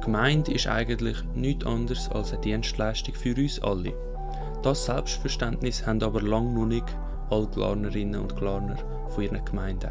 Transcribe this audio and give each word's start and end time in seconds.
Gemeinde 0.00 0.52
ist 0.52 0.66
eigentlich 0.66 1.16
nichts 1.34 1.66
anderes 1.66 2.08
als 2.10 2.32
eine 2.32 2.40
Dienstleistung 2.40 3.14
für 3.14 3.34
uns 3.34 3.60
alle. 3.62 3.92
Das 4.62 4.86
Selbstverständnis 4.86 5.86
haben 5.86 6.02
aber 6.02 6.22
lange 6.22 6.52
noch 6.52 6.66
nicht 6.66 6.84
alle 7.30 7.48
Glarnerinnen 7.48 8.20
und 8.20 8.36
Glarner 8.36 8.76
von 9.08 9.24
ihren 9.24 9.44
Gemeinden. 9.44 9.90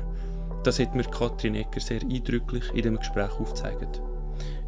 Das 0.64 0.80
hat 0.80 0.94
mir 0.94 1.04
Katrin 1.04 1.56
Ecker 1.56 1.80
sehr 1.80 2.02
eindrücklich 2.02 2.64
in 2.74 2.84
dem 2.84 2.98
Gespräch 2.98 3.32
aufgezeigt. 3.40 4.02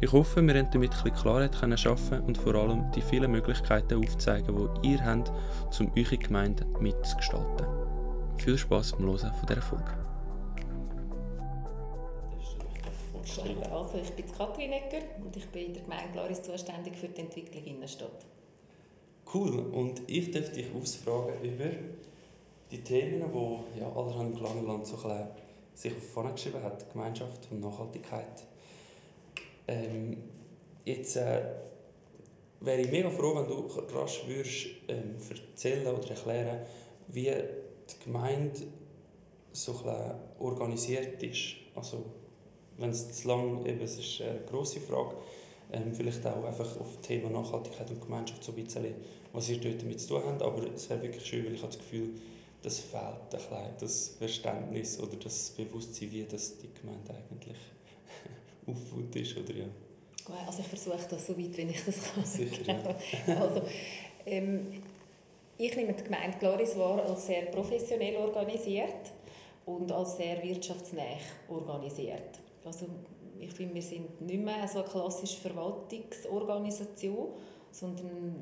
Ich 0.00 0.10
hoffe, 0.10 0.42
wir 0.42 0.54
konnten 0.54 0.72
damit 0.72 0.92
ein 1.04 1.14
Klarheit 1.14 1.78
schaffen 1.78 2.20
und 2.22 2.36
vor 2.38 2.54
allem 2.54 2.90
die 2.92 3.02
vielen 3.02 3.30
Möglichkeiten 3.30 4.02
aufzeigen, 4.02 4.68
die 4.82 4.92
ihr 4.92 5.04
habt, 5.04 5.30
um 5.78 5.92
eure 5.96 6.16
Gemeinde 6.18 6.66
mitzugestalten. 6.80 7.66
Viel 8.38 8.58
Spaß 8.58 8.92
beim 8.92 9.06
Hören 9.06 9.32
von 9.32 9.46
dieser 9.46 9.62
Folge. 9.62 10.11
Also 13.70 13.98
ich 14.02 14.10
bin 14.10 14.30
Katrin 14.32 14.72
Ecker 14.72 15.02
und 15.24 15.36
ich 15.36 15.48
bin 15.48 15.66
in 15.66 15.74
der 15.74 15.82
Gemeinde 15.82 16.12
Glaris 16.12 16.42
zuständig 16.42 16.96
für 16.96 17.08
die 17.08 17.20
Entwicklung 17.20 17.64
Innenstadt. 17.64 18.26
Cool. 19.32 19.58
Und 19.58 20.02
ich 20.08 20.30
darf 20.30 20.50
dich 20.50 20.66
ausfragen 20.74 21.40
über 21.42 21.70
die 22.70 22.82
Themen, 22.82 23.22
die 23.32 23.80
ja, 23.80 23.90
allerhand 23.92 24.32
im 24.32 24.38
Klangland 24.38 24.86
so 24.86 24.96
ein 25.08 25.28
sich 25.74 25.96
auf 25.96 26.02
vorne 26.02 26.32
geschrieben 26.32 26.62
hat, 26.62 26.90
Gemeinschaft 26.92 27.48
und 27.50 27.60
Nachhaltigkeit. 27.60 28.44
Ähm, 29.68 30.18
jetzt 30.84 31.16
äh, 31.16 31.42
wäre 32.60 32.80
ich 32.80 32.90
mega 32.90 33.10
froh, 33.10 33.36
wenn 33.36 33.46
du 33.46 33.68
rasch 33.96 34.22
würdest, 34.26 34.66
ähm, 34.88 35.16
erzählen 35.30 35.94
oder 35.94 36.10
erklären, 36.10 36.60
wie 37.08 37.30
die 37.30 38.04
Gemeinde 38.04 38.60
so 39.52 39.74
organisiert 40.38 41.22
ist. 41.22 41.54
Also, 41.74 42.04
wenn 42.78 42.90
es 42.90 43.12
zu 43.12 43.28
lang, 43.28 43.64
eben, 43.66 43.80
es 43.80 43.98
ist 43.98 44.20
eine 44.22 44.40
grosse 44.40 44.80
Frage, 44.80 45.14
ähm, 45.72 45.94
vielleicht 45.94 46.26
auch 46.26 46.44
einfach 46.44 46.78
auf 46.80 46.96
das 46.96 47.06
Thema 47.06 47.30
Nachhaltigkeit 47.30 47.90
und 47.90 48.00
Gemeinschaft 48.00 48.44
so 48.44 48.52
ein 48.52 48.62
bisschen, 48.62 48.94
was 49.32 49.48
ihr 49.48 49.58
dort 49.58 49.80
damit 49.80 50.00
zu 50.00 50.08
tun 50.08 50.22
habt, 50.26 50.42
aber 50.42 50.66
es 50.74 50.88
wäre 50.90 51.02
wirklich 51.02 51.24
schön, 51.24 51.46
weil 51.46 51.54
ich 51.54 51.62
habe 51.62 51.72
das 51.72 51.78
Gefühl, 51.78 52.10
das 52.62 52.78
fehlt 52.78 53.02
ein 53.02 53.30
bisschen, 53.30 53.74
das 53.80 54.08
Verständnis 54.18 55.00
oder 55.00 55.16
das 55.16 55.50
Bewusstsein, 55.50 56.12
wie 56.12 56.24
das 56.24 56.58
die 56.58 56.68
Gemeinde 56.80 57.10
eigentlich 57.10 57.56
aufgebaut 58.66 59.16
ist, 59.16 59.36
oder 59.36 59.54
ja. 59.54 59.66
Also 60.46 60.60
ich 60.60 60.68
versuche 60.68 61.08
das 61.10 61.26
so 61.26 61.36
weit, 61.36 61.56
wie 61.56 61.62
ich 61.62 61.84
das 61.84 62.14
kann. 62.14 62.24
Sicher, 62.24 62.72
ja. 63.26 63.40
also, 63.40 63.62
ähm, 64.26 64.82
ich 65.58 65.76
nehme 65.76 65.92
die 65.92 66.04
Gemeinde 66.04 66.38
Gloris 66.38 66.76
wahr 66.76 67.04
als 67.04 67.26
sehr 67.26 67.42
professionell 67.46 68.16
organisiert 68.16 69.10
und 69.66 69.90
als 69.90 70.16
sehr 70.16 70.42
wirtschaftsnah 70.42 71.18
organisiert. 71.48 72.41
Also 72.64 72.86
ich 73.38 73.52
finde, 73.52 73.74
wir 73.74 73.82
sind 73.82 74.20
nicht 74.20 74.42
mehr 74.42 74.66
so 74.68 74.80
eine 74.80 74.88
klassische 74.88 75.40
Verwaltungsorganisation, 75.40 77.28
sondern 77.70 78.36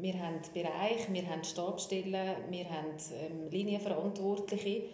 wir 0.00 0.14
haben 0.14 0.40
Bereich, 0.54 1.12
wir 1.12 1.28
haben 1.28 1.44
Stabstellen, 1.44 2.36
wir 2.50 2.70
haben 2.70 2.96
ähm, 3.12 3.50
Linienverantwortliche. 3.50 4.84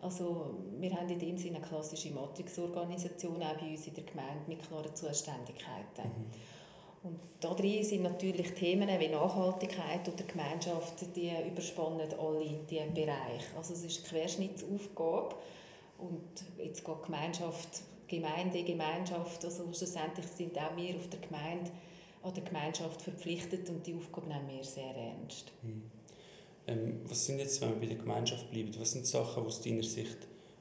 Also 0.00 0.54
wir 0.80 0.92
haben 0.92 1.08
in 1.08 1.18
dem 1.18 1.38
Sinne 1.38 1.58
eine 1.58 1.66
klassische 1.66 2.10
Matrixorganisation 2.10 3.42
auch 3.42 3.56
bei 3.58 3.70
uns 3.70 3.86
in 3.86 3.94
der 3.94 4.04
Gemeinde 4.04 4.42
mit 4.48 4.66
klaren 4.66 4.94
Zuständigkeiten. 4.94 6.04
Mhm. 6.04 6.30
Und 7.04 7.18
da 7.40 7.52
drin 7.54 7.82
sind 7.82 8.02
natürlich 8.02 8.54
Themen 8.54 8.88
wie 9.00 9.08
Nachhaltigkeit 9.08 10.08
oder 10.08 10.24
Gemeinschaft, 10.24 11.16
die 11.16 11.32
überspannen 11.48 12.08
alle 12.18 12.44
diese 12.70 12.84
Bereiche. 12.86 13.56
Also 13.56 13.74
es 13.74 13.84
ist 13.84 13.98
eine 13.98 14.08
Querschnittsaufgabe 14.08 15.34
und 15.98 16.22
jetzt 16.58 16.84
geht 16.84 17.02
Gemeinschaft, 17.02 17.82
Gemeinde, 18.20 18.62
Gemeinschaft, 18.62 19.44
also 19.44 19.64
schlussendlich 19.72 20.26
sind 20.26 20.58
auch 20.58 20.76
wir 20.76 20.96
auf 20.96 21.08
der 21.08 21.20
Gemeinde 21.20 21.70
an 22.22 22.34
der 22.34 22.42
Gemeinschaft 22.44 23.02
verpflichtet 23.02 23.68
und 23.68 23.86
die 23.86 23.94
Aufgabe 23.94 24.28
nehmen 24.28 24.48
wir 24.48 24.64
sehr 24.64 24.94
ernst. 24.94 25.52
Mhm. 25.62 25.82
Ähm, 26.66 27.00
was 27.04 27.26
sind 27.26 27.38
jetzt, 27.38 27.60
wenn 27.60 27.70
wir 27.70 27.80
bei 27.80 27.86
der 27.86 27.96
Gemeinschaft 27.96 28.50
bleiben, 28.50 28.70
was 28.78 28.92
sind 28.92 29.06
Sachen, 29.06 29.42
die 29.42 29.46
aus 29.48 29.60
deiner 29.60 29.82
Sicht 29.82 30.18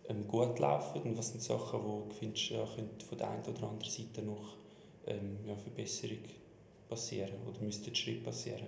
ähm, 0.09 0.28
gut 0.28 0.58
laufen 0.58 1.02
und 1.03 1.18
was 1.18 1.30
sind 1.30 1.42
Sachen, 1.42 1.80
die 1.80 2.09
du 2.09 2.16
findest, 2.18 2.50
ja, 2.50 2.66
von 2.66 3.18
der 3.18 3.30
einen 3.30 3.44
oder 3.44 3.64
anderen 3.68 3.92
Seite 3.92 4.24
noch 4.24 4.56
ähm, 5.06 5.38
ja, 5.46 5.56
Verbesserung 5.56 6.24
passieren 6.90 7.36
oder 7.48 7.62
müsste 7.62 7.92
ein 7.92 7.96
Schritt 7.96 8.24
passieren? 8.24 8.68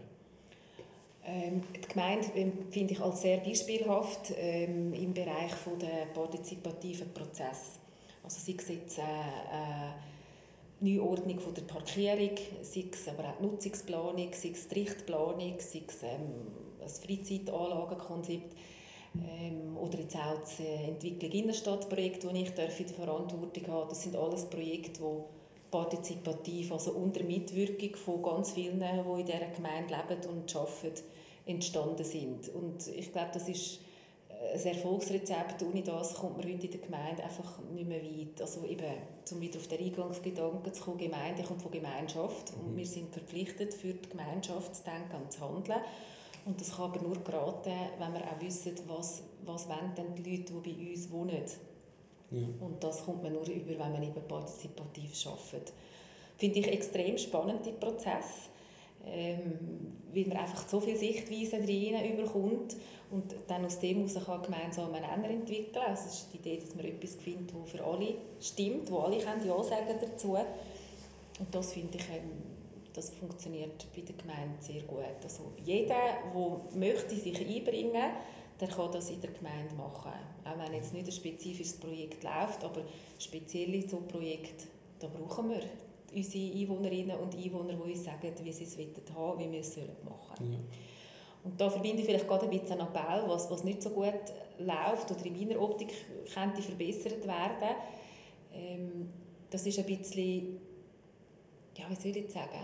Ähm, 1.26 1.64
die 1.76 1.88
Gemeinde 1.88 2.28
ähm, 2.36 2.52
finde 2.70 2.94
ich 2.94 3.00
als 3.00 3.22
sehr 3.22 3.38
beispielhaft 3.38 4.34
ähm, 4.38 4.94
im 4.94 5.14
Bereich 5.14 5.54
von 5.54 5.80
der 5.80 6.08
partizipativen 6.14 7.14
Prozess. 7.14 7.80
Also 8.24 8.40
sei 8.40 8.56
es 8.58 8.70
jetzt 8.70 9.00
äh, 9.00 9.02
äh, 9.02 9.92
Neuordnung 10.80 11.40
von 11.40 11.54
der 11.54 11.64
Parkierung, 11.64 12.38
sei 12.62 12.86
es 12.92 13.08
aber 13.08 13.30
auch 13.30 13.38
die 13.38 13.46
Nutzungsplanung, 13.46 14.30
sei 14.32 14.50
es 14.50 14.68
die 14.68 14.80
Richtplanung, 14.80 15.56
sei 15.60 15.84
es 15.88 16.04
ähm, 16.04 16.48
das 16.80 17.00
Freizeitanlagenkonzept 17.00 18.56
ähm, 19.16 19.78
oder 19.78 20.00
jetzt 20.00 20.16
auch 20.16 20.40
das 20.40 20.60
äh, 20.60 20.88
Entwicklung 20.88 21.32
Innenstadtprojekt, 21.32 22.24
das 22.24 22.34
ich 22.34 22.50
in 22.50 22.56
der 22.56 22.70
Verantwortung 22.70 23.68
habe. 23.68 23.90
Das 23.90 24.04
sind 24.04 24.16
alles 24.16 24.46
Projekte, 24.46 25.02
die 25.02 25.70
partizipativ, 25.72 26.72
also 26.72 26.92
unter 26.92 27.24
Mitwirkung 27.24 27.96
von 27.96 28.22
ganz 28.22 28.52
vielen, 28.52 28.80
die 28.80 29.20
in 29.20 29.26
dieser 29.26 29.48
Gemeinde 29.56 29.96
leben 29.96 30.30
und 30.30 30.56
arbeiten, 30.56 31.04
entstanden 31.46 32.04
sind. 32.04 32.50
Und 32.50 32.88
ich 32.88 33.12
glaube, 33.12 33.32
das 33.34 33.50
ist 33.50 33.80
ein 34.52 34.66
Erfolgsrezept. 34.66 35.64
Ohne 35.64 35.82
das 35.82 36.14
kommt 36.16 36.38
man 36.38 36.46
heute 36.46 36.66
in 36.66 36.72
der 36.72 36.82
Gemeinde 36.82 37.24
einfach 37.24 37.60
nicht 37.74 37.88
mehr 37.88 38.02
weit. 38.02 38.42
Also 38.42 38.66
eben, 38.66 38.86
um 39.32 39.42
wieder 39.42 39.60
auf 39.60 39.68
den 39.68 39.80
Eingangsgedanken 39.80 40.74
zu 40.74 40.84
kommen, 40.84 40.98
Gemeinde 40.98 41.44
kommt 41.44 41.62
von 41.62 41.72
Gemeinschaft 41.72 42.54
und 42.56 42.74
mhm. 42.74 42.78
wir 42.78 42.86
sind 42.86 43.12
verpflichtet, 43.12 43.74
für 43.74 43.94
die 43.94 44.10
Gemeinschaft 44.10 44.76
zu 44.76 44.84
denken 44.84 45.24
und 45.24 45.32
zu 45.32 45.42
handeln. 45.42 45.80
Und 46.46 46.60
das 46.60 46.76
kann 46.76 46.92
aber 46.92 47.02
nur 47.02 47.24
geraten, 47.24 47.72
wenn 47.98 48.14
wir 48.14 48.22
auch 48.22 48.42
wissen, 48.42 48.76
was, 48.88 49.24
was 49.46 49.68
wollen 49.70 49.94
denn 49.96 50.14
die 50.16 50.38
Leute, 50.38 50.54
die 50.54 50.74
bei 50.74 50.92
uns 50.92 51.12
wohnen. 51.12 51.44
Ja. 52.32 52.48
Und 52.60 52.84
das 52.84 53.06
kommt 53.06 53.24
man 53.24 53.32
nur 53.32 53.48
über, 53.48 53.70
wenn 53.72 53.92
man 53.92 54.04
eben 54.04 54.28
partizipativ 54.28 55.14
arbeitet. 55.26 55.72
Finde 56.38 56.60
ich 56.60 56.68
extrem 56.68 57.18
spannend, 57.18 57.66
die 57.66 57.72
Prozess 57.72 58.50
ähm, 59.06 59.58
weil 60.14 60.26
man 60.28 60.38
einfach 60.38 60.68
so 60.68 60.80
viele 60.80 60.98
Sichtweisen 60.98 61.66
drin 61.66 62.14
überkommt 62.14 62.76
und 63.14 63.36
dann 63.48 63.66
aus 63.66 63.80
dem 63.80 64.08
heraus 64.08 64.26
kann 64.26 64.42
gemeinsam 64.42 64.94
einen 64.94 65.22
Nenner 65.22 65.30
entwickeln. 65.30 65.84
Also 65.88 66.04
es 66.08 66.14
ist 66.14 66.28
die 66.34 66.38
Idee, 66.38 66.58
dass 66.58 66.76
man 66.76 66.86
etwas 66.86 67.16
findet, 67.16 67.54
das 67.54 67.72
für 67.72 67.84
alle 67.84 68.16
stimmt, 68.40 68.90
wo 68.92 69.00
alle 69.00 69.20
können 69.20 69.48
Ja 69.48 69.64
sagen 69.64 69.96
dazu. 70.02 70.36
Und 70.36 71.48
das 71.52 71.74
finde 71.74 71.98
ich, 71.98 72.10
ähm, 72.10 72.32
das 72.94 73.10
funktioniert 73.12 73.86
bei 73.96 74.02
der 74.02 74.16
Gemeinde 74.16 74.56
sehr 74.60 74.82
gut. 74.84 75.04
Also 75.24 75.52
jeder, 75.64 75.96
der 76.34 76.78
möchte 76.78 77.16
sich 77.16 77.40
einbringen 77.40 78.12
der 78.60 78.68
kann 78.68 78.92
das 78.92 79.10
in 79.10 79.20
der 79.20 79.32
Gemeinde 79.32 79.74
machen. 79.76 80.12
Auch 80.46 80.58
wenn 80.58 80.74
jetzt 80.74 80.94
nicht 80.94 81.06
ein 81.06 81.12
spezifisches 81.12 81.78
Projekt 81.78 82.24
läuft, 82.24 82.64
aber 82.64 82.84
spezielle 83.20 83.88
so 83.88 83.98
Projekte, 84.02 84.68
da 85.00 85.08
brauchen 85.08 85.50
wir 85.50 85.62
unsere 86.16 86.54
Einwohnerinnen 86.54 87.18
und 87.18 87.36
Einwohner, 87.36 87.74
die 87.74 87.92
uns 87.92 88.06
sagen, 88.06 88.32
wie 88.44 88.52
sie 88.52 88.64
es 88.64 88.78
haben 89.16 89.40
wie 89.40 89.52
wir 89.52 89.60
es 89.60 89.76
machen 89.78 90.38
sollen. 90.38 90.54
Ja. 90.54 90.60
Und 91.44 91.60
da 91.60 91.70
verbinde 91.70 92.00
ich 92.00 92.06
vielleicht 92.06 92.28
gerade 92.28 92.46
ein 92.46 92.52
bisschen 92.52 92.80
einen 92.80 92.88
Appell, 92.88 93.24
was, 93.28 93.52
was 93.52 93.64
nicht 93.64 93.82
so 93.82 93.90
gut 93.90 94.14
läuft 94.60 95.12
oder 95.12 95.26
in 95.26 95.48
meiner 95.48 95.62
Optik 95.62 95.90
könnte 96.34 96.62
verbessert 96.62 97.28
werden. 97.28 97.76
Ähm, 98.54 99.10
das 99.50 99.66
ist 99.66 99.78
ein 99.78 99.86
bisschen, 99.86 100.60
ja, 101.78 101.86
wie 101.90 101.96
soll 101.96 102.16
ich 102.16 102.32
sagen, 102.32 102.60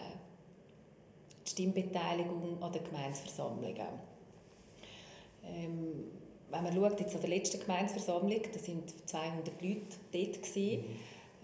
die 1.46 1.50
Stimmbeteiligung 1.50 2.62
an 2.62 2.72
den 2.72 2.84
Gemeinsversammlungen. 2.84 3.88
Ähm, 5.44 6.12
wenn 6.50 6.64
man 6.64 6.74
schaut, 6.74 7.00
jetzt 7.00 7.16
an 7.16 7.22
der 7.22 7.30
letzten 7.30 7.60
Gemeinsversammlung, 7.60 8.42
da 8.52 8.60
sind 8.60 9.08
200 9.08 9.62
Leute 9.62 9.82
dort 10.12 10.42
gewesen. 10.42 10.82
Mhm. 10.82 10.86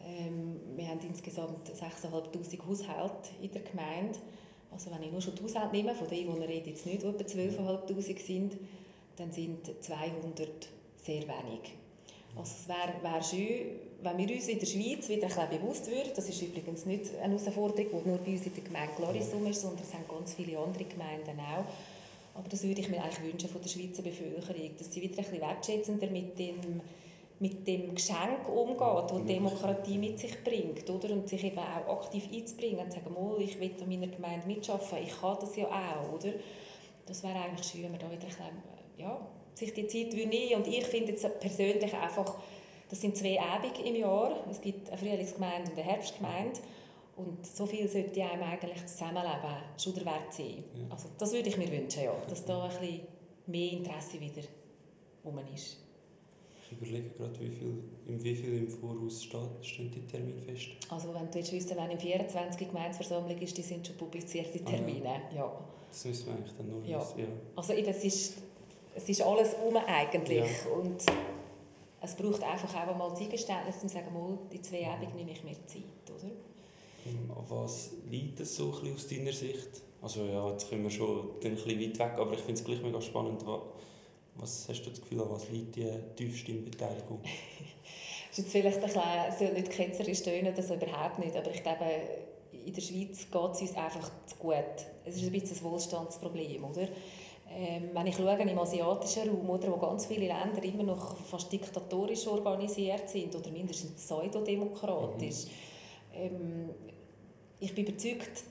Ähm, 0.07 0.59
wir 0.75 0.87
haben 0.87 0.99
insgesamt 1.01 1.69
6'500 1.69 2.67
Haushalte 2.67 3.29
in 3.41 3.51
der 3.51 3.61
Gemeinde. 3.61 4.19
Also 4.75 4.91
wenn 4.91 5.03
ich 5.03 5.11
nur 5.11 5.21
schon 5.21 5.35
die 5.35 5.43
Haushalte 5.43 5.73
nehme, 5.73 5.95
von 5.95 6.09
denen 6.09 6.41
ich 6.41 6.49
rede 6.49 6.69
jetzt 6.69 6.85
nicht, 6.85 7.01
die 7.01 7.07
etwa 7.07 7.23
12'500 7.23 8.19
sind, 8.19 8.57
dann 9.15 9.31
sind 9.31 9.71
200 9.79 10.49
sehr 11.01 11.21
wenig. 11.21 11.75
Also 12.35 12.51
es 12.59 12.67
wäre 12.67 13.01
wär 13.01 13.23
schön, 13.23 13.79
wenn 14.01 14.17
wir 14.17 14.35
uns 14.35 14.49
in 14.49 14.59
der 14.59 14.65
Schweiz 14.65 15.07
wieder 15.07 15.27
ein 15.27 15.49
bewusst 15.49 15.87
würden, 15.87 16.11
das 16.13 16.27
ist 16.27 16.41
übrigens 16.41 16.85
nicht 16.85 17.15
eine 17.15 17.39
Herausforderung, 17.39 17.87
die 18.03 18.09
nur 18.09 18.17
bei 18.17 18.31
uns 18.31 18.45
in 18.45 18.53
der 18.53 18.63
Gemeinde 18.65 18.93
Glarisum 18.97 19.47
ist, 19.47 19.61
sondern 19.61 19.81
es 19.81 19.93
haben 19.93 20.03
ganz 20.09 20.33
viele 20.33 20.59
andere 20.59 20.83
Gemeinden 20.83 21.39
auch. 21.39 21.63
Aber 22.37 22.49
das 22.49 22.63
würde 22.63 22.81
ich 22.81 22.89
mir 22.89 23.01
eigentlich 23.01 23.31
wünschen 23.31 23.47
von 23.47 23.61
der 23.61 23.69
Schweizer 23.69 24.01
Bevölkerung, 24.01 24.71
dass 24.77 24.93
sie 24.93 25.01
wieder 25.01 25.19
ein 25.19 25.23
bisschen 25.23 25.39
wertschätzender 25.39 26.07
mit 26.07 26.37
dem 26.37 26.81
mit 27.39 27.67
dem 27.67 27.93
Geschenk 27.93 28.47
umgeht, 28.47 29.11
das 29.11 29.25
Demokratie 29.25 29.97
mit 29.97 30.19
sich 30.19 30.43
bringt, 30.43 30.89
oder? 30.89 31.11
Und 31.11 31.27
sich 31.27 31.43
eben 31.43 31.59
auch 31.59 32.01
aktiv 32.01 32.29
einzubringen 32.31 32.79
und 32.79 32.91
zu 32.91 32.99
sagen, 32.99 33.13
mal, 33.13 33.41
ich 33.41 33.59
will 33.59 33.71
an 33.81 33.89
meiner 33.89 34.07
Gemeinde 34.07 34.47
mitschaffen, 34.47 34.99
ich 35.03 35.19
kann 35.19 35.37
das 35.39 35.55
ja 35.55 35.65
auch, 35.65 36.13
oder? 36.13 36.33
Das 37.05 37.23
wäre 37.23 37.35
eigentlich 37.35 37.67
schön, 37.67 37.83
wenn 37.83 37.91
man 37.91 37.99
da 37.99 38.09
wieder 38.09 38.23
ein 38.23 38.27
bisschen, 38.27 38.45
ja, 38.97 39.27
sich 39.53 39.73
die 39.73 39.87
Zeit 39.87 40.13
nehmen 40.13 40.55
Und 40.55 40.67
ich 40.67 40.85
finde 40.85 41.11
jetzt 41.11 41.39
persönlich 41.39 41.93
einfach, 41.93 42.35
das 42.89 43.01
sind 43.01 43.17
zwei 43.17 43.39
Abende 43.39 43.81
im 43.83 43.95
Jahr. 43.95 44.45
Es 44.49 44.61
gibt 44.61 44.89
eine 44.89 44.97
Frühlingsgemeinde 44.97 45.71
und 45.71 45.77
eine 45.77 45.89
Herbstgemeinde. 45.89 46.59
Und 47.15 47.45
so 47.45 47.65
viel 47.65 47.87
sollte 47.87 48.21
einem 48.21 48.43
eigentlich 48.43 48.85
Zusammenleben 48.85 49.55
schon 49.77 49.93
der 49.93 50.05
Wert 50.05 50.33
sein. 50.33 50.63
Ja. 50.75 50.85
Also 50.89 51.07
das 51.17 51.31
würde 51.31 51.49
ich 51.49 51.57
mir 51.57 51.71
wünschen, 51.71 52.03
ja, 52.03 52.13
dass 52.29 52.43
da 52.43 52.63
ein 52.63 52.69
bisschen 52.69 53.01
mehr 53.47 53.71
Interesse 53.71 54.19
wieder 54.19 54.41
rum 55.23 55.39
ist. 55.53 55.84
Ich 56.81 56.87
überlege 56.87 57.09
gerade, 57.11 57.39
wie 57.39 57.49
viel, 57.49 57.83
im 58.07 58.23
wie 58.23 58.35
viel 58.35 58.57
im 58.57 58.67
Voraus 58.67 59.23
steht, 59.23 59.39
stehen 59.61 59.91
die 59.91 60.05
Termine 60.07 60.41
fest? 60.41 60.67
Also 60.89 61.13
wenn 61.13 61.31
du 61.31 61.39
jetzt 61.39 61.51
wüsstest, 61.53 61.77
wenn 61.77 61.91
im 61.91 61.99
24 61.99 62.67
Gemeinsversammlung 62.67 63.37
ist, 63.37 63.57
die 63.57 63.61
sind 63.61 63.87
schon 63.87 63.95
publizierte 63.95 64.59
Termine, 64.63 65.09
ah, 65.09 65.21
ja. 65.31 65.37
ja. 65.37 65.65
Das 65.89 66.05
müssen 66.05 66.27
wir 66.27 66.33
eigentlich 66.33 66.53
dann 66.57 66.69
nur 66.69 66.85
ja. 66.85 66.99
wissen, 66.99 67.19
ja. 67.19 67.25
Also 67.55 67.73
eben, 67.73 67.87
es 67.87 68.03
ist, 68.03 68.37
es 68.93 69.09
ist 69.09 69.21
alles 69.21 69.55
um 69.65 69.77
eigentlich 69.77 70.37
ja. 70.37 70.71
und 70.71 71.01
es 72.01 72.15
braucht 72.15 72.43
einfach 72.43 72.87
auch 72.87 72.97
mal 72.97 73.15
Zeitgeständnis, 73.15 73.75
um 73.81 73.89
zu 73.89 73.95
sagen, 73.95 74.13
mal, 74.13 74.37
die 74.51 74.61
zwei 74.61 74.87
Abende 74.87 75.15
nehme 75.15 75.31
ich 75.31 75.43
mir 75.43 75.53
Zeit, 75.65 75.83
oder? 76.09 76.31
Ähm, 77.05 77.31
was 77.47 77.91
liegt 78.09 78.39
es 78.39 78.55
so 78.55 78.73
ein 78.83 78.93
aus 78.93 79.07
deiner 79.07 79.33
Sicht? 79.33 79.81
Also 80.01 80.25
ja, 80.25 80.51
jetzt 80.51 80.69
kommen 80.69 80.83
wir 80.83 80.89
schon 80.89 81.31
ein 81.43 81.55
bisschen 81.55 81.79
weit 81.79 81.99
weg, 81.99 82.13
aber 82.17 82.33
ich 82.33 82.39
finde 82.39 82.53
es 82.53 82.63
gleich 82.63 82.81
mega 82.81 83.01
spannend. 83.01 83.43
Was 84.35 84.67
hast 84.67 84.83
du 84.83 84.89
das 84.89 85.01
Gefühl, 85.01 85.21
an 85.21 85.29
was 85.29 85.49
liegt 85.49 85.75
die 85.75 85.89
tiefste 86.15 86.53
Beteiligung? 86.53 87.21
das 87.21 88.37
ist 88.37 88.37
jetzt 88.37 88.51
vielleicht 88.51 88.77
ein 88.77 88.83
bisschen, 88.83 89.01
soll 89.39 89.53
nicht 89.53 89.71
ketzerisch 89.71 90.23
tönen, 90.23 90.53
das 90.55 90.69
überhaupt 90.69 91.19
nicht, 91.19 91.35
aber 91.35 91.51
ich 91.51 91.63
glaube, 91.63 91.85
in 92.65 92.73
der 92.73 92.81
Schweiz 92.81 93.27
geht 93.31 93.51
es 93.53 93.61
uns 93.61 93.75
einfach 93.77 94.11
zu 94.25 94.35
gut. 94.37 94.55
Es 95.05 95.15
ist 95.15 95.23
ein 95.23 95.31
bisschen 95.31 95.57
ein 95.57 95.63
Wohlstandsproblem, 95.71 96.63
oder? 96.63 96.87
Ähm, 97.49 97.91
wenn 97.93 98.07
ich 98.07 98.15
schaue 98.15 98.37
im 98.37 98.59
asiatischen 98.59 99.29
Raum, 99.29 99.49
oder, 99.49 99.71
wo 99.71 99.77
ganz 99.77 100.07
viele 100.07 100.27
Länder 100.27 100.63
immer 100.63 100.83
noch 100.83 101.15
fast 101.17 101.51
diktatorisch 101.51 102.27
organisiert 102.27 103.07
sind 103.07 103.35
oder 103.35 103.51
mindestens 103.51 103.91
pseudodemokratisch, 103.91 105.45
mhm. 105.45 106.15
ähm, 106.15 106.69
ich 107.59 107.73
bin 107.73 107.85
überzeugt, 107.85 108.43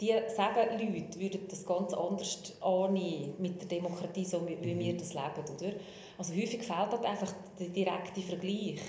diese 0.00 0.22
sieben 0.28 0.94
Leute 0.94 1.20
würden 1.20 1.48
das 1.48 1.66
ganz 1.66 1.92
anders 1.92 2.38
annehmen 2.60 3.34
mit 3.38 3.60
der 3.60 3.68
Demokratie, 3.68 4.24
so 4.24 4.46
wie 4.46 4.56
mhm. 4.56 4.78
wir 4.78 4.96
das 4.96 5.14
leben. 5.14 5.56
Oder? 5.56 5.72
Also 6.18 6.32
häufig 6.34 6.62
fehlt 6.62 6.70
halt 6.90 7.04
einfach 7.04 7.32
der 7.58 7.68
direkte 7.68 8.20
Vergleich. 8.20 8.80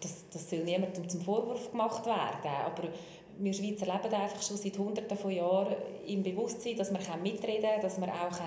Das, 0.00 0.24
das 0.32 0.48
soll 0.48 0.60
niemandem 0.60 1.08
zum 1.08 1.20
Vorwurf 1.20 1.70
gemacht 1.72 2.06
werden, 2.06 2.50
aber 2.64 2.84
wir 3.40 3.52
Schweizer 3.52 3.86
leben 3.86 4.14
einfach 4.14 4.42
schon 4.42 4.56
seit 4.56 4.78
Hunderten 4.78 5.16
von 5.16 5.30
Jahren 5.30 5.76
im 6.06 6.22
Bewusstsein, 6.22 6.76
dass 6.76 6.92
wir 6.92 7.16
mitreden 7.16 7.62
können, 7.62 7.82
dass 7.82 8.00
wir 8.00 8.08
auch 8.08 8.40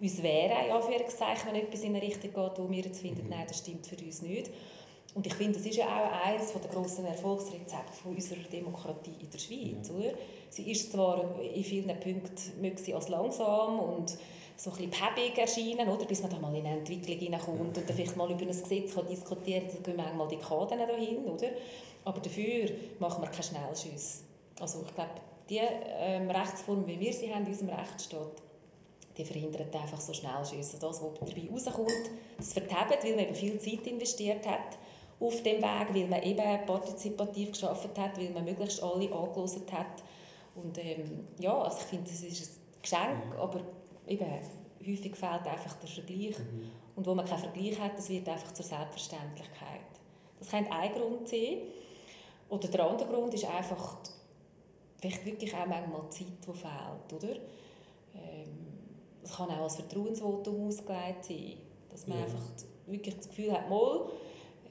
uns 0.00 0.22
wehren 0.22 0.56
können, 0.56 1.46
wenn 1.46 1.62
etwas 1.62 1.82
in 1.82 1.94
eine 1.94 2.02
Richtung 2.02 2.32
geht, 2.32 2.58
wo 2.58 2.70
wir 2.70 2.82
jetzt 2.82 3.00
finden, 3.00 3.24
mhm. 3.24 3.30
nein, 3.30 3.44
das 3.46 3.58
stimmt 3.58 3.86
für 3.86 3.96
uns 3.96 4.22
nicht. 4.22 4.50
Und 5.14 5.26
ich 5.26 5.34
finde, 5.34 5.58
das 5.58 5.66
ist 5.66 5.76
ja 5.76 5.84
auch 5.86 6.26
eines 6.26 6.52
der 6.52 6.70
grossen 6.70 7.04
Erfolgsrezepte 7.04 7.92
von 8.02 8.14
unserer 8.14 8.42
Demokratie 8.50 9.14
in 9.20 9.30
der 9.30 9.38
Schweiz. 9.38 9.88
Ja. 9.88 9.94
Oder? 9.94 10.14
Sie 10.52 10.70
ist 10.70 10.92
zwar 10.92 11.40
in 11.40 11.64
vielen 11.64 11.98
Punkten 11.98 12.60
möge 12.60 12.76
sie 12.76 12.92
als 12.92 13.08
langsam 13.08 13.80
und 13.80 14.14
so 14.54 14.70
ein 14.70 14.76
bisschen 14.76 14.90
päbig 14.90 15.38
erscheinen, 15.38 15.88
oder? 15.88 16.04
bis 16.04 16.20
man 16.20 16.30
da 16.30 16.38
mal 16.38 16.54
in 16.54 16.66
eine 16.66 16.76
Entwicklung 16.76 17.16
hineinkommt 17.16 17.58
und 17.58 17.76
dann 17.76 17.96
vielleicht 17.96 18.18
mal 18.18 18.30
über 18.30 18.42
ein 18.42 18.48
Gesetz 18.48 18.94
kann 18.94 19.06
diskutieren 19.06 19.66
kann, 19.66 19.82
dann 19.82 19.82
gehen 19.82 19.96
manchmal 19.96 20.28
die 20.28 20.36
Kaden 20.36 20.78
dahin. 20.78 21.24
Oder? 21.24 21.48
Aber 22.04 22.20
dafür 22.20 22.68
machen 22.98 23.22
wir 23.22 23.30
keine 23.30 23.44
Schnellschüsse. 23.44 24.24
Also 24.60 24.84
ich 24.86 24.94
glaube, 24.94 25.10
die 25.48 25.58
ähm, 25.58 26.30
Rechtsform, 26.30 26.86
wie 26.86 27.00
wir 27.00 27.12
sie 27.14 27.32
haben 27.32 27.46
in 27.46 27.52
unserem 27.52 27.70
Rechtsstaat, 27.70 28.42
die 29.16 29.24
verhindert 29.24 29.74
einfach 29.74 30.02
so 30.02 30.12
Schnellschüsse. 30.12 30.78
Das, 30.78 31.02
was 31.02 31.14
dabei 31.18 31.48
rauskommt, 31.50 32.10
das 32.36 32.52
verhebt, 32.52 33.04
weil 33.04 33.16
man 33.16 33.24
eben 33.24 33.34
viel 33.34 33.58
Zeit 33.58 33.86
investiert 33.86 34.46
hat 34.46 34.76
auf 35.18 35.42
dem 35.42 35.62
Weg, 35.62 35.94
weil 35.94 36.08
man 36.08 36.22
eben 36.22 36.66
partizipativ 36.66 37.52
geschafft 37.52 37.96
hat, 37.98 38.18
weil 38.18 38.30
man 38.30 38.44
möglichst 38.44 38.82
alle 38.82 39.10
angelost 39.10 39.72
hat. 39.72 40.02
Und 40.54 40.78
ähm, 40.78 41.26
ja, 41.38 41.56
also 41.62 41.78
ich 41.78 41.84
finde, 41.84 42.10
das 42.10 42.22
ist 42.22 42.58
ein 42.58 42.82
Geschenk, 42.82 43.26
mhm. 43.26 43.40
aber 43.40 43.60
eben, 44.06 44.26
häufig 44.80 45.16
fehlt 45.16 45.46
einfach 45.46 45.74
der 45.76 45.88
Vergleich. 45.88 46.38
Mhm. 46.38 46.70
Und 46.94 47.06
wo 47.06 47.14
man 47.14 47.24
keinen 47.24 47.38
Vergleich 47.38 47.80
hat, 47.80 47.96
das 47.96 48.08
wird 48.10 48.28
einfach 48.28 48.52
zur 48.52 48.64
Selbstverständlichkeit. 48.64 49.80
Das 50.38 50.50
könnte 50.50 50.72
ein 50.72 50.92
Grund 50.92 51.28
sein. 51.28 51.58
Oder 52.48 52.68
der 52.68 52.84
andere 52.84 53.08
Grund 53.08 53.32
ist 53.32 53.46
einfach 53.46 53.96
vielleicht 55.00 55.24
wirklich 55.24 55.54
auch 55.54 55.66
manchmal 55.66 56.08
Zeit, 56.10 56.26
die 56.46 56.52
fehlt, 56.52 57.12
oder? 57.12 57.34
Ähm, 58.14 58.72
es 59.22 59.32
kann 59.32 59.50
auch 59.50 59.62
als 59.62 59.76
Vertrauensvotum 59.76 60.68
ausgelegt 60.68 61.24
sein, 61.24 61.54
dass 61.90 62.06
man 62.06 62.18
ja. 62.18 62.24
einfach 62.24 62.42
wirklich 62.86 63.16
das 63.16 63.28
Gefühl 63.28 63.52
hat, 63.52 63.70
mal, 63.70 64.10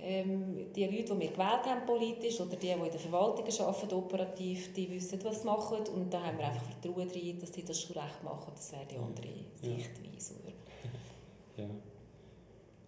ähm, 0.03 0.71
die 0.75 0.85
Leute, 0.85 1.13
die 1.13 1.19
wir 1.19 1.27
gewählt 1.29 1.65
haben 1.65 1.85
politisch 1.85 2.39
oder 2.39 2.55
die, 2.55 2.67
die 2.67 2.71
in 2.71 2.81
der 2.81 2.99
Verwaltung 2.99 3.45
arbeiten, 3.45 3.93
operativ, 3.93 4.73
die 4.73 4.89
wissen, 4.89 5.19
was 5.23 5.41
sie 5.41 5.45
machen 5.45 5.77
und 5.95 6.11
da 6.11 6.23
haben 6.23 6.37
wir 6.37 6.47
einfach 6.47 6.63
Vertrauen 6.63 7.07
drin, 7.07 7.37
dass 7.39 7.53
sie 7.53 7.63
das 7.63 7.81
schon 7.81 7.97
recht 7.97 8.23
machen. 8.23 8.51
Das 8.55 8.71
wäre 8.71 8.85
die 8.89 8.97
andere 8.97 9.27
ja. 9.27 9.75
Sichtweise. 9.75 10.35
Oder? 10.43 10.53
Ja. 11.57 11.67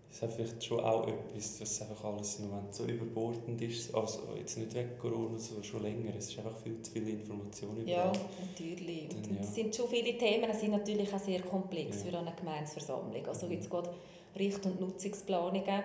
Es 0.10 0.22
ist 0.22 0.34
vielleicht 0.36 0.64
schon 0.64 0.80
auch 0.80 1.08
etwas, 1.08 1.58
dass 1.58 1.82
einfach 1.82 2.04
alles 2.04 2.40
im 2.40 2.50
Moment 2.50 2.74
so 2.74 2.86
überbordend 2.86 3.60
ist. 3.64 3.94
Also 3.96 4.20
jetzt 4.38 4.58
nicht 4.60 4.74
wegen 4.76 4.98
Corona, 5.00 5.40
sondern 5.40 5.64
schon 5.64 5.82
länger. 5.82 6.12
Es 6.16 6.30
ist 6.30 6.38
einfach 6.38 6.56
viel 6.58 6.80
zu 6.84 6.92
viel 6.92 7.10
Information 7.10 7.76
überall. 7.78 7.88
Ja, 7.88 8.12
natürlich. 8.40 9.08
Dann, 9.10 9.18
und 9.18 9.36
ja. 9.36 9.42
Es 9.42 9.56
sind 9.56 9.76
schon 9.76 9.88
viele 9.88 10.16
Themen, 10.16 10.50
es 10.52 10.62
sind 10.62 10.72
natürlich 10.72 11.12
auch 11.12 11.20
sehr 11.20 11.42
komplex 11.42 12.04
ja. 12.04 12.12
für 12.12 12.18
eine 12.20 12.32
Gemeinsversammlung. 12.36 13.26
Also 13.26 13.48
jetzt 13.48 13.70
gerade 13.72 13.90
Richt- 14.38 14.66
und 14.68 14.80
Nutzungsplanungen 14.80 15.84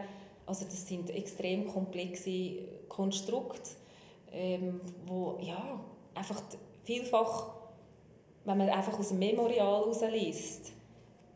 also 0.48 0.64
das 0.64 0.86
sind 0.86 1.10
extrem 1.10 1.68
komplexe 1.68 2.52
Konstrukte, 2.88 3.70
ähm, 4.32 4.80
wo 5.06 5.38
ja, 5.42 5.78
einfach 6.14 6.42
vielfach, 6.84 7.50
wenn 8.44 8.58
man 8.58 8.70
einfach 8.70 8.98
aus 8.98 9.08
dem 9.08 9.18
Memorial 9.18 9.80
herausliest, 9.80 10.72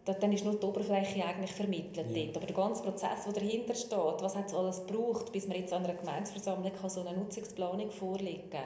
dann 0.04 0.32
ist 0.32 0.44
nur 0.44 0.54
die 0.54 0.66
Oberfläche 0.66 1.24
eigentlich 1.24 1.52
vermittelt 1.52 2.10
ja. 2.10 2.24
dort. 2.24 2.36
Aber 2.38 2.46
der 2.46 2.56
ganze 2.56 2.82
Prozess, 2.82 3.24
der 3.24 3.34
dahinter 3.34 3.74
steht, 3.74 4.22
was 4.22 4.34
hat 4.34 4.46
es 4.46 4.54
alles 4.54 4.84
gebraucht, 4.86 5.30
bis 5.30 5.46
man 5.46 5.58
jetzt 5.58 5.72
an 5.72 5.84
einer 5.84 5.94
Gemeindeversammlung 5.94 6.72
kann, 6.72 6.90
so 6.90 7.06
eine 7.06 7.16
Nutzungsplanung 7.16 7.90
vorlegen 7.90 8.50
kann, 8.50 8.64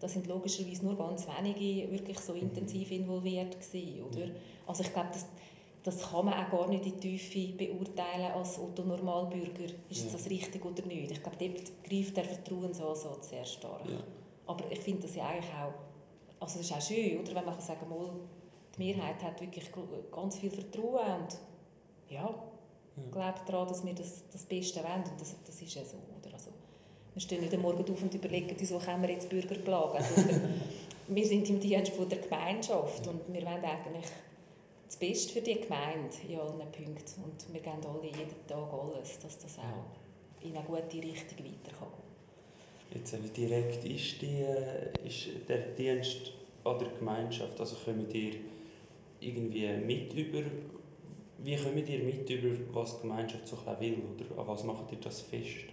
da 0.00 0.08
sind 0.08 0.26
logischerweise 0.26 0.84
nur 0.84 0.96
ganz 0.96 1.28
wenige 1.28 1.92
wirklich 1.92 2.18
so 2.18 2.32
intensiv 2.32 2.90
involviert 2.90 3.52
gewesen, 3.60 4.02
oder? 4.02 4.30
Also 4.66 4.82
ich 4.82 4.92
glaube, 4.92 5.10
das, 5.12 5.26
das 5.82 6.10
kann 6.10 6.26
man 6.26 6.34
auch 6.34 6.50
gar 6.50 6.68
nicht 6.68 6.86
in 6.86 7.00
die 7.00 7.18
Tiefe 7.18 7.56
beurteilen 7.56 8.32
als 8.32 8.58
Otto-Normalbürger. 8.58 9.72
Ist 9.90 10.06
ja. 10.06 10.12
das 10.12 10.30
richtig 10.30 10.64
oder 10.64 10.86
nicht? 10.86 11.10
Ich 11.10 11.22
glaube, 11.22 11.36
dort 11.38 11.84
greift 11.84 12.16
der 12.16 12.24
Vertrauensansatz 12.24 13.30
sehr 13.30 13.44
stark. 13.44 13.88
Ja. 13.88 13.98
Aber 14.46 14.70
ich 14.70 14.78
finde 14.78 15.02
das 15.02 15.16
ja 15.16 15.26
eigentlich 15.26 15.50
auch, 15.52 15.72
also 16.40 16.58
das 16.58 16.70
ist 16.70 16.72
auch 16.72 16.80
schön, 16.80 17.20
oder? 17.20 17.34
wenn 17.34 17.44
man 17.44 17.54
kann 17.54 17.60
sagen 17.60 17.86
kann, 17.88 18.20
die 18.76 18.84
Mehrheit 18.84 19.22
hat 19.22 19.40
wirklich 19.40 19.70
ganz 20.10 20.38
viel 20.38 20.50
Vertrauen 20.50 21.22
und 21.22 21.38
ja, 22.08 22.22
ja. 22.22 23.02
glaubt 23.10 23.48
daran, 23.48 23.68
dass 23.68 23.84
wir 23.84 23.94
das, 23.94 24.22
das 24.30 24.44
Beste 24.44 24.82
wollen 24.82 25.04
und 25.10 25.20
das, 25.20 25.34
das 25.44 25.60
ist 25.60 25.74
ja 25.74 25.84
so. 25.84 25.96
Oder? 25.96 26.32
Also, 26.32 26.50
wir 27.14 27.20
stehen 27.20 27.40
nicht 27.40 27.54
am 27.54 27.62
Morgen 27.62 27.90
auf 27.90 28.02
und 28.02 28.14
überlegen, 28.14 28.54
wieso 28.56 28.78
können 28.78 29.02
wir 29.02 29.10
jetzt 29.10 29.28
Bürger 29.28 29.56
plagen. 29.56 30.02
wir 31.08 31.26
sind 31.26 31.48
im 31.50 31.60
Dienst 31.60 31.92
der 32.10 32.18
Gemeinschaft 32.18 33.06
und 33.06 33.20
wir 33.32 33.42
wollen 33.42 33.64
eigentlich 33.64 34.06
das 34.92 34.98
Beste 34.98 35.32
für 35.32 35.40
die 35.40 35.58
Gemeinde 35.58 36.14
in 36.28 36.38
allen 36.38 36.70
Punkten. 36.70 37.24
Und 37.24 37.52
wir 37.52 37.60
geben 37.60 37.78
alle 37.82 38.04
jeden 38.04 38.46
Tag 38.46 38.72
alles, 38.72 39.18
dass 39.20 39.38
das 39.38 39.58
auch 39.58 40.44
in 40.44 40.54
eine 40.54 40.64
gute 40.66 40.98
Richtung 40.98 41.38
weiterkommt. 41.38 41.92
Jetzt, 42.92 43.22
wie 43.22 43.28
direkt 43.28 43.84
ist, 43.86 44.20
die, 44.20 44.44
ist 45.06 45.48
der 45.48 45.60
Dienst 45.68 46.32
an 46.64 46.78
der 46.78 46.88
Gemeinschaft? 46.88 47.58
Also 47.58 47.76
kommen 47.76 48.06
ihr 48.12 48.34
irgendwie 49.20 49.68
mit 49.68 50.12
über, 50.12 50.42
wie 51.38 51.56
kommt 51.56 51.88
ihr 51.88 52.00
mit 52.00 52.28
über, 52.28 52.74
was 52.74 52.96
die 52.96 53.02
Gemeinschaft 53.08 53.48
so 53.48 53.56
will? 53.78 54.02
Oder 54.30 54.40
an 54.42 54.46
was 54.46 54.62
macht 54.62 54.92
ihr 54.92 54.98
das 54.98 55.22
fest? 55.22 55.72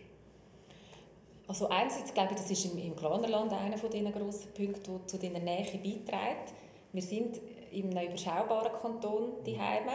Also 1.46 1.68
einerseits 1.68 2.14
glaube 2.14 2.36
ich, 2.36 2.38
das 2.38 2.52
ist 2.52 2.72
im, 2.72 2.78
im 2.78 2.96
Glanerland 2.96 3.52
einer 3.52 3.78
von 3.78 3.90
diesen 3.90 4.14
grossen 4.14 4.54
Punkten, 4.54 4.94
der 4.94 5.08
zu 5.08 5.18
dieser 5.18 5.40
Nähe 5.40 5.66
beiträgt. 5.66 6.54
Wir 6.94 7.02
sind 7.02 7.42
in 7.72 7.96
einem 7.96 8.10
überschaubaren 8.10 8.72
Kanton 8.82 9.44
die 9.46 9.60
Heime. 9.60 9.92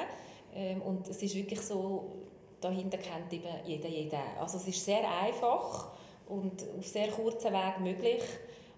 Ähm, 0.55 0.83
und 0.83 1.09
es 1.09 1.23
ist 1.23 1.35
wirklich 1.35 1.61
so, 1.61 2.13
dahinter 2.61 2.99
kennt 2.99 3.33
eben 3.33 3.49
jeder 3.67 3.89
jeden. 3.89 4.21
Also 4.41 4.59
es 4.59 4.69
ist 4.69 4.85
sehr 4.85 5.09
einfach 5.21 5.89
und 6.29 6.65
auf 6.79 6.87
sehr 6.87 7.09
kurzem 7.09 7.53
Weg 7.53 7.81
möglich, 7.81 8.23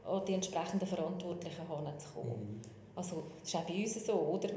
an 0.04 0.24
die 0.24 0.34
entsprechenden 0.34 0.86
Verantwortlichen 0.86 1.66
heranzukommen. 1.68 2.38
Mhm. 2.38 2.60
Also 2.94 3.24
das 3.40 3.48
ist 3.48 3.56
auch 3.56 3.64
bei 3.64 3.74
uns 3.74 4.06
so, 4.06 4.14
oder? 4.14 4.48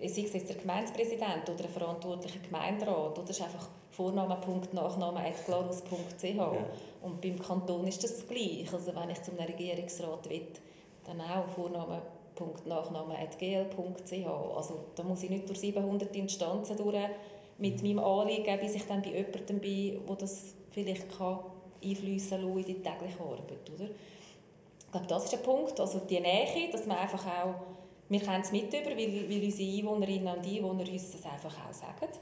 Sei 0.00 0.22
es 0.22 0.32
jetzt 0.32 0.48
der 0.48 0.56
Gemeindepräsident 0.56 1.50
oder 1.50 1.64
ein 1.64 1.70
verantwortlicher 1.70 2.38
Gemeinderat, 2.38 3.18
oder 3.18 3.26
das 3.26 3.36
ist 3.36 3.42
einfach 3.44 3.68
Vorname.nachname. 3.90 5.20
Ja. 6.54 6.66
Und 7.02 7.20
beim 7.20 7.36
Kanton 7.36 7.84
ist 7.86 8.04
das 8.04 8.28
gleich. 8.28 8.72
Also 8.72 8.94
wenn 8.94 9.10
ich 9.10 9.20
zum 9.22 9.36
Regierungsrat 9.36 10.30
will, 10.30 10.46
dann 11.04 11.20
auch 11.20 11.48
Vorname 11.48 12.00
www.nachname.gl.ch. 12.38 14.26
Also 14.56 14.84
da 14.94 15.02
muss 15.02 15.22
ich 15.22 15.30
nicht 15.30 15.48
durch 15.48 15.60
700 15.60 16.14
Instanzen 16.16 16.76
durch 16.76 16.96
mit 17.58 17.82
meinem 17.82 17.98
Anliegen, 17.98 18.58
bis 18.60 18.74
ich 18.74 18.86
dann 18.86 19.02
bei 19.02 19.10
jemandem 19.10 19.58
bin, 19.58 20.00
wo 20.06 20.14
das 20.14 20.54
vielleicht 20.70 21.08
kann 21.16 21.40
einfließen 21.82 22.40
kann 22.40 22.58
in 22.58 22.64
die 22.64 22.82
tägliche 22.82 23.20
Arbeit. 23.20 23.70
Oder? 23.74 23.84
Ich 23.84 24.92
glaube, 24.92 25.06
das 25.06 25.24
ist 25.24 25.34
ein 25.34 25.42
Punkt, 25.42 25.78
also 25.78 26.00
die 26.00 26.20
Nähe, 26.20 26.70
dass 26.70 26.86
man 26.86 26.98
einfach 26.98 27.24
auch, 27.26 27.54
wir 28.08 28.20
kennen 28.20 28.40
es 28.42 28.52
mit 28.52 28.72
über, 28.72 28.90
weil, 28.90 29.28
weil 29.28 29.44
unsere 29.44 29.78
Einwohnerinnen 29.78 30.34
und 30.34 30.46
Einwohner 30.46 30.90
uns 30.90 31.10
das 31.10 31.24
einfach 31.26 31.54
auch 31.68 31.74
sagen. 31.74 32.12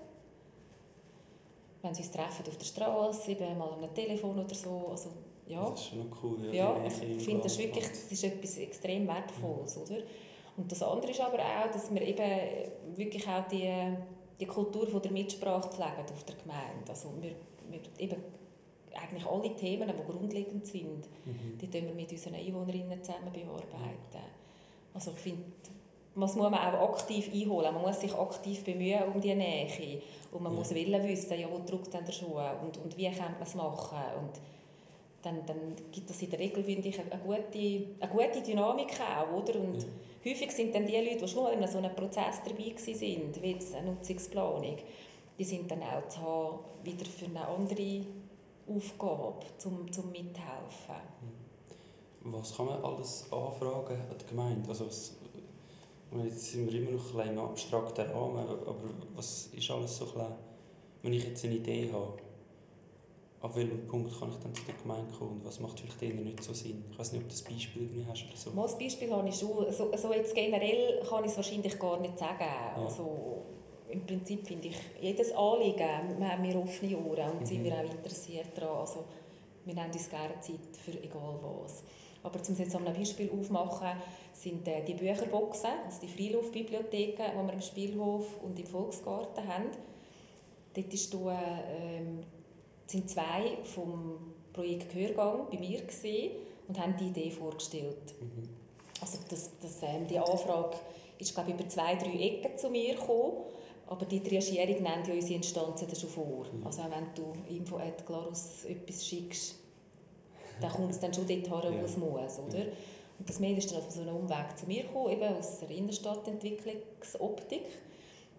Wenn 1.82 1.94
sie 1.94 2.02
uns 2.02 2.10
treffen 2.10 2.44
auf 2.48 2.56
der 2.56 2.64
Straße, 2.64 3.30
eben 3.30 3.56
mal 3.56 3.70
am 3.70 3.94
Telefon 3.94 4.38
oder 4.38 4.54
so, 4.54 4.88
also 4.90 5.10
ja. 5.46 5.70
Das 5.70 5.80
ist 5.80 5.88
schon 5.88 6.12
cool. 6.22 6.54
Ja, 6.54 6.76
ja 6.76 6.86
ich 6.86 7.24
finde 7.24 7.42
das 7.42 7.58
wirklich, 7.58 7.86
das 7.86 8.10
ist 8.10 8.24
etwas 8.24 8.58
extrem 8.58 9.06
Wertvolles, 9.06 9.78
oder? 9.78 9.98
Und 10.56 10.72
das 10.72 10.82
andere 10.82 11.10
ist 11.10 11.20
aber 11.20 11.38
auch, 11.38 11.70
dass 11.70 11.92
wir 11.92 12.02
eben 12.02 12.96
wirklich 12.96 13.26
auch 13.28 13.46
die, 13.48 13.70
die 14.40 14.46
Kultur 14.46 14.86
von 14.86 15.02
der 15.02 15.12
Mitsprache 15.12 15.68
pflegen 15.68 16.12
auf 16.12 16.24
der 16.24 16.36
Gemeinde. 16.36 16.88
Also 16.88 17.10
wir, 17.20 17.32
wir 17.70 17.80
eben 17.98 18.16
eigentlich 18.94 19.26
alle 19.26 19.54
Themen, 19.54 19.88
die 19.88 20.12
grundlegend 20.12 20.66
sind, 20.66 21.08
mhm. 21.26 21.58
die 21.60 21.72
wir 21.72 21.94
mit 21.94 22.10
unseren 22.10 22.34
Einwohnerinnen 22.34 23.02
zusammen 23.02 23.32
bearbeiten. 23.32 24.26
Also 24.94 25.10
ich 25.10 25.18
finde, 25.18 25.42
das 26.14 26.34
muss 26.34 26.50
man 26.50 26.54
auch 26.54 26.94
aktiv 26.94 27.30
einholen. 27.32 27.74
Man 27.74 27.82
muss 27.82 28.00
sich 28.00 28.14
aktiv 28.14 28.64
bemühen 28.64 29.02
um 29.14 29.20
die 29.20 29.34
Nähe. 29.34 30.00
Und 30.32 30.42
man 30.42 30.52
ja. 30.52 30.58
muss 30.58 30.74
wissen, 30.74 31.38
ja, 31.38 31.46
wo 31.50 31.58
drückt 31.58 31.92
denn 31.92 32.06
der 32.06 32.12
Schuh 32.12 32.38
und, 32.62 32.78
und 32.78 32.96
wie 32.96 33.10
kann 33.10 33.32
man 33.32 33.42
es 33.42 33.54
machen. 33.54 33.98
Und 34.18 34.40
dann, 35.26 35.44
dann 35.44 35.74
gibt 35.90 36.08
es 36.08 36.22
in 36.22 36.30
der 36.30 36.38
Regel, 36.38 36.62
finde 36.62 36.88
ich, 36.88 36.98
eine 37.00 37.20
gute, 37.20 37.86
eine 38.00 38.10
gute 38.12 38.42
Dynamik 38.42 38.92
auch, 39.00 39.42
oder? 39.42 39.58
Und 39.58 39.82
ja. 39.82 39.88
häufig 40.24 40.52
sind 40.52 40.74
dann 40.74 40.86
die 40.86 40.96
Leute, 40.96 41.16
die 41.16 41.28
schon 41.28 41.42
mal 41.42 41.52
in 41.52 41.66
so 41.66 41.78
einem 41.78 41.94
Prozess 41.94 42.42
dabei 42.44 42.58
waren, 42.58 43.42
wie 43.42 43.50
jetzt 43.50 43.74
eine 43.74 43.90
Nutzungsplanung, 43.90 44.76
die 45.38 45.44
sind 45.44 45.70
dann 45.70 45.82
auch 45.82 46.08
zu 46.08 46.20
haben, 46.20 46.58
wieder 46.84 47.04
für 47.04 47.26
eine 47.26 47.46
andere 47.46 48.06
Aufgabe, 48.68 49.34
zum, 49.58 49.90
zum 49.92 50.12
Mithelfen. 50.12 51.02
Hm. 51.20 52.32
Was 52.32 52.56
kann 52.56 52.66
man 52.66 52.82
alles 52.82 53.26
anfragen 53.32 54.00
an 54.10 54.16
die 54.20 54.26
Gemeinde? 54.26 54.68
Also 54.68 54.86
was, 54.86 55.16
jetzt 56.24 56.52
sind 56.52 56.72
wir 56.72 56.80
immer 56.80 56.92
noch 56.92 57.18
ein 57.18 57.30
im 57.30 57.38
abstrakten 57.38 58.06
Rahmen, 58.10 58.48
aber 58.48 58.76
was 59.14 59.48
ist 59.56 59.70
alles 59.70 59.96
so 59.96 60.06
klein? 60.06 60.34
Wenn 61.02 61.12
ich 61.12 61.24
jetzt 61.24 61.44
eine 61.44 61.54
Idee 61.54 61.90
habe, 61.92 62.16
ab 63.46 63.54
welchem 63.54 63.86
Punkt 63.86 64.18
kann 64.18 64.28
ich 64.28 64.36
dann 64.36 64.52
zu 64.54 64.64
der 64.64 64.74
Gemeinde 64.74 65.12
kommen 65.16 65.32
und 65.32 65.44
was 65.44 65.60
macht 65.60 65.78
vielleicht 65.78 66.02
eher 66.02 66.14
nicht 66.14 66.42
so 66.42 66.52
Sinn? 66.52 66.84
Ich 66.90 66.98
weiß 66.98 67.12
nicht, 67.12 67.22
ob 67.22 67.28
du 67.28 67.34
ein 67.34 67.54
Beispiel 67.54 68.06
hast 68.08 68.24
oder 68.26 68.36
so. 68.36 68.50
Mal 68.50 68.62
das 68.62 68.78
Beispiel 68.78 69.10
habe 69.10 69.28
ich 69.28 69.36
schon. 69.36 69.72
So, 69.72 69.96
so 69.96 70.12
jetzt 70.12 70.34
generell 70.34 71.00
kann 71.08 71.24
ich 71.24 71.30
es 71.30 71.36
wahrscheinlich 71.36 71.78
gar 71.78 72.00
nicht 72.00 72.18
sagen. 72.18 72.40
Ja. 72.40 72.82
Also, 72.82 73.42
im 73.88 74.04
Prinzip 74.04 74.44
finde 74.46 74.68
ich, 74.68 74.76
jedes 75.00 75.32
Anliegen, 75.32 76.18
wir 76.18 76.32
haben 76.32 76.42
wir 76.42 76.60
offene 76.60 76.98
Ohren 76.98 77.30
und 77.30 77.40
mhm. 77.40 77.46
sind 77.46 77.64
wir 77.64 77.74
auch 77.74 77.90
interessiert 77.90 78.48
daran. 78.56 78.80
Also, 78.80 79.04
wir 79.64 79.74
nehmen 79.74 79.92
uns 79.92 80.10
gerne 80.10 80.40
Zeit 80.40 80.76
für 80.84 80.92
egal 81.02 81.38
was. 81.42 81.84
Aber 82.24 82.40
um 82.40 82.52
es 82.52 82.58
jetzt 82.58 82.74
an 82.74 82.84
einem 82.84 82.96
Beispiel 82.96 83.30
aufzumachen, 83.30 83.90
sind 84.32 84.66
äh, 84.66 84.82
die 84.84 84.94
Bücherboxen, 84.94 85.70
also 85.84 86.00
die 86.02 86.08
Freiluftbibliotheken, 86.08 87.30
die 87.32 87.46
wir 87.46 87.52
im 87.52 87.60
Spielhof 87.60 88.42
und 88.42 88.58
im 88.58 88.66
Volksgarten 88.66 89.46
haben. 89.46 89.66
Dort 90.74 90.92
ist 90.92 91.14
da, 91.14 91.62
ähm, 91.78 92.24
sind 92.86 93.10
zwei 93.10 93.58
vom 93.64 94.18
Projekt 94.52 94.94
Hörgang 94.94 95.46
bei 95.50 95.58
mir 95.58 95.80
und 96.68 96.78
haben 96.78 96.96
die 96.98 97.08
Idee 97.08 97.30
vorgestellt. 97.30 98.14
Mhm. 98.20 98.48
Also 99.00 99.18
das, 99.28 99.50
das, 99.60 99.82
ähm, 99.82 100.06
die 100.08 100.18
Anfrage 100.18 100.76
ist 101.18 101.34
glaube 101.34 101.50
ich, 101.50 101.56
über 101.56 101.68
zwei, 101.68 101.94
drei 101.96 102.12
Ecken 102.12 102.56
zu 102.56 102.70
mir 102.70 102.94
gekommen 102.94 103.44
aber 103.88 104.04
die 104.04 104.22
Triagierung 104.22 104.82
nennt 104.82 105.06
ja 105.06 105.14
unsere 105.14 105.34
Instanzen 105.34 105.94
schon 105.94 106.10
vor. 106.10 106.46
Mhm. 106.52 106.66
Also 106.66 106.82
auch 106.82 106.90
wenn 106.90 107.06
du 107.14 107.32
Info 107.54 107.76
at 107.76 108.04
Glarus 108.04 108.64
etwas 108.64 109.06
schickst, 109.06 109.56
dann 110.60 110.70
kommt 110.70 110.90
es 110.90 110.98
dann 110.98 111.14
schon 111.14 111.26
dort 111.26 111.48
her, 111.48 111.72
wo 111.72 111.84
es 111.84 111.96
muss. 111.96 112.40
Oder? 112.40 112.66
Und 113.18 113.28
das 113.28 113.38
Mail 113.38 113.56
ist 113.56 113.70
dann 113.70 113.78
auf 113.78 113.90
so 113.90 114.00
einem 114.00 114.16
Umweg 114.16 114.58
zu 114.58 114.66
mir 114.66 114.82
gekommen, 114.82 115.12
eben 115.12 115.36
aus 115.36 115.60
der 115.60 115.70
Innenstadtentwicklungsoptik. 115.70 117.64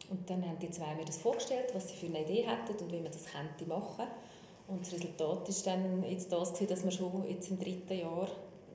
Und 0.09 0.29
dann 0.29 0.45
haben 0.47 0.59
die 0.59 0.69
zwei 0.69 0.95
mir 0.95 1.05
das 1.05 1.17
vorgestellt, 1.17 1.71
was 1.73 1.89
sie 1.89 1.95
für 1.95 2.05
eine 2.05 2.21
Idee 2.21 2.45
hätten 2.45 2.83
und 2.83 2.91
wie 2.91 2.99
man 2.99 3.11
das 3.11 3.25
könnte 3.25 3.65
machen. 3.67 4.05
Und 4.67 4.81
das 4.81 4.93
Resultat 4.93 5.47
ist 5.50 5.65
dann 5.65 6.03
jetzt 6.03 6.31
das, 6.31 6.53
dass 6.53 6.83
wir 6.83 6.91
schon 6.91 7.27
jetzt 7.29 7.50
im 7.50 7.59
dritten 7.59 8.00
Jahr 8.00 8.27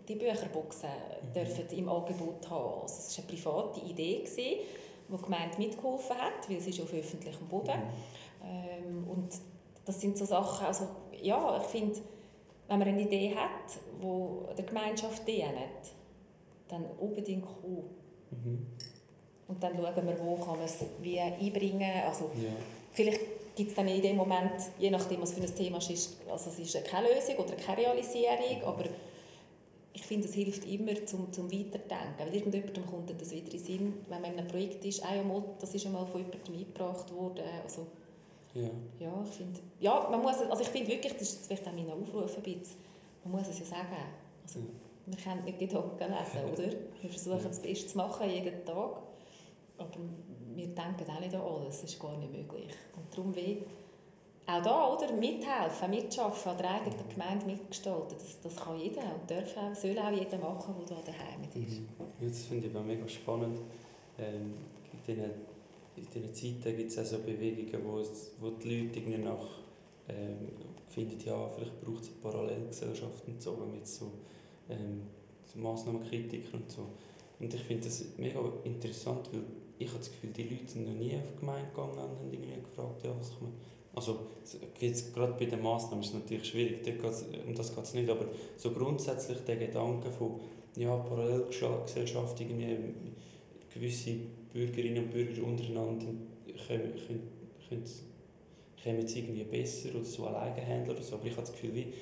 die 0.09 0.15
Bücherboxen 0.15 0.89
mhm. 0.89 1.33
dürfen 1.35 1.69
im 1.71 1.89
Angebot 1.89 2.49
haben. 2.49 2.83
Also 2.83 2.95
es 2.99 3.19
war 3.19 3.25
eine 3.25 3.37
private 3.37 3.81
Idee. 3.81 4.19
Gewesen 4.21 4.61
wo 5.13 5.19
die 5.19 5.25
Gemeinde 5.25 5.59
mitgeholfen 5.59 6.17
hat, 6.17 6.49
weil 6.49 6.57
es 6.57 6.67
ist 6.67 6.81
auf 6.81 6.93
öffentlichem 6.93 7.47
Boden. 7.47 7.79
Mhm. 7.79 8.45
Ähm, 8.45 9.09
und 9.09 9.29
das 9.85 10.01
sind 10.01 10.17
so 10.17 10.25
Sachen, 10.25 10.67
also 10.67 10.89
ja, 11.21 11.59
ich 11.61 11.69
finde, 11.69 12.01
wenn 12.69 12.79
man 12.79 12.89
eine 12.89 13.03
Idee 13.03 13.35
hat, 13.35 13.79
wo 14.01 14.49
der 14.57 14.65
Gemeinschaft 14.65 15.27
dient, 15.29 15.47
dann 16.69 16.87
unbedingt 16.99 17.45
kommen. 17.45 17.85
Mhm. 18.31 18.67
Und 19.49 19.63
dann 19.63 19.77
schauen 19.77 20.07
wir, 20.07 20.19
wo 20.25 20.37
kann 20.37 20.57
man 20.57 20.65
es 20.65 20.79
wie 21.03 21.21
einbringen. 21.21 22.03
Also, 22.07 22.31
ja. 22.37 22.49
Vielleicht 22.93 23.32
gibt 23.55 23.71
es 23.71 23.77
dann 23.77 23.89
in 23.89 24.03
dem 24.03 24.17
Moment, 24.17 24.53
je 24.79 24.91
nachdem, 24.91 25.21
was 25.21 25.33
für 25.33 25.43
ein 25.43 25.55
Thema 25.55 25.79
es 25.79 25.91
ist, 25.91 26.17
also 26.31 26.51
es 26.51 26.59
ist 26.59 26.85
keine 26.85 27.09
Lösung 27.09 27.37
oder 27.37 27.55
keine 27.55 27.79
Realisierung, 27.79 28.63
aber 28.65 28.85
ich 29.95 30.03
finde, 30.03 30.27
es 30.27 30.35
hilft 30.35 30.65
immer 30.67 30.95
zum, 31.05 31.31
zum 31.33 31.53
Weiterdenken. 31.53 32.19
Weil 32.19 32.35
irgendjemandem 32.35 32.87
kommt 32.87 33.21
das 33.21 33.31
wieder 33.31 33.45
in 33.45 33.51
den 33.51 33.61
Sinn, 33.61 33.95
wenn 34.09 34.23
man 34.23 34.33
in 34.33 34.39
einem 34.39 34.49
Projekt 34.49 34.85
ist, 34.85 35.05
ah 35.05 35.15
ja, 35.15 35.23
mal, 35.23 35.43
das 35.61 35.75
ist 35.75 35.85
einmal 35.87 36.07
von 36.07 36.21
jemandem 36.21 36.55
eingebracht 36.55 37.13
worden. 37.15 37.45
Also, 37.63 37.87
ja. 38.55 38.71
ja, 38.99 39.25
ich 39.25 39.35
finde, 39.35 39.61
ja, 39.81 40.09
man 40.11 40.23
muss, 40.23 40.37
also 40.39 40.63
ich 40.63 40.69
finde 40.69 40.89
wirklich, 40.89 41.13
das 41.13 41.23
ist 41.23 41.47
vielleicht 41.47 41.67
auch 41.67 41.73
mein 41.73 41.91
Aufruf 41.91 42.37
ein 42.37 42.43
bisschen, 42.43 42.77
man 43.25 43.33
muss 43.33 43.49
es 43.49 43.59
ja 43.59 43.67
sagen. 43.67 43.97
Also, 44.43 44.61
ja. 44.61 44.65
Man 45.05 45.17
kann 45.17 45.45
nicht 45.45 45.59
Gedanken 45.59 45.99
lesen, 45.99 46.53
oder? 46.53 46.77
Wir 47.01 47.11
versuchen 47.11 47.45
das 47.45 47.61
Beste 47.61 47.89
zu 47.89 47.97
machen, 47.99 48.31
jeden 48.31 48.65
Tag. 48.65 49.03
Aber 49.79 49.91
wir 50.55 50.67
denken 50.69 51.11
auch 51.11 51.21
nicht 51.21 51.35
an 51.35 51.41
alles, 51.41 51.81
das 51.81 51.93
ist 51.93 52.01
gar 52.01 52.17
nicht 52.19 52.33
möglich. 52.33 52.71
Darum 53.15 53.35
weh, 53.35 53.59
auch 54.47 54.63
da, 54.63 54.95
oder? 54.95 55.13
Mithelfen, 55.13 55.91
mitschaffen, 55.91 56.53
an 56.53 56.59
der 56.59 56.71
eigenen 56.71 57.09
Gemeinde 57.09 57.47
mitgestalten. 57.47 58.17
Das, 58.19 58.41
das 58.41 58.57
kann 58.57 58.79
jeder 58.79 59.03
und 59.03 59.31
darf 59.31 59.57
auch, 59.57 59.75
soll 59.75 59.99
auch 59.99 60.11
jeder 60.11 60.39
machen, 60.39 60.75
der 60.89 60.97
da 60.97 61.03
daheim 61.03 61.45
ist. 61.45 61.81
Mhm. 61.81 61.89
Das 62.21 62.45
finde 62.45 62.67
ich 62.67 62.77
auch 62.77 62.85
mega 62.85 63.09
spannend. 63.09 63.59
Ähm, 64.19 64.55
in 64.93 65.17
diesen, 66.05 66.35
Zeiten 66.35 66.77
gibt 66.77 66.91
es 66.91 66.99
auch 66.99 67.05
so 67.05 67.19
Bewegungen, 67.19 67.85
wo, 67.85 67.99
es, 67.99 68.33
wo 68.41 68.51
die 68.51 68.81
Leute 68.81 68.99
irgendwie 68.99 69.19
nach 69.19 69.47
ähm, 70.09 70.49
finden, 70.89 71.19
ja, 71.25 71.49
vielleicht 71.49 71.81
braucht 71.81 72.03
es 72.03 72.09
eine 72.09 72.19
Parallelgesellschaft 72.23 73.27
und 73.27 73.41
so, 73.41 73.59
wenn 73.61 73.85
so, 73.85 74.13
ähm, 74.69 75.03
Massnahmenkritiker 75.55 76.55
und 76.55 76.71
so. 76.71 76.87
Und 77.39 77.53
ich 77.53 77.63
finde 77.63 77.85
das 77.85 78.05
mega 78.17 78.41
interessant, 78.65 79.29
weil 79.33 79.43
ich 79.83 79.89
habe 79.89 79.99
das 79.99 80.11
Gefühl, 80.11 80.31
die 80.31 80.43
Leute 80.43 80.69
sind 80.69 80.87
noch 80.87 80.95
nie 80.95 81.15
auf 81.17 81.29
die 81.33 81.41
Gemeinde 81.41 81.69
gegangen 81.71 81.93
und 81.93 81.99
haben 81.99 82.33
irgendwie 82.33 82.61
gefragt, 82.61 83.05
ja, 83.05 83.11
was 83.19 83.31
kann 83.31 83.43
man 83.43 83.53
also 83.95 84.21
jetzt 84.81 85.15
gerade 85.15 85.35
bei 85.35 85.45
den 85.45 85.63
Massnahmen 85.63 86.01
ist 86.03 86.09
es 86.09 86.15
natürlich 86.15 86.47
schwierig, 86.47 86.81
um 87.47 87.55
das 87.55 87.75
geht 87.75 87.85
es 87.85 87.95
nicht, 87.95 88.09
aber 88.09 88.27
so 88.57 88.71
grundsätzlich 88.71 89.39
der 89.45 89.57
Gedanke 89.57 90.11
von 90.11 90.41
ja, 90.77 90.97
Parallelgesellschaft, 90.97 92.41
irgendwie 92.41 92.79
gewisse 93.73 94.17
Bürgerinnen 94.53 95.05
und 95.05 95.11
Bürger 95.11 95.47
untereinander 95.47 96.07
können, 96.67 96.93
können, 97.07 97.29
können, 97.69 97.85
können 98.83 99.01
jetzt 99.01 99.17
irgendwie 99.17 99.45
besser 99.45 99.91
oder 99.95 100.05
so 100.05 100.27
alleine 100.27 100.65
handeln 100.65 100.97
oder 100.97 101.05
so, 101.05 101.17
aber 101.17 101.27
ich 101.27 101.33
habe 101.33 101.43
das 101.43 101.53
Gefühl, 101.53 101.75
wie 101.75 101.93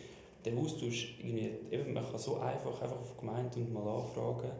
der 0.44 0.56
Austausch, 0.56 1.16
irgendwie, 1.20 1.50
eben, 1.70 1.92
man 1.92 2.04
kann 2.08 2.18
so 2.18 2.36
einfach, 2.36 2.80
einfach 2.80 3.00
auf 3.00 3.14
die 3.14 3.20
Gemeinde 3.20 3.58
und 3.58 3.72
mal 3.72 3.86
anfragen, 3.86 4.50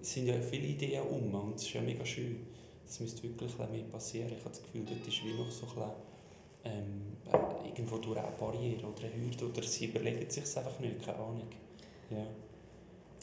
es 0.00 0.12
sind 0.12 0.26
ja 0.26 0.34
viele 0.40 0.66
Ideen 0.66 1.02
um 1.02 1.34
und 1.34 1.56
es 1.56 1.62
ist 1.62 1.74
ja 1.74 1.80
mega 1.80 2.04
schön. 2.04 2.46
Das 2.86 3.00
müsste 3.00 3.22
wirklich 3.22 3.56
mehr 3.58 3.84
passieren. 3.90 4.28
Ich 4.28 4.44
habe 4.44 4.50
das 4.50 4.62
Gefühl, 4.62 4.84
dort 4.84 5.06
ist 5.06 5.24
wie 5.24 5.32
noch 5.34 5.50
so 5.50 5.66
ein 5.80 5.90
ähm, 6.64 7.16
äh, 7.32 7.68
irgendwo 7.68 7.98
durch 7.98 8.18
eine 8.18 8.30
Barriere 8.38 8.86
oder 8.86 9.04
eine 9.04 9.14
Hürde 9.14 9.46
oder 9.46 9.62
sie 9.62 9.86
überlegen 9.86 10.28
sich 10.28 10.44
es 10.44 10.56
einfach 10.56 10.78
nicht, 10.80 11.04
keine 11.04 11.18
Ahnung. 11.18 11.48
Ja, 12.10 12.26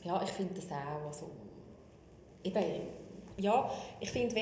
ja 0.03 0.23
ich 0.23 0.29
finde 0.29 0.53
das 0.55 0.71
auch. 0.71 1.07
Also, 1.07 1.31
eben, 2.43 2.63
ja, 3.37 3.71
ich 3.99 4.11
finde, 4.11 4.35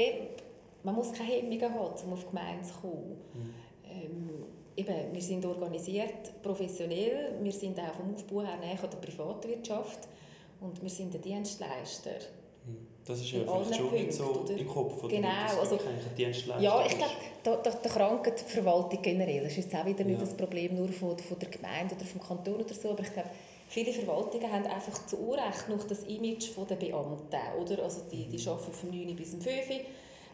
man 0.83 0.95
muss 0.95 1.11
keine 1.13 1.31
Hemmungen 1.31 1.73
haben, 1.73 2.05
um 2.05 2.13
auf 2.13 2.23
die 2.23 2.29
Gemeinde 2.29 2.63
zu 2.63 2.73
kommen. 2.75 3.17
Mhm. 3.33 3.53
Ähm, 3.85 4.29
eben, 4.75 5.13
wir 5.13 5.21
sind 5.21 5.45
organisiert, 5.45 6.41
professionell, 6.41 7.37
wir 7.41 7.51
sind 7.51 7.79
auch 7.79 7.93
vom 7.93 8.13
Aufbau 8.13 8.41
her 8.41 8.57
näher 8.57 8.83
an 8.83 8.89
der 8.89 8.97
Privatwirtschaft 8.97 10.07
und 10.62 10.82
wir 10.82 10.89
sind 10.89 11.13
ein 11.13 11.22
Dienstleister. 11.22 12.12
Das 13.03 13.20
ist 13.20 13.32
ja 13.32 13.39
vielleicht 13.39 13.75
schon 13.75 13.89
Punkten, 13.89 14.12
so 14.12 14.24
oder? 14.25 14.56
im 14.56 14.68
Kopf. 14.68 15.03
Oder 15.03 15.15
genau. 15.15 15.60
Also, 15.60 15.80
ja, 16.60 16.86
ich 16.86 16.98
glaube, 16.98 17.13
der, 17.44 17.58
der, 17.58 17.74
der 17.74 17.91
Krankenverwaltung 17.91 19.01
generell 19.01 19.44
das 19.44 19.53
ist 19.53 19.58
jetzt 19.58 19.75
auch 19.75 19.86
wieder 19.86 20.03
nicht 20.03 20.20
ja. 20.20 20.25
das 20.25 20.38
Problem 20.38 20.75
nur 20.75 20.89
von, 20.89 21.18
von 21.18 21.39
der 21.39 21.50
Gemeinde 21.50 21.96
oder 21.96 22.06
vom 22.06 22.22
Kanton 22.22 22.62
oder 22.62 22.74
so, 22.74 22.91
aber 22.91 23.01
ich 23.01 23.12
glaube, 23.12 23.30
viele 23.68 23.91
Verwaltungen 23.91 24.51
haben 24.51 24.65
einfach 24.68 25.06
zu 25.08 25.18
Unrecht 25.18 25.68
noch 25.68 25.84
das 25.84 26.03
Image 26.03 26.50
der 26.70 26.75
Beamten, 26.75 27.39
oder? 27.60 27.84
Also 27.84 28.01
die, 28.12 28.27
die 28.27 28.38
mhm. 28.38 28.50
arbeiten 28.50 28.72
von 28.72 28.89
9 28.91 29.15
bis 29.15 29.32
5 29.32 29.46
Uhr 29.48 29.80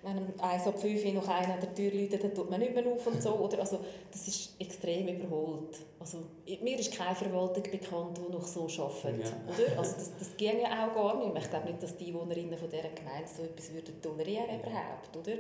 wenn 0.03 0.17
um 0.17 0.27
1 0.39 0.67
ab 0.67 0.79
5 0.79 1.05
Uhr 1.05 1.13
noch 1.13 1.27
einer 1.27 1.53
an 1.53 1.59
der 1.59 1.73
Tür 1.73 1.91
läutet, 1.91 2.23
dann 2.23 2.33
tut 2.33 2.49
man 2.49 2.59
nicht 2.59 2.73
mehr 2.73 2.85
auf 2.87 3.05
und 3.07 3.21
so. 3.21 3.31
Oder? 3.33 3.59
Also, 3.59 3.79
das 4.11 4.27
ist 4.27 4.59
extrem 4.59 5.07
überholt. 5.07 5.77
Also, 5.99 6.19
mir 6.61 6.79
ist 6.79 6.93
keine 6.93 7.15
Verwaltung 7.15 7.63
bekannt, 7.63 8.17
die 8.17 8.31
noch 8.31 8.45
so 8.45 8.63
arbeitet. 8.63 9.25
Ja. 9.25 9.53
Oder? 9.53 9.79
Also, 9.79 9.95
das, 9.95 10.11
das 10.17 10.37
ging 10.37 10.59
ja 10.61 10.87
auch 10.87 10.93
gar 10.93 11.17
nicht 11.17 11.33
mehr. 11.33 11.43
Ich 11.43 11.49
glaube 11.49 11.67
nicht, 11.67 11.83
dass 11.83 11.97
die 11.97 12.07
Einwohnerinnen 12.07 12.57
von 12.57 12.69
dieser 12.69 12.89
Gemeinde 12.89 13.27
so 13.35 13.43
etwas 13.43 13.73
würden 13.73 14.01
tolerieren 14.01 14.59
überhaupt. 14.59 15.17
Oder? 15.17 15.37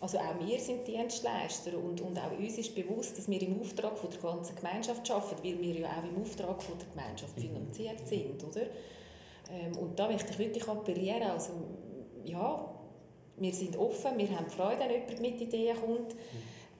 Also 0.00 0.16
auch 0.16 0.40
wir 0.40 0.58
sind 0.58 0.86
Dienstleister 0.86 1.76
und, 1.76 2.00
und 2.00 2.18
auch 2.18 2.32
uns 2.38 2.56
ist 2.56 2.74
bewusst, 2.74 3.18
dass 3.18 3.28
wir 3.28 3.42
im 3.42 3.60
Auftrag 3.60 3.98
von 3.98 4.08
der 4.10 4.18
ganzen 4.18 4.56
Gemeinschaft 4.56 5.10
arbeiten, 5.10 5.44
weil 5.44 5.60
wir 5.60 5.80
ja 5.80 5.88
auch 5.88 6.08
im 6.08 6.22
Auftrag 6.22 6.62
von 6.62 6.78
der 6.78 6.88
Gemeinschaft 6.88 7.36
mhm. 7.36 7.42
finanziert 7.42 8.08
sind. 8.08 8.42
Oder? 8.42 8.62
Ähm, 9.52 9.76
und 9.78 9.98
da 9.98 10.08
möchte 10.08 10.32
ich 10.32 10.38
wirklich 10.38 10.66
appellieren, 10.66 11.22
also, 11.24 11.52
ja, 12.24 12.79
wir 13.40 13.52
sind 13.52 13.76
offen, 13.76 14.16
wir 14.16 14.30
haben 14.30 14.48
Freude, 14.48 14.80
wenn 14.80 14.90
jemand 14.90 15.20
mit 15.20 15.40
Ideen 15.40 15.76
kommt. 15.76 16.14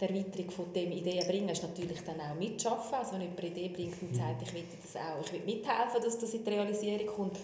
Die 0.00 0.04
Erweiterung 0.04 0.50
von 0.50 0.72
dem 0.72 0.92
Ideen 0.92 1.26
bringen 1.26 1.48
ist 1.48 1.62
natürlich 1.62 2.00
dann 2.04 2.20
auch 2.20 2.34
mitschaffen. 2.38 2.94
Also 2.94 3.12
wenn 3.12 3.22
jemand 3.22 3.40
eine 3.40 3.48
Idee 3.50 3.68
bringt 3.68 4.00
und 4.02 4.14
sagt, 4.14 4.42
ich 4.42 4.54
will 4.54 4.64
das 4.82 4.96
auch, 4.96 5.24
ich 5.24 5.32
will 5.32 5.40
mithelfen, 5.44 6.02
dass 6.02 6.18
das 6.18 6.34
in 6.34 6.44
die 6.44 6.50
Realisierung 6.50 7.06
kommt. 7.06 7.38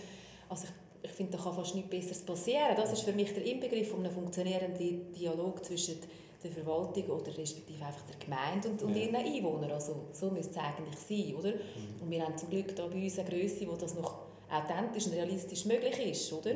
Also 0.49 0.65
ich, 0.65 1.11
ich 1.11 1.17
finde, 1.17 1.37
da 1.37 1.43
kann 1.43 1.55
fast 1.55 1.75
nichts 1.75 1.91
Besseres 1.91 2.21
passieren. 2.21 2.75
Das 2.77 2.93
ist 2.93 3.03
für 3.03 3.13
mich 3.13 3.33
der 3.35 3.45
Inbegriff 3.45 3.91
von 3.91 4.01
einem 4.01 4.13
funktionierenden 4.13 5.13
Dialog 5.13 5.65
zwischen 5.65 5.97
der 6.43 6.51
Verwaltung 6.51 7.05
oder 7.05 7.37
respektive 7.37 7.85
einfach 7.85 8.03
der 8.03 8.17
Gemeinde 8.17 8.69
und, 8.69 8.83
und 8.83 8.95
ja. 8.95 9.03
ihren 9.03 9.17
Einwohnern. 9.17 9.73
Also 9.73 9.97
so 10.13 10.31
müsste 10.31 10.53
es 10.53 10.59
eigentlich 10.59 10.99
sein, 10.99 11.35
oder? 11.35 11.51
Mhm. 11.51 12.03
Und 12.03 12.11
wir 12.11 12.25
haben 12.25 12.37
zum 12.39 12.51
Glück 12.51 12.75
da 12.77 12.87
bei 12.87 13.03
uns 13.03 13.19
eine 13.19 13.29
Größe, 13.29 13.67
wo 13.69 13.77
das 13.77 13.95
noch 13.95 14.27
authentisch 14.51 15.07
und 15.07 15.15
realistisch 15.15 15.65
möglich 15.65 15.99
ist, 15.99 16.33
oder? 16.33 16.55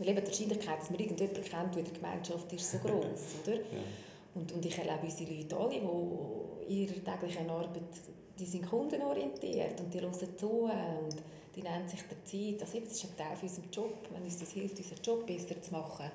Mhm. 0.00 0.06
Weil 0.06 0.08
eben 0.08 0.20
die 0.20 0.26
Wahrscheinlichkeit, 0.26 0.80
dass 0.80 0.90
man 0.90 1.00
irgendjemanden 1.00 1.44
kennt, 1.44 1.76
in 1.76 1.84
der 1.84 1.92
Gemeinschaft 1.92 2.52
ist 2.52 2.72
so 2.72 2.78
groß, 2.84 3.20
oder? 3.44 3.56
Ja. 3.56 3.62
Und, 4.34 4.52
und 4.52 4.64
ich 4.64 4.78
erlebe 4.78 5.00
unsere 5.02 5.32
Leute 5.32 5.56
alle, 5.56 5.70
die 5.70 6.72
in 6.72 6.82
ihrer 6.82 7.04
täglichen 7.04 7.50
Arbeit, 7.50 7.82
die 8.38 8.44
sind 8.46 8.68
kundenorientiert 8.68 9.80
und 9.80 9.92
die 9.92 10.00
hören 10.00 10.14
zu 10.14 10.48
und 10.48 11.16
die 11.54 11.62
nehmen 11.62 11.88
sich 11.88 12.00
der 12.02 12.24
Zeit. 12.24 12.62
Also 12.62 12.80
das 12.80 12.92
ist 12.92 13.04
ein 13.04 13.16
Teil 13.16 13.36
von 13.36 13.48
unserem 13.48 13.70
Job, 13.70 14.08
wenn 14.12 14.22
uns 14.22 14.38
das 14.38 14.52
hilft, 14.52 14.78
unseren 14.78 15.02
Job 15.02 15.26
besser 15.26 15.60
zu 15.60 15.72
machen. 15.72 16.10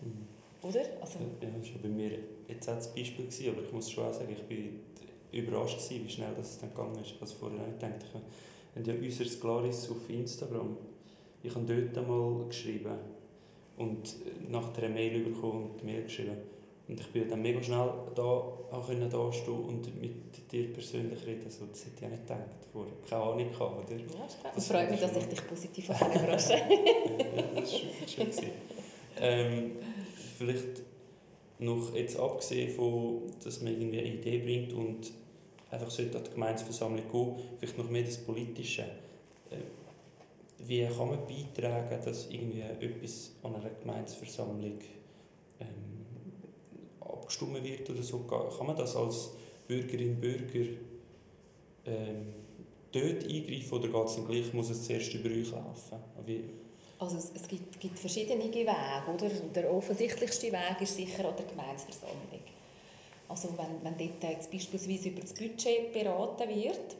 Mhm. 0.00 0.26
Oder? 0.62 0.80
Also, 1.00 1.18
ja, 1.18 1.48
das 1.58 1.72
war 1.72 1.82
bei 1.82 1.88
mir 1.88 2.18
jetzt 2.48 2.68
auch 2.68 2.74
das 2.74 2.94
Beispiel, 2.94 3.26
gewesen, 3.26 3.50
aber 3.50 3.62
ich 3.62 3.72
muss 3.72 3.90
schon 3.90 4.04
auch 4.04 4.12
sagen, 4.12 4.32
ich 4.32 4.42
bin 4.42 4.80
überrascht 5.32 5.78
gewesen, 5.78 6.04
wie 6.04 6.10
schnell 6.10 6.34
das 6.36 6.58
dann 6.58 6.70
gegangen 6.70 6.98
ist. 7.00 7.14
Also 7.20 7.34
vorher 7.36 7.58
nicht 7.58 7.80
gedacht, 7.80 8.04
ich 8.04 8.14
habe 8.14 8.92
ja 8.92 8.94
unser 8.94 9.24
Glaris 9.40 9.90
auf 9.90 10.10
Instagram, 10.10 10.76
ich 11.42 11.54
habe 11.54 11.64
dort 11.64 11.98
einmal 11.98 12.46
geschrieben, 12.46 12.98
und 13.80 14.50
nach 14.50 14.72
der 14.72 14.88
Mail 14.88 15.24
bekommen 15.24 15.70
und 15.70 15.84
Mail 15.84 16.02
geschrieben. 16.02 16.36
Und 16.86 17.00
ich 17.00 17.06
bin 17.12 17.28
dann 17.28 17.40
mega 17.40 17.62
schnell 17.62 17.88
da, 18.14 18.22
auch 18.22 18.86
können 18.86 19.08
da 19.08 19.32
stehen 19.32 19.64
und 19.64 20.00
mit 20.00 20.52
dir 20.52 20.72
persönlich 20.72 21.24
reden. 21.24 21.42
Also, 21.44 21.66
das 21.66 21.86
hätte 21.86 21.96
ich 22.00 22.06
auch 22.06 22.10
nicht 22.10 22.26
gedacht. 22.26 22.40
Vorher. 22.72 22.92
Keine 23.08 23.22
Ahnung 23.22 23.50
gehabt, 23.50 23.90
oder? 23.90 24.00
Ja, 24.00 24.52
das 24.54 24.66
freut 24.66 24.90
mich, 24.90 25.00
dass 25.00 25.16
ich 25.16 25.24
dich 25.24 25.46
positiv 25.46 25.88
überrasche. 25.88 26.52
ja, 26.54 27.42
das 27.54 27.72
war 27.72 28.08
schön. 28.08 28.32
schön 28.32 28.50
ähm, 29.20 29.72
vielleicht 30.38 30.82
noch 31.58 31.94
jetzt 31.94 32.18
abgesehen 32.18 32.70
von, 32.74 33.22
dass 33.44 33.60
man 33.60 33.72
irgendwie 33.72 33.98
eine 34.00 34.08
Idee 34.14 34.38
bringt 34.38 34.72
und 34.72 35.12
einfach 35.70 35.90
sollte 35.90 36.18
an 36.18 36.24
die 36.24 36.30
Gemeinsversammlung 36.30 37.10
gehen, 37.10 37.44
vielleicht 37.58 37.78
noch 37.78 37.90
mehr 37.90 38.02
das 38.02 38.18
Politische. 38.18 38.84
Wie 40.70 40.86
kann 40.86 41.08
man 41.08 41.18
beitragen, 41.26 41.98
dass 42.04 42.30
irgendwie 42.30 42.60
etwas 42.60 43.32
an 43.42 43.56
einer 43.56 43.70
Gemeinsversammlung 43.70 44.78
ähm, 45.58 46.06
abgestimmt 47.00 47.64
wird 47.64 47.90
oder 47.90 48.02
so? 48.04 48.20
Kann 48.20 48.68
man 48.68 48.76
das 48.76 48.94
als 48.94 49.32
Bürgerin 49.66 50.20
Bürger 50.20 50.70
ähm, 51.86 52.34
dort 52.92 53.24
eingreifen 53.24 53.72
oder 53.72 53.88
geht 53.88 54.06
es 54.06 54.26
gleich, 54.28 54.54
muss 54.54 54.70
es 54.70 54.84
zuerst 54.84 55.12
über 55.12 55.28
euch 55.30 55.50
laufen? 55.50 55.98
Wie? 56.24 56.44
Also 57.00 57.16
es, 57.16 57.32
es 57.34 57.48
gibt, 57.48 57.80
gibt, 57.80 57.98
verschiedene 57.98 58.44
Wege, 58.44 58.70
oder? 59.12 59.28
Der 59.52 59.74
offensichtlichste 59.74 60.52
Weg 60.52 60.82
ist 60.82 60.94
sicher 60.94 61.28
an 61.28 61.34
der 61.36 61.46
Gemeinsversammlung. 61.46 62.44
Also 63.28 63.48
wenn, 63.58 63.82
wenn 63.82 63.98
dort 63.98 64.22
jetzt 64.22 64.52
beispielsweise 64.52 65.08
über 65.08 65.22
das 65.22 65.34
Budget 65.34 65.92
beraten 65.92 66.48
wird, 66.48 66.94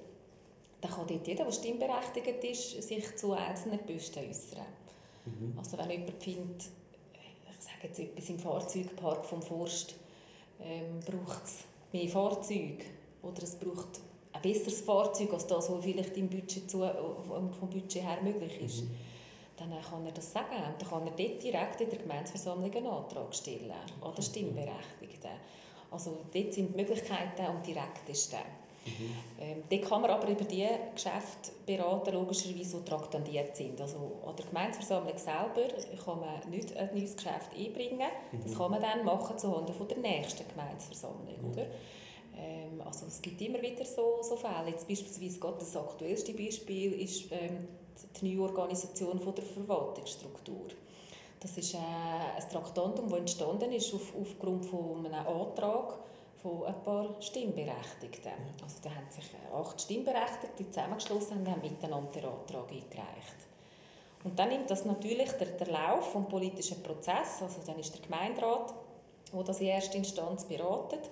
dann 0.81 0.91
kann 0.91 1.07
dort 1.07 1.27
jeder, 1.27 1.45
der 1.45 1.53
stimmberechtigt 1.53 2.45
ist, 2.45 2.83
sich 2.83 3.17
zu 3.17 3.33
einzelnen 3.33 3.81
Posten 3.81 4.29
äußern. 4.29 4.67
Mhm. 5.27 5.55
Also 5.59 5.77
wenn 5.79 5.91
jemand 5.91 6.23
findet, 6.23 6.65
ich 7.13 7.65
sage 7.65 7.79
jetzt 7.83 7.99
etwas 7.99 8.29
im 8.31 8.39
Fahrzeugpark 8.39 9.25
vom 9.25 9.43
Forst, 9.43 9.95
ähm, 10.61 11.01
braucht 11.01 11.45
es 11.45 11.65
mehr 11.93 12.09
Fahrzeuge 12.09 12.85
oder 13.23 13.43
es 13.43 13.57
braucht 13.57 14.01
ein 14.33 14.43
besseres 14.43 14.81
Fahrzeug 14.81 15.33
als 15.33 15.47
das, 15.47 15.71
was 15.71 15.85
vielleicht 15.85 16.17
im 16.17 16.29
Budget 16.29 16.71
zu, 16.71 16.79
vom 16.79 17.71
Budget 17.71 18.03
her 18.03 18.19
möglich 18.23 18.61
ist. 18.61 18.83
Mhm. 18.83 18.91
Dann 19.57 19.83
kann 19.83 20.07
er 20.07 20.13
das 20.13 20.33
sagen 20.33 20.55
und 20.55 20.81
dann 20.81 20.89
kann 20.89 21.07
er 21.07 21.13
dort 21.13 21.43
direkt 21.43 21.81
in 21.83 21.91
der 21.91 21.99
Gemeinsversammlung 21.99 22.73
einen 22.73 22.87
Antrag 22.87 23.35
stellen 23.35 23.73
an 24.01 24.15
den 24.15 24.23
Stimmberechtigten. 24.23 25.31
Also 25.91 26.19
dort 26.33 26.55
sind 26.55 26.73
die 26.73 26.77
Möglichkeiten 26.77 27.43
am 27.45 27.63
direktesten. 27.63 28.39
Mhm. 28.99 29.15
Ähm, 29.41 29.63
dort 29.69 29.83
kann 29.83 30.03
man 30.03 30.11
aber 30.11 30.29
über 30.29 30.45
die 30.45 30.67
Geschäfte 30.95 31.53
beraten, 31.67 32.15
logischerweise, 32.15 32.79
die 32.79 32.85
traktandiert 32.85 33.57
sind. 33.57 33.81
Also 33.81 34.21
an 34.27 34.37
der 34.37 34.47
Gemeindeversammlung 34.47 35.17
selber 35.17 35.69
kann 36.05 36.21
man 36.21 36.51
nicht 36.51 36.77
ein 36.77 36.91
neues 36.95 37.17
Geschäft 37.17 37.51
einbringen. 37.57 38.09
Mhm. 38.33 38.43
Das 38.45 38.57
kann 38.57 38.71
man 38.71 38.83
dann 38.83 39.05
machen 39.05 39.39
zuhanden 39.39 39.75
von 39.75 39.89
der 39.89 39.99
nächsten 39.99 40.47
Gemeindeversammlung. 40.49 41.41
Mhm. 41.41 41.53
Oder? 41.53 41.67
Ähm, 42.37 42.81
also 42.85 43.07
es 43.07 43.21
gibt 43.21 43.41
immer 43.41 43.61
wieder 43.61 43.85
so, 43.85 44.19
so 44.23 44.37
Fälle. 44.37 44.71
Jetzt 44.71 44.89
beispielsweise 44.89 45.39
gerade 45.39 45.59
das 45.59 45.77
aktuellste 45.77 46.33
Beispiel 46.33 46.93
ist 47.01 47.31
ähm, 47.33 47.69
die 48.21 48.35
Neuorganisation 48.35 49.19
von 49.21 49.35
der 49.35 49.45
Verwaltungsstruktur. 49.45 50.69
Das 51.41 51.57
ist 51.57 51.75
äh, 51.75 51.79
ein 51.79 52.51
Traktandum, 52.51 53.09
das 53.09 53.19
entstanden 53.19 53.73
ist 53.73 53.95
auf, 53.95 54.13
aufgrund 54.21 54.67
von 54.67 55.07
einem 55.07 55.27
Antrag 55.27 55.99
von 56.43 56.65
ein 56.65 56.83
paar 56.83 57.21
Stimmberechtigten. 57.21 58.33
Also 58.63 58.77
da 58.83 58.91
haben 58.91 59.11
sich 59.11 59.25
acht 59.53 59.81
Stimmberechtigte 59.81 60.69
zusammengeschlossen 60.71 61.39
und 61.39 61.49
haben 61.49 61.61
miteinander 61.61 62.11
den 62.11 62.25
Antrag 62.25 62.71
eingereicht. 62.71 63.37
Und 64.25 64.39
dann 64.39 64.49
nimmt 64.51 64.71
das 64.71 64.85
natürlich 64.85 65.31
der, 65.33 65.49
der 65.49 65.69
Lauf 65.69 66.13
des 66.13 66.29
politischen 66.29 66.83
Prozesses, 66.83 67.43
also 67.43 67.61
dann 67.67 67.79
ist 67.79 67.95
der 67.95 68.03
Gemeinderat, 68.03 68.75
der 69.33 69.43
das 69.43 69.61
in 69.61 69.69
erster 69.69 69.97
Instanz 69.97 70.45
beratet 70.45 71.11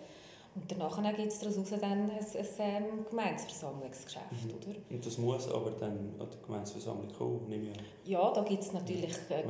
und 0.61 0.73
danach 0.73 1.01
gibt 1.17 1.29
es 1.29 1.39
daraus 1.39 1.55
dann 1.71 1.83
ein, 1.83 2.11
ein, 2.11 2.21
ein 2.59 3.07
Gemeinsversammlungsgeschäft. 3.09 4.33
Mhm. 4.33 4.51
Oder? 4.51 4.77
Und 4.91 5.07
das 5.07 5.19
muss 5.19 5.49
aber 5.49 5.71
dann 5.71 6.15
an 6.19 6.29
die 6.33 6.47
Gemeinsversammlung 6.47 7.13
kommen, 7.17 7.49
nehme 7.49 7.69
ich. 7.71 8.11
Ja, 8.11 8.33
da 8.33 8.43
gibt 8.43 8.65
es 8.65 8.73
natürlich... 8.73 9.15
Äh, 9.29 9.45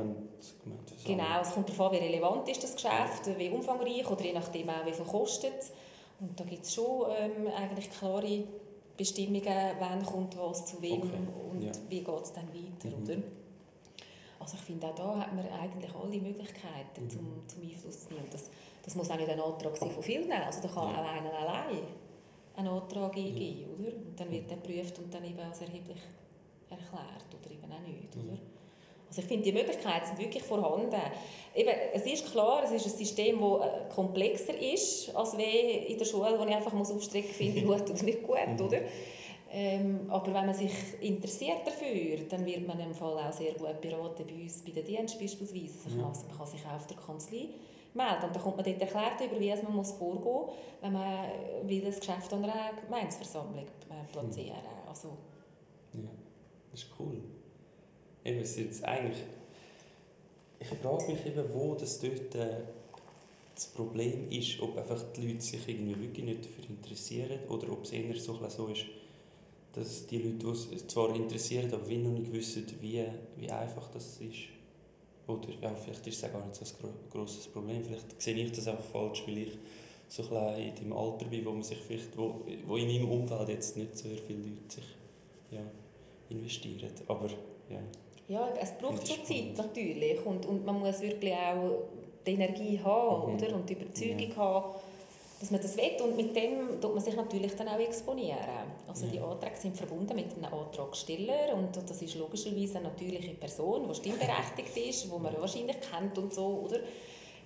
genau, 1.05 1.41
es 1.41 1.51
kommt 1.51 1.69
darauf 1.69 1.91
an, 1.91 1.93
wie 1.93 2.05
relevant 2.05 2.47
ist 2.47 2.63
das 2.63 2.75
Geschäft, 2.75 3.25
ja. 3.25 3.39
wie 3.39 3.49
umfangreich 3.49 4.09
oder 4.09 4.23
je 4.23 4.33
nachdem 4.33 4.69
auch, 4.69 4.85
wie 4.85 4.93
viel 4.93 5.05
kostet. 5.05 5.71
Und 6.19 6.39
da 6.39 6.43
gibt 6.43 6.65
es 6.65 6.75
schon 6.75 7.07
ähm, 7.17 7.47
eigentlich 7.57 7.89
klare 7.89 8.43
Bestimmungen, 8.95 9.71
wann 9.79 10.05
kommt 10.05 10.37
was 10.37 10.65
zu 10.67 10.79
wem 10.81 11.01
okay. 11.01 11.09
und 11.51 11.63
ja. 11.63 11.71
wie 11.89 12.01
geht 12.01 12.21
es 12.21 12.33
dann 12.33 12.47
weiter. 12.49 12.95
Mhm. 12.95 13.03
Oder? 13.03 13.23
Also 14.39 14.55
ich 14.55 14.61
finde, 14.61 14.87
auch 14.87 14.95
da 14.95 15.19
hat 15.21 15.35
man 15.35 15.47
eigentlich 15.47 15.95
alle 15.95 16.21
Möglichkeiten, 16.21 17.03
mhm. 17.03 17.09
zum, 17.09 17.43
zum 17.47 17.63
Einfluss 17.63 18.01
zu 18.01 18.13
nehmen. 18.13 18.27
Das, 18.31 18.51
das 18.83 18.95
muss 18.95 19.09
auch 19.09 19.17
nicht 19.17 19.29
ein 19.29 19.39
Antrag 19.39 19.77
sein 19.77 19.91
von 19.91 20.03
vielen. 20.03 20.31
Also 20.31 20.61
da 20.61 20.67
kann 20.67 20.93
ja. 20.93 21.01
auch 21.01 21.07
einer 21.07 21.33
allein 21.33 21.83
einen 22.55 22.67
Antrag 22.67 23.15
eingeben, 23.15 23.61
ja. 23.61 23.67
oder? 23.67 23.95
Und 23.95 24.19
dann 24.19 24.31
wird 24.31 24.51
er 24.51 24.57
geprüft 24.57 24.99
und 24.99 25.13
dann 25.13 25.23
eben 25.23 25.39
als 25.39 25.61
erheblich 25.61 25.99
erklärt 26.69 27.25
oder 27.39 27.51
eben 27.51 27.71
auch 27.71 27.87
nicht, 27.87 28.15
oder? 28.15 28.37
Also 29.07 29.21
ich 29.21 29.27
finde, 29.27 29.43
die 29.43 29.51
Möglichkeiten 29.51 30.05
sind 30.05 30.19
wirklich 30.19 30.43
vorhanden. 30.43 31.01
Eben, 31.55 31.71
es 31.93 32.05
ist 32.05 32.31
klar, 32.31 32.61
es 32.63 32.71
ist 32.71 32.85
ein 32.85 32.97
System, 32.97 33.39
das 33.39 33.61
äh, 33.61 33.93
komplexer 33.93 34.53
ist, 34.61 35.15
als 35.15 35.35
wie 35.35 35.87
in 35.87 35.97
der 35.97 36.05
Schule, 36.05 36.35
wo 36.37 36.45
ich 36.45 36.55
einfach 36.55 36.73
muss 36.73 36.91
aufstrecken 36.91 37.31
finde, 37.31 37.61
gut 37.65 37.89
oder 37.89 38.03
nicht 38.03 38.21
gut, 38.21 38.37
mhm. 38.47 38.65
oder? 38.65 38.81
Ähm, 39.51 40.01
aber 40.09 40.27
wenn 40.27 40.45
man 40.45 40.53
sich 40.53 40.71
interessiert 41.01 41.65
dafür, 41.65 42.17
dann 42.29 42.45
wird 42.45 42.67
man 42.67 42.79
im 42.79 42.93
Fall 42.93 43.17
auch 43.17 43.33
sehr 43.33 43.53
gut 43.53 43.81
beraten 43.81 44.25
bei 44.27 44.43
uns, 44.43 44.63
bei 44.63 44.71
den 44.71 44.85
Diensten 44.85 45.19
beispielsweise. 45.19 45.79
Also 45.85 45.97
ja. 45.97 46.03
man 46.03 46.37
kann 46.37 46.45
sich 46.45 46.63
auch 46.67 46.75
auf 46.75 46.85
der 46.85 46.97
Kanzlei 46.97 47.47
melden. 47.93 48.23
Und 48.25 48.35
dann 48.35 48.43
kommt 48.43 48.57
man 48.57 48.65
dort 48.65 48.81
erklärt, 48.81 49.21
über 49.21 49.39
wie 49.39 49.63
man 49.63 49.75
muss 49.75 49.91
vorgehen 49.91 50.23
muss, 50.23 50.51
wenn 50.81 50.93
man 50.93 51.25
will 51.63 51.81
das 51.81 51.99
Geschäft 51.99 52.31
an 52.33 52.43
einer 52.43 52.71
Gemeinsversammlung 52.85 53.65
äh, 53.65 54.11
platzieren 54.11 54.57
also. 54.87 55.17
Ja, 55.93 56.09
das 56.71 56.81
ist 56.81 56.89
cool. 56.99 57.21
Es 58.23 58.57
jetzt 58.57 58.83
eigentlich, 58.83 59.23
ich 60.59 60.67
frage 60.67 61.11
mich 61.11 61.25
eben, 61.25 61.53
wo 61.53 61.73
das 61.75 61.99
dort 61.99 62.35
äh, 62.35 62.61
das 63.55 63.67
Problem 63.67 64.29
ist, 64.29 64.59
ob 64.61 64.77
einfach 64.77 65.01
die 65.15 65.27
Leute 65.27 65.41
sich 65.41 65.67
irgendwie 65.67 65.99
wirklich 66.01 66.25
nicht 66.25 66.45
dafür 66.45 66.69
interessieren 66.69 67.39
oder 67.49 67.71
ob 67.71 67.83
es 67.83 67.91
eher 67.91 68.15
so, 68.15 68.39
so 68.47 68.67
ist, 68.67 68.85
dass 69.73 70.07
die 70.07 70.17
Leute, 70.17 70.53
die 70.69 70.75
es 70.75 70.87
zwar 70.87 71.13
interessieren, 71.15 71.73
aber 71.73 71.87
wie 71.87 71.97
noch 71.97 72.11
nicht 72.11 72.31
wissen, 72.31 72.65
wie, 72.79 73.03
wie 73.37 73.51
einfach 73.51 73.89
das 73.91 74.17
ist. 74.21 74.58
Oder 75.29 75.49
ja, 75.61 75.73
vielleicht 75.75 76.05
ist 76.07 76.17
es 76.17 76.23
auch 76.23 76.33
gar 76.33 76.45
nicht 76.45 76.55
so 76.55 76.65
ein 76.65 76.93
grosses 77.11 77.47
Problem. 77.47 77.83
Vielleicht 77.83 78.21
sehe 78.21 78.35
ich 78.35 78.51
das 78.51 78.67
auch 78.67 78.79
falsch, 78.79 79.23
weil 79.27 79.37
ich 79.39 79.57
so 80.07 80.23
ein 80.35 80.59
in 80.59 80.75
dem 80.75 80.93
Alter 80.93 81.25
bin, 81.25 81.45
wo 81.45 81.51
man 81.51 81.63
sich 81.63 81.77
vielleicht, 81.77 82.17
wo, 82.17 82.41
wo 82.65 82.75
in 82.77 82.87
meinem 82.87 83.09
Umfeld 83.09 83.49
jetzt 83.49 83.77
nicht 83.77 83.97
so 83.97 84.09
viele 84.25 84.39
Leute 84.39 84.75
sich 84.75 84.85
ja, 85.51 85.61
investieren. 86.29 86.91
Aber 87.07 87.27
ja. 87.69 87.79
Ja, 88.27 88.47
es 88.61 88.71
braucht 88.77 89.07
schon 89.07 89.25
Zeit 89.25 89.57
natürlich 89.57 90.23
und, 90.25 90.45
und 90.45 90.63
man 90.65 90.79
muss 90.79 91.01
wirklich 91.01 91.33
auch 91.33 91.83
die 92.25 92.33
Energie 92.33 92.79
haben 92.79 93.33
mhm. 93.33 93.37
oder? 93.37 93.55
und 93.55 93.69
die 93.69 93.73
Überzeugung 93.73 94.29
ja. 94.29 94.35
haben, 94.35 94.75
dass 95.39 95.51
man 95.51 95.61
das 95.61 95.77
will. 95.77 96.01
Und 96.03 96.17
mit 96.17 96.35
dem 96.35 96.81
tut 96.81 96.93
man 96.93 97.03
sich 97.03 97.15
natürlich 97.15 97.55
dann 97.55 97.69
auch 97.69 97.79
exponieren. 97.79 98.37
Also 98.87 99.05
ja. 99.05 99.11
die 99.13 99.19
Anträge 99.19 99.55
sind 99.57 99.77
verbunden 99.77 100.15
mit 100.15 100.33
einem 100.33 100.53
Antragsteller 100.53 101.53
und 101.55 101.75
das 101.75 102.01
ist 102.01 102.15
logischerweise 102.15 102.79
eine 102.79 102.89
natürliche 102.89 103.33
Person, 103.35 103.87
die 103.87 103.95
stimmberechtigt 103.95 104.77
ist, 104.77 105.05
die 105.05 105.07
man 105.09 105.35
wahrscheinlich 105.39 105.77
kennt 105.79 106.17
und 106.17 106.33
so, 106.33 106.65
oder? 106.65 106.79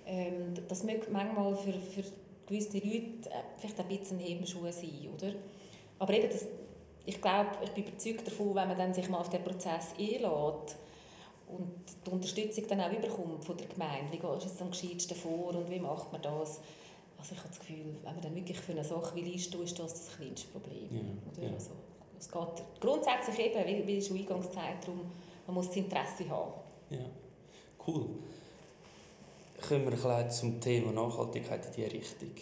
Ähm, 0.06 0.54
das 0.68 0.82
mag 0.82 1.10
manchmal 1.10 1.54
für, 1.56 1.72
für 1.72 2.04
gewisse 2.46 2.74
Leute 2.78 3.30
äh, 3.30 3.42
vielleicht 3.56 3.80
ein 3.80 3.88
bisschen 3.88 4.18
Hebenschuhe 4.18 4.72
sein, 4.72 5.08
oder? 5.16 5.32
Aber 5.98 6.12
eben, 6.12 6.28
das, 6.30 6.46
ich 7.06 7.20
glaube, 7.20 7.50
ich 7.62 7.70
bin 7.70 7.84
überzeugt 7.84 8.26
davon, 8.26 8.54
wenn 8.54 8.68
man 8.68 8.76
dann 8.76 8.92
sich 8.94 9.08
mal 9.08 9.18
auf 9.18 9.30
den 9.30 9.42
Prozess 9.42 9.94
einlädt 9.98 10.76
und 11.46 11.72
die 12.06 12.10
Unterstützung 12.10 12.64
dann 12.68 12.80
auch 12.80 12.92
überkommt 12.92 13.44
von 13.44 13.56
der 13.56 13.66
Gemeinde, 13.66 14.12
wie 14.12 14.18
geht 14.18 14.44
es 14.44 14.60
am 14.60 14.70
gescheitsten 14.70 15.16
vor 15.16 15.54
und 15.54 15.70
wie 15.70 15.78
macht 15.78 16.10
man 16.12 16.20
das, 16.20 16.60
also 17.24 17.36
ich 17.36 17.40
habe 17.40 17.48
das 17.48 17.58
Gefühl, 17.58 17.96
wenn 18.02 18.12
man 18.12 18.22
dann 18.22 18.34
wirklich 18.34 18.58
für 18.58 18.72
eine 18.72 18.84
Sache 18.84 19.16
will 19.16 19.32
einstehen, 19.32 19.62
ist 19.62 19.78
das 19.78 19.94
das 19.94 20.16
kleinste 20.16 20.46
Problem. 20.48 20.88
Ja, 21.38 21.44
ja. 21.44 21.54
Also, 21.54 21.70
es 22.18 22.30
geht 22.30 22.80
grundsätzlich 22.80 23.38
eben, 23.38 23.66
wie, 23.66 23.86
wie 23.86 24.02
schon 24.02 24.18
eingangs 24.18 24.48
gesagt, 24.48 24.84
darum, 24.84 25.00
man 25.46 25.54
muss 25.54 25.68
das 25.68 25.76
Interesse 25.76 26.28
haben. 26.28 26.52
Ja, 26.90 27.06
cool. 27.86 28.06
Kommen 29.66 29.90
wir 29.90 30.28
zum 30.28 30.60
Thema 30.60 30.92
Nachhaltigkeit 30.92 31.64
in 31.64 31.72
diese 31.72 31.92
Richtung. 31.92 32.34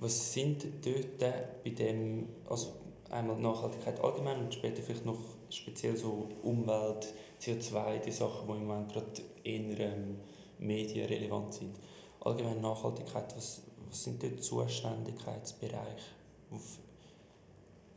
Was 0.00 0.34
sind 0.34 0.66
dort 0.84 1.18
bei 1.64 1.70
dem, 1.70 2.28
also 2.46 2.74
einmal 3.08 3.38
Nachhaltigkeit 3.38 3.98
allgemein 4.00 4.38
und 4.40 4.52
später 4.52 4.82
vielleicht 4.82 5.06
noch 5.06 5.18
speziell 5.48 5.96
so 5.96 6.28
Umwelt, 6.42 7.14
CO2, 7.40 8.00
die 8.00 8.12
Sachen, 8.12 8.46
die 8.48 8.52
im 8.52 8.66
Moment 8.66 8.92
gerade 8.92 9.22
eher 9.44 9.80
ähm, 9.80 10.18
medienrelevant 10.58 11.54
sind. 11.54 11.74
Allgemein 12.20 12.60
Nachhaltigkeit, 12.60 13.34
was, 13.34 13.62
was 13.88 14.04
sind 14.04 14.22
dort 14.22 14.42
Zuständigkeitsbereiche? 14.42 16.10
Auf, 16.50 16.78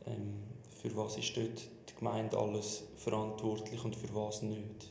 ähm, 0.06 0.42
für 0.80 0.96
was 0.96 1.16
ist 1.18 1.36
dort 1.36 1.60
die 1.88 1.94
Gemeinde 1.98 2.36
alles 2.38 2.84
verantwortlich 2.96 3.84
und 3.84 3.94
für 3.94 4.14
was 4.14 4.42
nicht? 4.42 4.90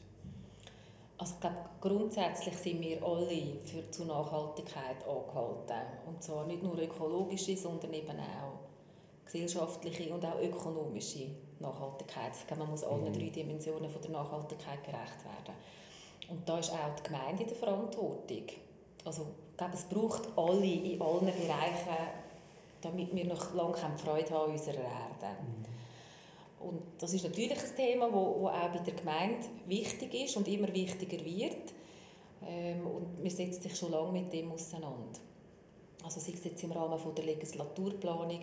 Also 1.18 1.36
ich 1.36 1.40
glaube, 1.40 1.58
grundsätzlich 1.80 2.58
sind 2.58 2.82
wir 2.82 3.04
alle 3.06 3.60
für 3.64 3.92
zur 3.92 4.08
Nachhaltigkeit 4.08 5.08
angehalten. 5.08 5.88
Und 6.08 6.24
zwar 6.24 6.48
nicht 6.48 6.64
nur 6.64 6.78
ökologische, 6.80 7.56
sondern 7.56 7.94
eben 7.94 8.20
auch 8.20 8.60
gesellschaftliche 9.26 10.12
und 10.12 10.26
auch 10.26 10.42
ökonomische 10.42 11.28
Nachhaltigkeit. 11.60 12.32
Ich 12.36 12.48
glaube, 12.48 12.64
man 12.64 12.72
muss 12.72 12.84
allen 12.84 13.10
mhm. 13.10 13.14
drei 13.14 13.30
Dimensionen 13.30 13.90
von 13.90 14.02
der 14.02 14.12
Nachhaltigkeit 14.12 14.84
gerecht 14.84 15.24
werden. 15.24 15.56
Und 16.30 16.48
da 16.48 16.58
ist 16.58 16.72
auch 16.72 16.96
die 16.98 17.04
Gemeinde 17.04 17.44
in 17.44 17.50
der 17.50 17.58
Verantwortung. 17.58 18.48
Also 19.06 19.28
glaube, 19.62 19.76
es 19.76 19.84
braucht 19.84 20.38
alle 20.38 20.66
in 20.66 21.02
allen 21.02 21.26
Bereichen, 21.26 21.98
damit 22.82 23.16
wir 23.16 23.26
noch 23.26 23.54
lange 23.54 23.76
Freude 23.98 24.30
haben 24.32 24.46
an 24.46 24.52
unserer 24.52 24.78
Erde. 24.78 25.38
Mhm. 25.40 26.68
Und 26.68 26.82
das 27.00 27.14
ist 27.14 27.24
natürlich 27.24 27.52
ein 27.52 27.76
Thema, 27.76 28.08
das 28.08 28.16
auch 28.16 28.72
bei 28.72 28.80
der 28.80 28.94
Gemeinde 28.94 29.46
wichtig 29.68 30.14
ist 30.14 30.38
und 30.38 30.48
immer 30.48 30.74
wichtiger 30.74 31.24
wird. 31.24 31.74
Ähm, 32.48 32.86
und 32.86 33.24
wir 33.24 33.32
setzen 33.32 33.62
sich 33.62 33.76
schon 33.76 33.92
lange 33.92 34.12
mit 34.12 34.34
dem 34.34 34.52
auseinander. 34.52 35.20
Also 36.04 36.20
sei 36.20 36.34
es 36.34 36.44
jetzt 36.44 36.64
im 36.64 36.72
Rahmen 36.72 36.98
von 36.98 37.14
der 37.14 37.26
Legislaturplanung, 37.26 38.40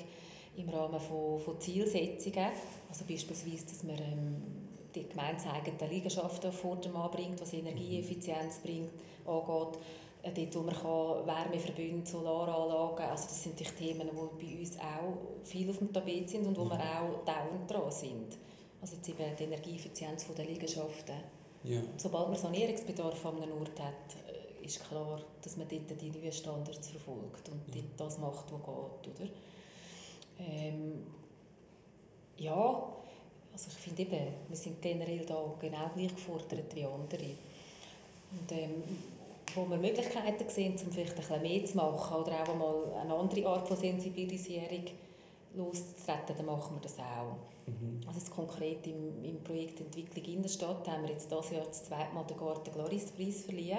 im 0.56 0.68
Rahmen 0.68 1.00
von, 1.00 1.38
von 1.40 1.60
Zielsetzungen, 1.60 2.50
also 2.88 3.04
beispielsweise, 3.08 3.66
dass 3.66 3.82
man 3.82 3.98
ähm, 3.98 4.42
die 4.94 5.08
gemeinseigenen 5.08 5.90
Liegenschaften 5.90 6.52
vor 6.52 6.76
dem 6.76 6.92
bringt, 6.92 7.40
was 7.40 7.52
Energieeffizienz 7.52 8.58
bringt, 8.58 8.90
angeht, 9.26 9.78
dort, 10.34 10.54
wo 10.54 10.60
man 10.60 10.74
kann, 10.74 11.26
Wärmeverbünde, 11.26 12.08
Solaranlagen, 12.08 13.06
also 13.06 13.24
das 13.24 13.42
sind 13.42 13.58
die 13.58 13.64
Themen, 13.64 14.08
die 14.10 14.46
bei 14.46 14.60
uns 14.60 14.78
auch 14.78 15.44
viel 15.44 15.70
auf 15.70 15.78
dem 15.78 15.92
Tapet 15.92 16.28
sind 16.28 16.46
und 16.46 16.56
wo 16.56 16.64
wir 16.64 16.76
mhm. 16.76 16.80
auch 16.80 17.24
dauernd 17.24 17.70
dran 17.70 17.90
sind. 17.90 18.38
Also 18.80 18.96
jetzt 18.96 19.08
eben 19.08 19.36
die 19.38 19.44
Energieeffizienz 19.44 20.26
der 20.34 20.44
Liegenschaften. 20.44 21.16
Ja. 21.64 21.80
Sobald 21.96 22.28
man 22.28 22.36
Sanierungsbedarf 22.36 23.26
an 23.26 23.42
einem 23.42 23.58
Ort 23.58 23.78
hat, 23.80 24.16
äh, 24.28 24.64
ist 24.64 24.86
klar, 24.88 25.20
dass 25.42 25.56
man 25.56 25.66
dort 25.68 26.00
die 26.00 26.10
neuen 26.10 26.32
Standards 26.32 26.88
verfolgt 26.88 27.48
und 27.48 27.74
ja. 27.74 27.82
dort 27.82 28.00
das 28.08 28.18
macht, 28.18 28.46
was 28.52 28.60
geht. 28.60 29.20
Oder? 29.20 29.30
Ähm, 30.38 31.06
ja, 32.36 32.92
also 33.52 33.66
ich 33.70 33.76
finde 33.76 34.02
eben, 34.02 34.34
wir 34.48 34.56
sind 34.56 34.80
generell 34.80 35.24
da 35.26 35.52
genau 35.60 35.90
gleich 35.94 36.14
gefordert 36.14 36.74
wie 36.74 36.84
andere. 36.84 37.30
Und, 38.30 38.52
ähm, 38.52 38.82
wo 39.54 39.68
wir 39.68 39.76
Möglichkeiten 39.76 40.48
sehen, 40.48 40.74
um 40.84 40.92
vielleicht 40.92 41.12
ein 41.12 41.16
bisschen 41.16 41.42
mehr 41.42 41.64
zu 41.64 41.76
machen 41.76 42.22
oder 42.22 42.42
auch 42.42 42.54
mal 42.54 43.00
eine 43.00 43.14
andere 43.14 43.46
Art 43.46 43.68
von 43.68 43.76
Sensibilisierung 43.76 44.84
loszutreten, 45.54 46.36
dann 46.36 46.46
machen 46.46 46.76
wir 46.76 46.82
das 46.82 46.98
auch. 46.98 47.36
Mhm. 47.66 48.00
Also 48.06 48.18
jetzt 48.18 48.30
konkret 48.30 48.86
im, 48.86 49.24
im 49.24 49.42
Projekt 49.42 49.80
Entwicklung 49.80 50.24
Innenstadt 50.24 50.86
haben 50.88 51.02
wir 51.02 51.10
jetzt 51.10 51.30
dieses 51.30 51.50
Jahr 51.50 51.64
das 51.64 51.84
zweite 51.84 52.14
Mal 52.14 52.24
den 52.24 52.36
Garten 52.36 52.72
Gloris 52.72 53.06
Preis 53.06 53.42
verliehen. 53.42 53.78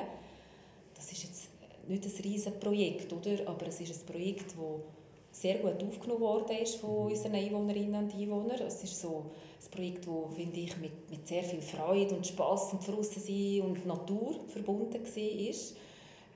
Das 0.93 1.11
ist 1.11 1.23
jetzt 1.23 1.49
nicht 1.87 2.05
ein 2.05 2.23
riesiges 2.23 2.59
Projekt, 2.59 3.11
oder? 3.13 3.47
aber 3.47 3.67
es 3.67 3.79
ist 3.81 4.01
ein 4.01 4.13
Projekt, 4.13 4.51
das 4.51 4.98
sehr 5.31 5.59
gut 5.59 5.81
aufgenommen 5.83 6.21
worden 6.21 6.57
ist 6.57 6.75
von 6.75 7.05
mhm. 7.05 7.11
unseren 7.11 7.35
Einwohnerinnen 7.35 8.03
und 8.03 8.13
Einwohnern. 8.13 8.61
Es 8.61 8.83
ist 8.83 8.99
so 8.99 9.25
ein 9.63 9.71
Projekt, 9.71 10.07
das, 10.07 10.35
finde 10.35 10.59
ich, 10.59 10.77
mit, 10.77 11.09
mit 11.09 11.27
sehr 11.27 11.43
viel 11.43 11.61
Freude 11.61 12.15
und 12.15 12.25
Spass 12.25 12.73
und 12.73 12.87
Draussen 12.87 13.61
und 13.61 13.85
Natur 13.85 14.39
verbunden 14.47 15.03
war. 15.03 15.55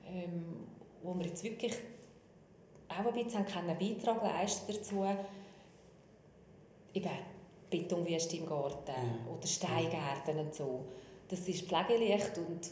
Ähm, 0.06 0.44
wo 1.02 1.14
wir 1.18 1.26
jetzt 1.26 1.42
wirklich 1.44 1.74
auch 2.88 3.06
ein 3.06 3.24
bisschen 3.24 3.44
einen 3.46 3.78
Beitrag 3.78 4.22
leisten 4.22 4.72
dazu, 4.72 5.04
eben 6.94 7.10
Betonwüste 7.70 8.36
im 8.36 8.46
Garten 8.46 8.92
ja. 8.92 9.32
oder 9.36 9.46
Steingärten 9.46 10.38
und 10.38 10.54
so. 10.54 10.84
Das 11.28 11.40
ist 11.48 11.66
pflegeleicht 11.66 12.38
und 12.38 12.70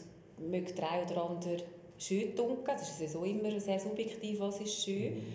mögt 0.49 0.77
der 0.77 0.91
ein 0.91 1.05
oder 1.05 1.29
andere 1.29 1.57
schön 1.97 2.35
dunkel. 2.35 2.73
Das 2.75 2.89
ist 2.89 2.99
sowieso 2.99 3.23
immer 3.23 3.59
sehr 3.59 3.79
subjektiv, 3.79 4.39
was 4.39 4.61
ist 4.61 4.83
schön. 4.83 5.15
Mhm. 5.15 5.33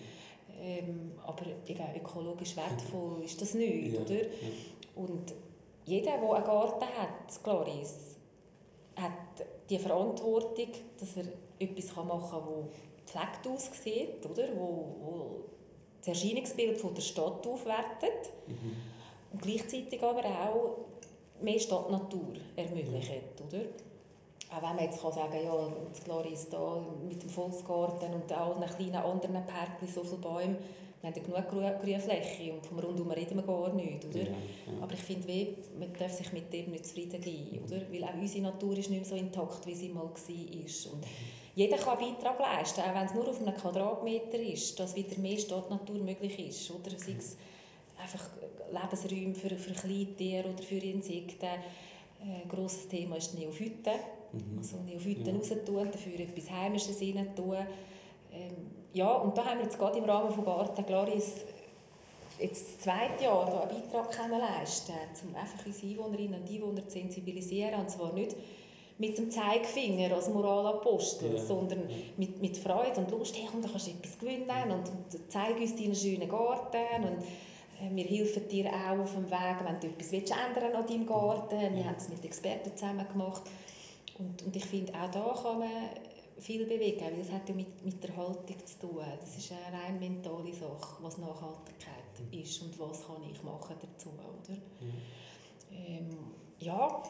Ähm, 0.61 1.13
aber 1.25 1.47
eben 1.67 1.85
ökologisch 1.97 2.57
wertvoll 2.57 3.23
ist 3.23 3.41
das 3.41 3.55
nicht, 3.55 3.95
ja. 3.95 4.01
oder? 4.01 4.23
Ja. 4.23 4.31
Und 4.97 5.35
jeder, 5.85 6.19
der 6.19 6.33
einen 6.33 6.45
Garten 6.45 6.85
hat, 6.85 7.43
Gloris, 7.43 8.17
hat 8.97 9.13
die 9.71 9.79
Verantwortung, 9.79 10.69
dass 10.99 11.17
er 11.17 11.25
etwas 11.59 11.97
machen 11.97 12.31
kann, 12.31 12.69
das 13.05 13.07
gepflegt 13.07 13.47
aussieht, 13.47 14.27
oder? 14.27 14.49
Wo, 14.57 14.97
wo 15.01 15.45
das 16.01 16.09
Erscheinungsbild 16.09 16.79
von 16.79 16.95
der 16.95 17.03
Stadt 17.03 17.47
aufwertet 17.47 18.31
mhm. 18.47 18.77
und 19.33 19.43
gleichzeitig 19.43 20.03
aber 20.03 20.25
auch 20.25 20.79
mehr 21.41 21.59
Stadtnatur 21.59 22.35
ermöglicht, 22.57 23.11
ja. 23.11 23.47
oder? 23.47 23.65
Auch 24.51 24.63
wenn 24.63 24.77
man 24.77 24.85
jetzt 24.85 25.03
kann 25.03 25.13
sagen 25.13 25.45
ja, 25.45 25.69
das 25.93 26.05
Gloris 26.05 26.49
da 26.49 26.83
mit 27.07 27.23
dem 27.23 27.29
Volksgarten 27.29 28.15
und 28.15 28.33
allen 28.33 28.65
kleinen 28.65 28.95
anderen 28.95 29.47
Pärkchen, 29.47 29.89
so 29.93 30.03
viele 30.03 30.17
Bäume, 30.19 30.57
wir 31.01 31.11
haben 31.11 31.23
genug 31.23 31.81
Grünfläche 31.81 32.53
und 32.53 32.67
vom 32.67 32.79
Rundum 32.81 33.11
reden 33.13 33.37
wir 33.37 33.45
gar 33.45 33.73
nicht, 33.73 34.05
oder? 34.05 34.19
Ja, 34.19 34.25
ja. 34.25 34.83
Aber 34.83 34.93
ich 34.95 35.01
finde, 35.01 35.55
man 35.79 35.93
darf 35.93 36.13
sich 36.13 36.33
mit 36.33 36.53
dem 36.53 36.73
nicht 36.73 36.87
zufrieden 36.87 37.21
geben, 37.21 37.65
oder? 37.65 37.81
Weil 37.93 38.05
auch 38.05 38.15
unsere 38.15 38.43
Natur 38.43 38.77
ist 38.77 38.91
nicht 38.91 39.01
mehr 39.01 39.05
so 39.05 39.15
intakt, 39.15 39.65
wie 39.67 39.75
sie 39.75 39.91
mal 39.91 40.05
war. 40.05 40.11
Und 40.11 41.07
jeder 41.55 41.77
kann 41.77 41.99
einen 41.99 42.15
Beitrag 42.15 42.41
leisten, 42.41 42.81
auch 42.81 42.95
wenn 42.95 43.07
es 43.07 43.15
nur 43.15 43.29
auf 43.29 43.41
einem 43.41 43.55
Quadratmeter 43.55 44.39
ist, 44.39 44.79
dass 44.81 44.97
wieder 44.97 45.19
mehr 45.19 45.39
Stadtnatur 45.39 45.99
möglich 45.99 46.49
ist, 46.49 46.71
oder? 46.73 46.91
Sei 46.99 47.15
es 47.17 47.37
einfach 48.01 48.31
Lebensräume 48.73 49.35
für, 49.35 49.57
für 49.57 49.75
Kleintiere 49.75 50.49
oder 50.49 50.63
für 50.63 50.77
Insekten. 50.77 51.47
Ein 52.21 52.43
äh, 52.43 52.49
grosses 52.49 52.89
Thema 52.89 53.17
ist 53.17 53.33
die 53.35 53.45
Neophyten. 53.45 54.01
Mhm. 54.33 54.59
Also 54.59 54.79
Neophyten 54.79 55.27
ja. 55.27 55.33
raus 55.35 55.49
dafür 55.49 56.21
etwas 56.21 56.51
Heimisches 56.51 57.01
rein 57.01 57.35
tun. 57.35 57.57
Ähm, 58.33 58.57
ja, 58.93 59.13
und 59.17 59.37
da 59.37 59.45
haben 59.45 59.59
wir 59.59 59.65
jetzt 59.65 59.79
gerade 59.79 59.99
im 59.99 60.05
Rahmen 60.05 60.31
von 60.31 60.45
Garten 60.45 60.85
Gloris 60.85 61.45
jetzt 62.39 62.67
das 62.67 62.79
zweite 62.79 63.25
Jahr 63.25 63.47
da 63.47 63.61
einen 63.61 63.83
Beitrag 63.83 64.11
können 64.13 64.39
leisten 64.39 64.93
um 65.29 65.35
einfach 65.35 65.67
unsere 65.67 65.93
Einwohnerinnen 65.93 66.41
und 66.41 66.51
Einwohner 66.51 66.87
zu 66.87 66.99
sensibilisieren. 66.99 67.81
Und 67.81 67.91
zwar 67.91 68.13
nicht 68.13 68.37
mit 68.99 69.17
dem 69.17 69.31
Zeigefinger 69.31 70.15
als 70.15 70.29
Moralapostel, 70.29 71.35
ja. 71.35 71.39
sondern 71.39 71.89
mit, 72.17 72.41
mit 72.41 72.57
Freude 72.57 73.01
und 73.01 73.11
Lust. 73.11 73.37
Hey, 73.37 73.49
komm, 73.51 73.63
da 73.63 73.69
kannst 73.69 73.87
du 73.87 73.91
etwas 73.93 74.19
gewinnen 74.19 74.71
und, 74.71 74.89
und 74.89 75.31
zeig 75.31 75.61
uns 75.61 75.77
deinen 75.77 75.95
schönen 75.95 76.29
Garten. 76.29 77.05
Und, 77.05 77.23
äh, 77.81 77.95
wir 77.95 78.05
helfen 78.05 78.49
dir 78.49 78.71
auch 78.71 78.99
auf 78.99 79.15
dem 79.15 79.31
Weg, 79.31 79.57
wenn 79.65 79.81
du 79.81 79.87
etwas 79.87 80.13
ändern 80.13 80.63
willst 80.63 80.75
an 80.77 80.87
deinem 80.87 81.07
Garten. 81.07 81.77
Wir 81.77 81.85
haben 81.85 81.97
es 81.97 82.09
mit 82.09 82.25
Experten 82.25 82.77
zusammen 82.77 83.07
gemacht. 83.13 83.43
Und, 84.19 84.43
und 84.43 84.57
ich 84.57 84.65
finde, 84.65 84.93
auch 84.95 85.11
da 85.11 85.35
kann 85.43 85.61
man 85.61 85.71
viel 86.39 86.65
bewegen, 86.67 87.01
weil 87.01 87.21
es 87.21 87.31
hat 87.31 87.49
ja 87.49 87.55
mit, 87.55 87.85
mit 87.85 88.03
der 88.03 88.17
Haltung 88.17 88.57
zu 88.65 88.79
tun. 88.79 89.05
Das 89.21 89.37
ist 89.37 89.53
eine 89.53 89.83
rein 89.83 89.99
mentale 89.99 90.53
Sache, 90.53 91.03
was 91.03 91.19
Nachhaltigkeit 91.19 91.95
mhm. 92.33 92.41
ist 92.41 92.63
und 92.63 92.79
was 92.79 93.07
kann 93.07 93.23
ich 93.31 93.43
machen 93.43 93.77
dazu, 93.81 94.11
oder? 94.11 94.57
Mhm. 94.57 94.93
Ähm, 95.73 96.09
ja, 96.61 97.03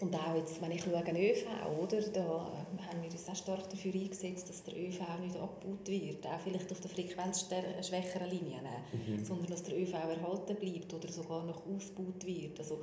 und 0.00 0.14
auch 0.14 0.34
jetzt, 0.34 0.62
wenn 0.62 0.70
ich 0.70 0.82
schaue, 0.82 1.02
ÖV, 1.02 1.46
oder, 1.82 2.00
da 2.00 2.22
haben 2.22 3.02
wir 3.02 3.10
uns 3.10 3.28
auch 3.28 3.36
stark 3.36 3.68
dafür 3.68 3.92
eingesetzt, 3.92 4.48
dass 4.48 4.64
der 4.64 4.74
ÖV 4.74 5.00
nicht 5.20 5.36
abgebaut 5.36 5.86
wird, 5.88 6.26
auch 6.26 6.40
vielleicht 6.42 6.72
auf 6.72 6.80
den 6.80 6.90
frequenzschwächeren 6.90 8.30
Linien, 8.30 8.64
mhm. 8.92 9.24
sondern 9.24 9.46
dass 9.48 9.62
der 9.62 9.78
ÖV 9.78 9.92
erhalten 9.92 10.56
bleibt 10.56 10.94
oder 10.94 11.08
sogar 11.12 11.44
noch 11.44 11.66
ausgebaut 11.66 12.24
wird. 12.24 12.58
Also, 12.58 12.80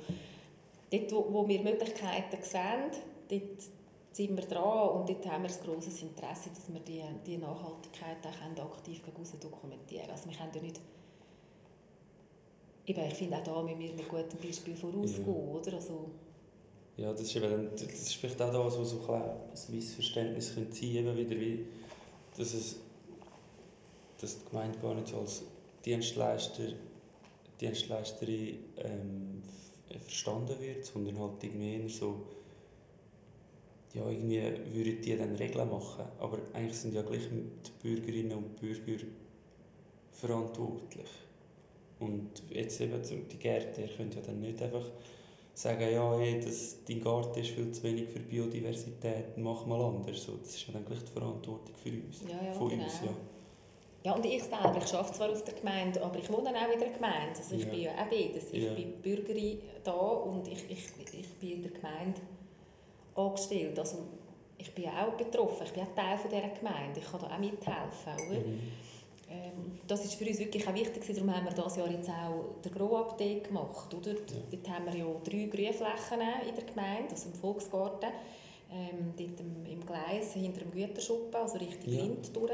dort, 0.90 1.12
wo, 1.12 1.26
wo 1.32 1.48
wir 1.48 1.60
Möglichkeiten 1.60 2.42
sehen, 2.42 2.92
dort 3.28 3.62
sind 4.12 4.36
wir 4.36 4.44
dran 4.44 4.88
und 4.90 5.08
dort 5.08 5.26
haben 5.26 5.44
wir 5.44 5.50
ein 5.50 5.64
grosses 5.64 6.02
Interesse, 6.02 6.50
dass 6.50 6.72
wir 6.72 6.80
die, 6.80 7.02
die 7.26 7.38
Nachhaltigkeit 7.38 8.18
auch 8.26 8.76
aktiv 8.76 9.02
gegen 9.04 9.40
dokumentieren 9.40 10.02
können. 10.02 10.10
Also 10.10 10.28
wir 10.28 10.36
können 10.36 10.52
ja 10.54 10.62
nicht 10.62 10.80
Eben, 12.88 13.02
ich 13.02 13.14
finde 13.14 13.36
auch 13.36 13.44
da 13.44 13.62
müssen 13.62 13.80
wir 13.80 13.92
mit 13.92 14.08
gutem 14.08 14.38
Beispiel 14.40 14.74
vorausgehen, 14.74 15.26
ja. 15.26 15.54
oder? 15.54 15.74
Also, 15.74 16.08
ja, 16.96 17.12
das 17.12 17.20
ist, 17.20 17.36
eben, 17.36 17.68
das 17.70 17.82
ist 17.82 18.14
vielleicht 18.14 18.40
auch 18.40 18.50
das, 18.50 18.78
was 18.78 18.90
so 18.90 19.12
ein, 19.12 19.22
ein 19.22 19.74
Missverständnis 19.74 20.54
könnte 20.54 20.74
sein 20.74 21.04
könnte, 21.04 21.16
wieder 21.18 21.38
wie, 21.38 21.66
dass, 22.38 22.54
es, 22.54 22.76
dass 24.18 24.38
die 24.38 24.48
Gemeinde 24.48 24.78
gar 24.78 24.94
nicht 24.94 25.12
als 25.12 25.42
Dienstleister, 25.84 26.62
Dienstleisterin 27.60 28.58
ähm, 28.78 29.42
verstanden 30.00 30.58
wird, 30.58 30.86
sondern 30.86 31.18
halt 31.18 31.44
irgendwie 31.44 31.86
so, 31.90 32.22
ja, 33.94 34.08
irgendwie 34.08 34.42
würden 34.72 35.02
die 35.02 35.16
dann 35.16 35.34
Regeln 35.36 35.70
machen, 35.70 36.04
aber 36.18 36.38
eigentlich 36.52 36.76
sind 36.76 36.94
ja 36.94 37.02
gleich 37.02 37.28
die 37.30 37.88
Bürgerinnen 37.88 38.36
und 38.36 38.56
Bürger 38.56 39.04
verantwortlich. 40.12 41.08
Und 42.00 42.42
jetzt 42.50 42.80
eben 42.80 43.00
die 43.02 43.38
Gärtner 43.38 43.86
können 43.96 44.12
ja 44.12 44.20
dann 44.24 44.40
nicht 44.40 44.62
einfach 44.62 44.84
sagen, 45.54 45.92
ja, 45.92 46.16
hey, 46.18 46.40
das, 46.40 46.76
dein 46.86 47.00
Garten 47.00 47.40
ist 47.40 47.50
viel 47.50 47.72
zu 47.72 47.82
wenig 47.82 48.08
für 48.08 48.20
Biodiversität, 48.20 49.36
mach 49.36 49.66
mal 49.66 49.80
anders. 49.80 50.22
So, 50.22 50.36
das 50.36 50.54
ist 50.54 50.66
ja 50.68 50.74
dann 50.74 50.84
gleich 50.84 51.02
die 51.02 51.12
Verantwortung 51.12 51.74
für 51.74 51.90
uns, 51.90 52.22
ja, 52.28 52.46
ja, 52.46 52.52
von 52.52 52.68
genau. 52.68 52.84
uns. 52.84 53.00
Ja. 53.04 53.10
Ja, 54.04 54.12
und 54.14 54.24
ich 54.24 54.42
selber, 54.44 54.80
ich 54.80 54.94
arbeite 54.94 55.12
zwar 55.12 55.30
auf 55.30 55.42
der 55.42 55.54
Gemeinde, 55.54 56.00
aber 56.02 56.18
ich 56.18 56.30
wohne 56.30 56.50
auch 56.50 56.72
in 56.72 56.78
der 56.78 56.90
Gemeinde. 56.90 57.36
Also 57.36 57.56
ich 57.56 57.64
ja. 57.64 57.68
bin 57.68 57.80
ja 57.80 57.90
auch 57.90 58.08
beides. 58.08 58.52
Ich 58.52 58.62
ja. 58.62 58.72
bin 58.72 58.92
Bürgerin 59.02 59.58
da 59.82 59.92
und 59.92 60.46
ich, 60.46 60.70
ich, 60.70 60.86
ich 61.18 61.28
bin 61.40 61.50
in 61.50 61.62
der 61.62 61.72
Gemeinde 61.72 62.20
angestellt. 63.18 63.78
Also 63.78 63.98
ich 64.58 64.74
bin 64.74 64.86
auch 64.88 65.12
betroffen, 65.12 65.64
ich 65.66 65.72
bin 65.72 65.82
auch 65.84 65.94
Teil 65.94 66.18
von 66.18 66.30
dieser 66.30 66.48
Gemeinde. 66.48 67.00
Ich 67.00 67.10
kann 67.10 67.20
da 67.20 67.26
auch 67.26 67.38
mithelfen. 67.38 68.28
Oder? 68.28 68.40
Mhm. 68.40 68.60
Ähm, 69.30 69.78
das 69.86 70.04
ist 70.04 70.14
für 70.14 70.24
uns 70.24 70.38
wirklich 70.38 70.66
auch 70.66 70.74
wichtig, 70.74 71.04
darum 71.06 71.34
haben 71.34 71.44
wir 71.44 71.52
dieses 71.52 71.76
Jahr 71.76 71.90
jetzt 71.90 72.08
auch 72.08 72.60
den 72.64 72.72
Grow-Update 72.72 73.48
gemacht. 73.48 73.92
Oder? 73.94 74.12
Ja. 74.12 74.16
Dort 74.50 74.68
haben 74.70 74.86
wir 74.86 74.96
ja 74.96 75.06
drei 75.22 75.44
Grünflächen 75.44 76.20
in 76.48 76.54
der 76.54 76.64
Gemeinde, 76.64 77.10
also 77.10 77.28
im 77.28 77.34
Volksgarten, 77.34 78.10
ähm, 78.72 79.12
dort 79.16 79.40
im, 79.40 79.66
im 79.66 79.86
Gleis 79.86 80.32
hinter 80.32 80.60
dem 80.60 80.70
Güterschuppen, 80.70 81.34
also 81.34 81.58
Richtung 81.58 81.92
ja. 81.92 82.02
Lind 82.02 82.34
durch. 82.34 82.52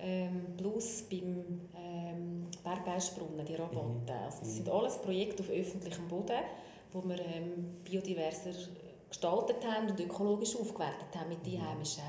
Ähm, 0.00 0.46
plus 0.56 1.02
beim 1.10 1.60
ähm, 1.76 2.46
Bergbeisbrunnen, 2.62 3.44
die 3.44 3.56
Rabatte. 3.56 4.12
Mhm. 4.12 4.24
Also 4.24 4.38
das 4.40 4.56
sind 4.56 4.68
alles 4.68 4.98
Projekte 4.98 5.42
auf 5.42 5.50
öffentlichem 5.50 6.06
Boden, 6.08 6.44
wo 6.92 7.02
wir 7.02 7.18
ähm, 7.18 7.76
biodiverser 7.84 8.52
gestaltet 9.08 9.64
haben 9.66 9.90
und 9.90 10.00
ökologisch 10.00 10.56
aufgewertet 10.56 11.14
haben 11.16 11.28
mit 11.28 11.44
einheimischen 11.46 12.04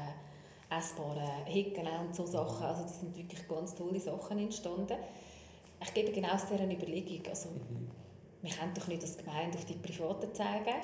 essbaren 0.70 1.46
Hecken 1.46 1.88
und 2.06 2.16
so 2.16 2.26
Sachen. 2.26 2.66
Also 2.66 2.84
das 2.84 3.00
sind 3.00 3.16
wirklich 3.16 3.48
ganz 3.48 3.76
tolle 3.76 4.00
Sachen 4.00 4.38
entstanden. 4.38 4.98
Ich 5.82 5.94
gebe 5.94 6.12
genau 6.12 6.34
aus 6.34 6.46
dieser 6.46 6.64
Überlegung. 6.64 7.22
Also, 7.30 7.50
mhm. 7.50 7.90
Wir 8.42 8.52
können 8.52 8.74
doch 8.74 8.88
nicht 8.88 9.02
als 9.02 9.18
Gemeinde 9.18 9.58
auf 9.58 9.66
die 9.66 9.74
Privaten 9.74 10.34
zeigen. 10.34 10.76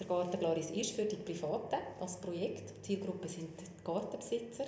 Der 0.00 0.06
Garten 0.06 0.38
Glaris 0.38 0.70
ist 0.70 0.92
für 0.92 1.04
die 1.04 1.16
Privaten 1.16 1.76
als 2.00 2.16
Projekt. 2.18 2.72
Die 2.78 2.82
Zielgruppe 2.82 3.28
sind 3.28 3.50
die 3.60 3.84
Gartenbesitzer. 3.84 4.64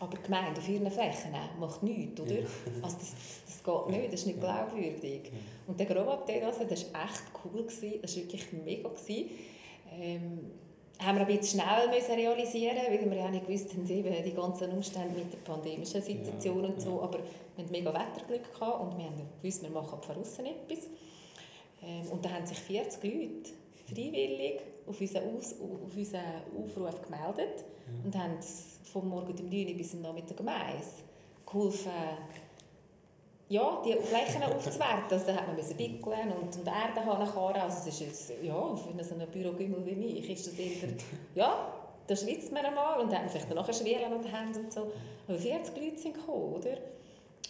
Aber 0.00 0.16
die 0.16 0.22
Gemeinde 0.22 0.60
auf 0.60 0.68
ihren 0.68 0.90
Flächen 0.90 1.32
macht 1.60 1.82
nichts, 1.84 2.20
oder? 2.20 2.34
Also 2.82 2.96
das, 2.98 3.14
das 3.46 3.62
geht 3.62 3.86
nicht, 3.88 4.12
das 4.12 4.20
ist 4.20 4.26
nicht 4.26 4.40
glaubwürdig. 4.40 5.30
Und 5.68 5.78
der 5.78 5.86
Grow-Up-Day, 5.86 6.42
also, 6.42 6.64
das 6.64 6.92
war 6.92 7.04
echt 7.04 7.22
cool, 7.44 7.64
das 7.64 7.82
war 7.82 8.22
wirklich 8.22 8.52
mega. 8.52 8.90
Ähm, 10.00 10.50
haben 10.98 11.16
wir 11.16 11.26
ein 11.26 11.38
bisschen 11.38 11.60
schnell 11.60 11.88
müssen 11.88 12.14
realisieren 12.14 12.76
weil 12.88 13.10
wir 13.10 13.16
ja 13.16 13.30
nicht 13.30 13.46
gewusst 13.46 13.72
haben, 13.72 13.88
eben 13.88 14.24
die 14.24 14.34
ganzen 14.34 14.70
Umstände 14.70 15.18
mit 15.18 15.32
der 15.32 15.38
pandemischen 15.38 16.02
Situation 16.02 16.62
ja, 16.62 16.68
und 16.70 16.80
so. 16.80 16.98
Ja. 16.98 17.02
Aber 17.04 17.18
wir 17.18 17.64
hatten 17.64 17.72
mega 17.72 17.92
Wetterglück 17.92 18.52
gehabt 18.52 18.80
und 18.80 18.98
wir 18.98 19.06
haben 19.06 19.28
gewusst, 19.40 19.62
wir 19.62 19.70
machen 19.70 19.98
von 20.02 20.16
außen 20.16 20.46
etwas. 20.46 20.86
Ähm, 21.82 22.10
und 22.10 22.24
da 22.24 22.30
haben 22.30 22.46
sich 22.46 22.58
40 22.58 23.02
Leute 23.02 23.50
freiwillig 23.86 24.60
auf 24.86 25.00
unseren, 25.00 25.36
Aus 25.36 25.54
auf 25.54 25.96
unseren 25.96 26.22
Aufruf 26.56 27.02
gemeldet 27.02 27.64
ja. 27.86 28.04
und 28.04 28.16
haben 28.16 28.38
vom 28.84 29.08
Morgen 29.08 29.32
um 29.38 29.48
9 29.48 29.68
Uhr 29.68 29.74
bis 29.74 29.94
am 29.94 30.02
Nachmittag 30.02 30.38
um 30.38 30.48
1 30.48 30.58
geholfen, 31.46 31.90
ja, 33.50 33.82
die 33.84 33.94
Flächen 33.94 34.42
aufzuwerten. 34.44 35.10
Also, 35.10 35.26
da 35.26 35.34
hat 35.34 35.48
man 35.48 35.56
müssen 35.56 35.76
wickeln 35.76 36.32
und, 36.40 36.56
und 36.56 36.66
Erde 36.66 37.04
haben 37.04 37.60
Also 37.60 37.78
es 37.78 37.86
ist 37.86 38.00
jetzt, 38.00 38.32
ja, 38.42 38.76
für 38.76 39.04
so 39.04 39.14
einen 39.14 39.28
Bürogümmel 39.28 39.84
wie 39.84 39.96
mich 39.96 40.30
ist 40.30 40.46
das 40.46 40.54
eher, 40.54 40.88
ja, 41.34 41.74
da 42.06 42.16
schwitzt 42.16 42.52
man 42.52 42.64
einmal 42.64 43.00
und 43.00 43.12
dann 43.12 43.28
vielleicht 43.28 43.52
nachher 43.52 43.72
Schwelen 43.72 44.12
an 44.12 44.22
den 44.22 44.32
Händen 44.32 44.64
und 44.64 44.72
so. 44.72 44.92
Aber 45.26 45.38
40 45.38 45.76
Leute 45.76 45.98
sind 45.98 46.14
gekommen, 46.14 46.54
oder? 46.54 46.78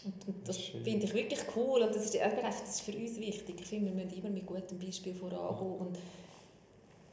Und, 0.02 0.26
und 0.26 0.48
das 0.48 0.56
finde 0.56 1.04
ich 1.04 1.12
wirklich 1.12 1.40
cool 1.54 1.82
und 1.82 1.94
das 1.94 2.06
ist, 2.06 2.14
das 2.14 2.62
ist 2.62 2.80
für 2.80 2.96
uns 2.96 3.20
wichtig. 3.20 3.56
Ich 3.60 3.66
finde, 3.66 3.94
wir 3.94 4.02
müssen 4.02 4.18
immer 4.18 4.30
mit 4.30 4.46
gutem 4.46 4.78
Beispiel 4.78 5.14
vorangehen 5.14 5.76
und 5.76 5.98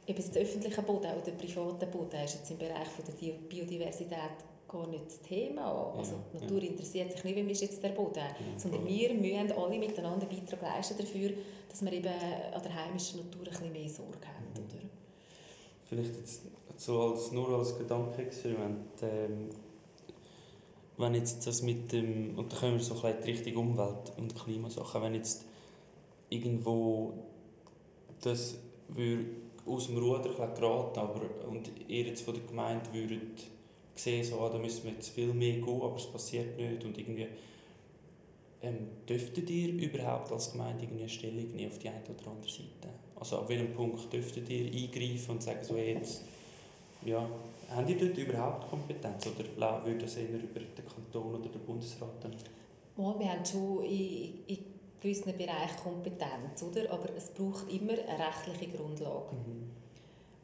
eben 0.06 0.16
das 0.16 0.34
öffentliche 0.34 0.80
Boden 0.80 1.12
oder 1.12 1.20
der 1.20 1.32
private 1.32 1.86
Boden 1.86 2.24
ist 2.24 2.36
jetzt 2.36 2.50
im 2.50 2.56
Bereich 2.56 2.88
von 2.88 3.04
der 3.04 3.32
Biodiversität 3.32 4.47
gar 4.68 4.86
nicht 4.86 5.06
das 5.06 5.20
Thema. 5.22 5.92
Also 5.96 6.12
ja, 6.12 6.18
die 6.32 6.44
Natur 6.44 6.62
interessiert 6.62 7.12
sich 7.12 7.24
nicht, 7.24 7.36
wie 7.36 7.50
ist 7.50 7.62
jetzt 7.62 7.82
der 7.82 7.90
Boden, 7.90 8.22
sondern 8.56 8.86
wir 8.86 9.14
müssen 9.14 9.52
alle 9.52 9.78
miteinander 9.78 10.26
Beitrag 10.26 10.62
leisten 10.62 10.98
dafür, 10.98 11.30
dass 11.68 11.84
wir 11.84 11.92
eben 11.92 12.08
an 12.08 12.62
der 12.62 12.74
heimischen 12.74 13.20
Natur 13.20 13.40
ein 13.42 13.50
bisschen 13.50 13.72
mehr 13.72 13.88
Sorge 13.88 14.26
haben. 14.26 14.46
Mhm. 14.54 14.64
Oder? 14.64 14.88
Vielleicht 15.84 16.16
jetzt 16.16 16.42
so 16.76 17.00
als, 17.00 17.32
nur 17.32 17.48
als 17.58 17.76
Gedankenexperiment, 17.76 19.02
ähm, 19.02 19.48
wenn 20.98 21.14
jetzt 21.14 21.46
das 21.46 21.62
mit 21.62 21.92
dem, 21.92 22.36
und 22.38 22.52
da 22.52 22.56
kommen 22.56 22.74
wir 22.74 22.80
so 22.80 22.94
ein 22.94 23.16
bisschen 23.16 23.22
Richtung 23.22 23.56
Umwelt- 23.56 24.12
und 24.16 24.34
Klimasachen, 24.34 25.02
wenn 25.02 25.14
jetzt 25.14 25.44
irgendwo 26.28 27.14
das 28.20 28.56
würde 28.88 29.24
aus 29.64 29.86
dem 29.86 29.98
Ruder 29.98 30.30
geraten, 30.30 30.98
aber 30.98 31.20
und 31.48 31.70
ihr 31.88 32.04
jetzt 32.04 32.22
von 32.22 32.34
der 32.34 32.42
Gemeinde 32.44 32.92
würdet 32.92 33.44
gesehen, 33.98 34.24
so, 34.24 34.40
ah, 34.40 34.48
da 34.48 34.58
müssen 34.58 34.84
wir 34.84 34.92
jetzt 34.92 35.10
viel 35.10 35.34
mehr 35.34 35.54
gehen, 35.54 35.82
aber 35.82 35.96
es 35.96 36.06
passiert 36.06 36.56
nicht. 36.56 36.84
Und 36.84 36.96
irgendwie, 36.96 37.26
ähm, 38.62 38.88
dürftet 39.08 39.50
ihr 39.50 39.74
überhaupt 39.74 40.32
als 40.32 40.52
Gemeinde 40.52 40.86
eine 40.86 41.08
Stellung 41.08 41.52
nehmen 41.54 41.70
auf 41.70 41.78
die 41.78 41.88
eine 41.88 42.02
oder 42.02 42.30
andere 42.30 42.50
Seite? 42.50 42.88
Also 43.16 43.38
ab 43.38 43.48
welchem 43.48 43.74
Punkt 43.74 44.12
dürftet 44.12 44.48
ihr 44.48 44.66
eingreifen 44.66 45.32
und 45.32 45.42
sagen, 45.42 45.60
so 45.62 45.76
jetzt, 45.76 46.22
ja, 47.04 47.28
habt 47.74 47.90
ihr 47.90 47.98
dort 47.98 48.16
überhaupt 48.16 48.70
Kompetenz 48.70 49.26
oder 49.26 49.84
würde 49.84 49.98
das 49.98 50.16
eher 50.16 50.28
über 50.28 50.60
den 50.60 50.86
Kanton 50.86 51.34
oder 51.34 51.48
den 51.48 51.60
Bundesrat 51.60 52.22
dann? 52.22 52.32
Ja, 52.96 53.18
wir 53.18 53.30
haben 53.30 53.44
schon 53.44 53.84
in, 53.84 54.44
in 54.46 54.58
gewissen 55.00 55.36
Bereichen 55.36 55.76
Kompetenz, 55.82 56.62
oder? 56.62 56.92
aber 56.92 57.10
es 57.16 57.30
braucht 57.30 57.70
immer 57.72 57.92
eine 57.92 58.26
rechtliche 58.26 58.76
Grundlage. 58.76 59.34
Mhm. 59.34 59.70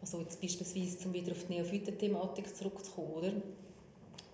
Also 0.05 0.21
jetzt 0.21 0.39
beispielsweise, 0.39 1.07
um 1.07 1.15
wieder 1.15 1.33
auf 1.33 1.47
die 1.49 1.55
Neophyten-Thematik 1.55 2.55
zurückzukommen, 2.55 3.13
oder? 3.15 3.33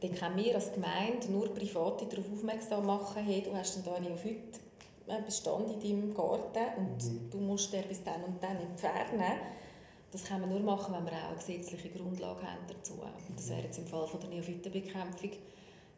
dann 0.01 0.15
können 0.15 0.37
wir 0.37 0.55
als 0.55 0.73
Gemeinde 0.73 1.31
nur 1.31 1.53
Private 1.55 2.07
darauf 2.07 2.25
aufmerksam 2.33 2.87
machen, 2.87 3.23
hey, 3.23 3.43
du 3.43 3.55
hast 3.55 3.87
da 3.87 3.95
einen 3.95 4.07
Neophyt-Bestand 4.07 5.71
in 5.71 5.81
deinem 5.81 6.15
Garten 6.15 6.79
und 6.79 7.05
mhm. 7.05 7.31
du 7.31 7.39
musst 7.39 7.73
den 7.73 7.87
bis 7.87 8.03
dann 8.03 8.25
und 8.25 8.43
dann 8.43 8.57
entfernen. 8.57 9.39
Das 10.11 10.25
können 10.25 10.41
wir 10.41 10.49
nur 10.49 10.61
machen, 10.61 10.95
wenn 10.95 11.05
wir 11.05 11.13
auch 11.13 11.29
eine 11.29 11.37
gesetzliche 11.37 11.91
Grundlage 11.91 12.43
haben 12.43 12.65
dazu. 12.67 12.95
Und 12.95 13.39
das 13.39 13.51
wäre 13.51 13.63
jetzt 13.63 13.79
im 13.79 13.87
Fall 13.87 14.07
von 14.07 14.21
der 14.21 14.31
Neophytenbekämpfung 14.31 15.31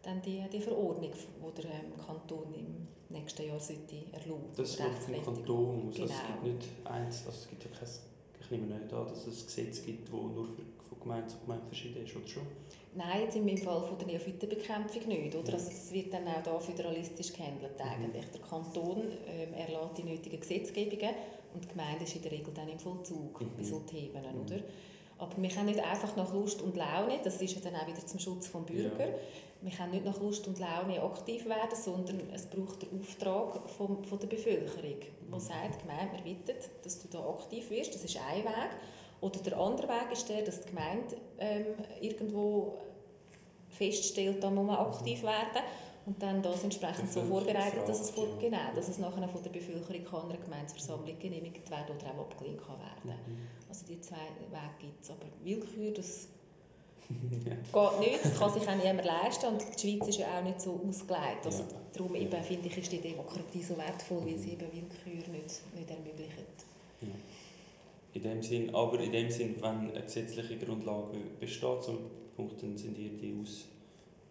dann 0.02 0.20
die, 0.20 0.42
die 0.52 0.60
Verordnung, 0.60 1.12
die 1.12 1.62
der 1.62 1.70
ähm, 1.70 1.92
Kanton 2.04 2.52
im 2.54 2.88
nächsten 3.08 3.46
Jahr 3.46 3.60
sollte 3.60 3.96
erlauben. 4.10 4.48
Das 4.56 4.76
wird 4.76 4.98
vom 4.98 5.36
Kanton 5.36 5.88
aus. 5.88 5.94
Genau. 5.94 6.08
Also 6.08 6.14
es 6.14 6.26
gibt 6.26 6.44
nicht 6.44 6.68
eins, 6.84 7.26
also 7.26 7.38
es 7.38 7.48
gibt 7.48 7.64
ja 7.64 7.70
kein 7.70 7.88
ich 8.44 8.50
nehme 8.50 8.66
nicht 8.66 8.92
an, 8.92 9.06
dass 9.06 9.26
es 9.26 9.42
ein 9.42 9.46
Gesetz 9.46 9.84
gibt, 9.84 10.08
das 10.08 10.12
nur 10.12 10.44
für, 10.44 10.62
von 10.88 11.00
Gemeinde 11.00 11.28
zu 11.28 11.38
Gemeinde 11.38 11.66
verschieden 11.66 12.04
ist, 12.04 12.16
oder 12.16 12.26
schon? 12.26 12.46
Nein, 12.94 13.22
jetzt 13.22 13.36
im 13.36 13.56
Fall 13.56 13.82
von 13.82 13.96
der 13.98 14.06
Neophytenbekämpfung 14.06 15.08
nicht. 15.08 15.34
Oder? 15.34 15.54
Also 15.54 15.70
es 15.70 15.92
wird 15.92 16.12
dann 16.12 16.28
auch 16.28 16.42
da 16.42 16.58
föderalistisch 16.58 17.32
gehandelt 17.32 17.78
mhm. 17.78 17.90
eigentlich. 17.90 18.26
Der 18.26 18.40
Kanton 18.42 19.02
ähm, 19.26 19.54
erlässt 19.54 19.98
die 19.98 20.02
nötigen 20.02 20.40
Gesetzgebungen 20.40 21.14
und 21.54 21.64
die 21.64 21.68
Gemeinde 21.68 22.04
ist 22.04 22.16
in 22.16 22.22
der 22.22 22.32
Regel 22.32 22.52
dann 22.54 22.68
im 22.68 22.78
Vollzug 22.78 23.40
mhm. 23.40 23.50
bei 23.56 23.62
solchen 23.62 23.86
Themen. 23.86 24.22
Mhm. 24.22 24.40
Oder? 24.42 24.62
Aber 25.18 25.40
wir 25.40 25.48
können 25.48 25.66
nicht 25.66 25.80
einfach 25.80 26.16
nach 26.16 26.32
Lust 26.34 26.60
und 26.62 26.76
Laune, 26.76 27.20
das 27.22 27.40
ist 27.40 27.54
ja 27.54 27.60
dann 27.62 27.76
auch 27.76 27.86
wieder 27.86 28.04
zum 28.04 28.18
Schutz 28.18 28.50
des 28.50 28.62
Bürger, 28.66 29.08
ja. 29.08 29.14
Wir 29.62 29.70
können 29.72 29.92
nicht 29.92 30.04
nach 30.04 30.20
Lust 30.20 30.46
und 30.48 30.58
Laune 30.58 31.00
aktiv 31.02 31.44
werden, 31.46 31.76
sondern 31.80 32.20
es 32.34 32.46
braucht 32.46 32.82
den 32.82 33.00
Auftrag 33.00 33.70
von, 33.70 34.04
von 34.04 34.18
der 34.18 34.26
Bevölkerung, 34.26 35.00
die 35.00 35.30
mhm. 35.30 35.38
sagt, 35.38 35.80
Gemeinde, 35.80 36.18
wir 36.24 36.36
dass 36.82 37.00
du 37.00 37.08
da 37.08 37.20
aktiv 37.28 37.70
wirst, 37.70 37.94
das 37.94 38.04
ist 38.04 38.16
ein 38.16 38.44
Weg. 38.44 38.70
Oder 39.20 39.38
der 39.38 39.56
andere 39.56 39.88
Weg 39.88 40.12
ist 40.12 40.28
der, 40.28 40.42
dass 40.42 40.62
die 40.62 40.68
Gemeinde 40.70 41.16
ähm, 41.38 41.66
irgendwo 42.00 42.74
feststellt, 43.68 44.42
da 44.42 44.50
muss 44.50 44.66
man 44.66 44.76
aktiv 44.76 45.22
mhm. 45.22 45.26
werden 45.26 45.62
und 46.06 46.20
dann 46.20 46.42
das 46.42 46.64
entsprechend 46.64 47.12
so 47.12 47.22
vorbereitet, 47.22 47.88
dass 47.88 48.00
es, 48.00 48.10
vor, 48.10 48.26
genau, 48.40 48.74
dass 48.74 48.88
es 48.88 48.98
nachher 48.98 49.28
von 49.28 49.42
der 49.42 49.50
Bevölkerung 49.50 50.04
kann 50.04 50.30
einer 50.30 50.38
Gemeindeversammlung 50.38 51.18
genehmigt 51.18 51.70
werden 51.70 51.96
oder 51.96 52.06
auch 52.12 52.30
abgelehnt 52.30 52.60
kann 52.60 52.78
werden. 52.78 53.20
Mhm. 53.26 53.46
Also 53.68 53.86
die 53.86 54.00
zwei 54.00 54.16
Wege 54.50 54.74
gibt 54.80 55.04
es. 55.04 55.10
Aber 55.10 55.26
Willkür, 55.44 55.92
das 55.92 56.28
geht 57.72 58.00
nicht, 58.00 58.24
das 58.24 58.38
kann 58.38 58.52
sich 58.52 58.68
auch 58.68 58.74
niemand 58.74 59.04
leisten 59.04 59.46
und 59.46 59.60
die 59.60 59.80
Schweiz 59.80 60.08
ist 60.08 60.18
ja 60.18 60.38
auch 60.38 60.44
nicht 60.44 60.60
so 60.60 60.80
ausgelegt. 60.88 61.44
Also 61.44 61.62
ja. 61.62 61.68
darum 61.92 62.14
eben, 62.14 62.42
finde 62.42 62.68
ich, 62.68 62.78
ist 62.78 62.92
die 62.92 63.00
Demokratie 63.00 63.62
so 63.62 63.76
wertvoll, 63.76 64.24
weil 64.24 64.38
sie 64.38 64.52
eben 64.52 64.66
Willkür 64.72 65.32
nicht, 65.32 65.62
nicht 65.74 65.90
ermöglicht. 65.90 66.66
Ja. 67.00 67.08
In 68.14 68.22
dem 68.22 68.42
Sinn, 68.42 68.74
aber 68.74 69.00
in 69.00 69.12
dem 69.12 69.30
Sinn, 69.30 69.56
wenn 69.60 69.90
eine 69.90 70.02
gesetzliche 70.02 70.58
Grundlage 70.58 71.18
besteht, 71.40 71.82
zum 71.82 71.98
Punkt, 72.36 72.62
dann 72.62 72.76
sind 72.76 72.98
ihr 72.98 73.10
die 73.10 73.34
aus 73.40 73.66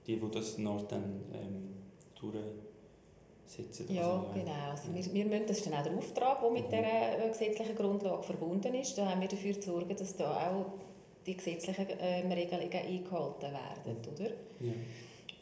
die, 0.08 0.20
die 0.20 0.32
das 0.32 0.58
noch 0.58 0.88
dann 0.88 1.22
ähm, 1.34 1.76
durchsetzen. 2.20 3.94
Ja, 3.94 4.12
also, 4.12 4.26
genau. 4.34 4.72
Also 4.72 4.94
wir, 4.94 5.14
wir 5.14 5.26
müssen, 5.26 5.48
das 5.48 5.58
ist 5.58 5.68
dann 5.68 5.74
auch 5.76 5.84
der 5.84 5.98
Auftrag, 5.98 6.42
der 6.42 6.52
mit 6.52 6.66
mhm. 6.66 6.70
dieser 6.70 7.26
äh, 7.26 7.30
gesetzlichen 7.30 7.76
Grundlage 7.76 8.24
verbunden 8.24 8.74
ist. 8.76 8.98
Da 8.98 9.10
haben 9.10 9.22
wir 9.22 9.28
dafür 9.28 9.60
zu 9.60 9.72
sorgen, 9.72 9.96
dass 9.96 10.16
da 10.16 10.32
auch 10.32 10.66
die 11.26 11.36
gesetzlichen 11.38 11.88
ähm, 12.00 12.32
Regelungen 12.32 12.74
eingehalten 12.74 13.42
werden, 13.42 13.98
oder? 14.14 14.30
Ja. 14.60 14.74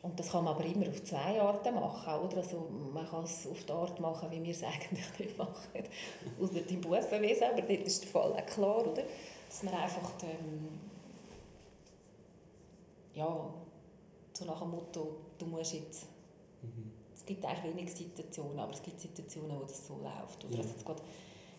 Und 0.02 0.18
das 0.18 0.32
kann 0.32 0.46
man 0.46 0.56
aber 0.56 0.66
immer 0.66 0.88
auf 0.88 1.04
zwei 1.04 1.42
Arten 1.42 1.76
machen. 1.76 2.14
Oder? 2.14 2.38
Also 2.38 2.70
man 2.94 3.06
kann 3.06 3.26
es 3.26 3.46
auf 3.48 3.64
die 3.66 3.72
Art 3.72 4.00
machen, 4.00 4.32
wie 4.32 4.42
wir 4.42 4.52
es 4.52 4.64
eigentlich 4.64 5.20
nicht 5.20 5.38
machen. 5.38 5.84
Oder 6.40 6.70
im 6.70 6.82
Bussenwesen, 6.82 7.48
aber 7.52 7.62
dort 7.62 7.84
ist 7.84 8.04
der 8.04 8.10
Fall 8.10 8.34
auch 8.34 8.46
klar, 8.46 8.88
oder? 8.88 9.04
dass 9.50 9.64
man 9.64 9.74
einfach 9.74 10.14
ähm, 10.24 10.80
ja, 13.16 13.54
so 14.34 14.46
nach 14.46 14.60
dem 14.60 14.72
Motto, 14.72 15.18
du 15.38 15.46
musst 15.48 15.74
jetzt... 15.74 16.06
Mhm. 16.62 16.92
Es 17.16 17.26
gibt 17.26 17.44
eigentlich 17.44 17.76
wenige 17.76 17.92
Situationen, 17.92 18.60
aber 18.60 18.74
es 18.74 18.82
gibt 18.82 19.00
Situationen, 19.00 19.60
wo 19.60 19.64
das 19.64 19.86
so 19.86 19.98
läuft. 19.98 20.46
Oder 20.46 20.56
ja. 20.56 20.62
also 20.62 20.86
gerade 20.86 21.02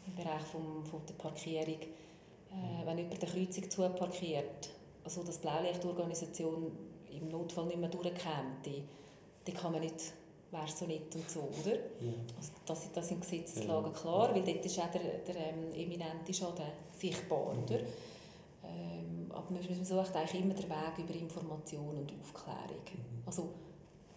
im 0.06 0.14
Bereich 0.14 0.42
vom, 0.42 0.84
von 0.84 1.00
der 1.06 1.14
Parkierung, 1.14 1.80
äh, 2.50 2.86
wenn 2.86 2.98
jemand 2.98 3.22
eine 3.22 3.32
Kreuzung 3.32 3.70
zuparkiert, 3.70 4.70
also 5.04 5.22
dass 5.22 5.40
die 5.40 5.46
Blaulichtorganisation 5.46 6.72
im 7.10 7.28
Notfall 7.28 7.66
nicht 7.66 7.78
mehr 7.78 7.88
durchkommt, 7.88 8.66
dann 9.44 9.54
kann 9.54 9.72
man 9.72 9.80
nicht 9.80 10.12
wäre 10.52 10.66
so 10.66 10.84
nicht 10.84 11.14
und 11.14 11.30
so, 11.30 11.40
oder? 11.40 11.76
Ja. 11.76 12.12
Also 12.36 12.52
das, 12.66 12.90
das 12.92 13.08
sind 13.08 13.20
Gesetzeslagen 13.20 13.92
ja. 13.92 14.00
klar, 14.00 14.34
weil 14.34 14.42
dort 14.42 14.64
ist 14.64 14.80
auch 14.80 14.90
der, 14.90 15.00
der 15.24 15.36
ähm, 15.36 15.72
eminente 15.74 16.34
Schaden 16.34 16.64
sichtbar, 16.92 17.54
mhm. 17.54 17.62
oder? 17.62 17.80
aber 19.32 19.52
man 19.52 19.84
sucht 19.84 20.16
eigentlich 20.16 20.42
immer 20.42 20.54
den 20.54 20.68
Weg 20.68 20.98
über 20.98 21.14
Information 21.14 21.98
und 21.98 22.12
Aufklärung. 22.20 22.84
Mhm. 22.92 23.22
Also 23.26 23.48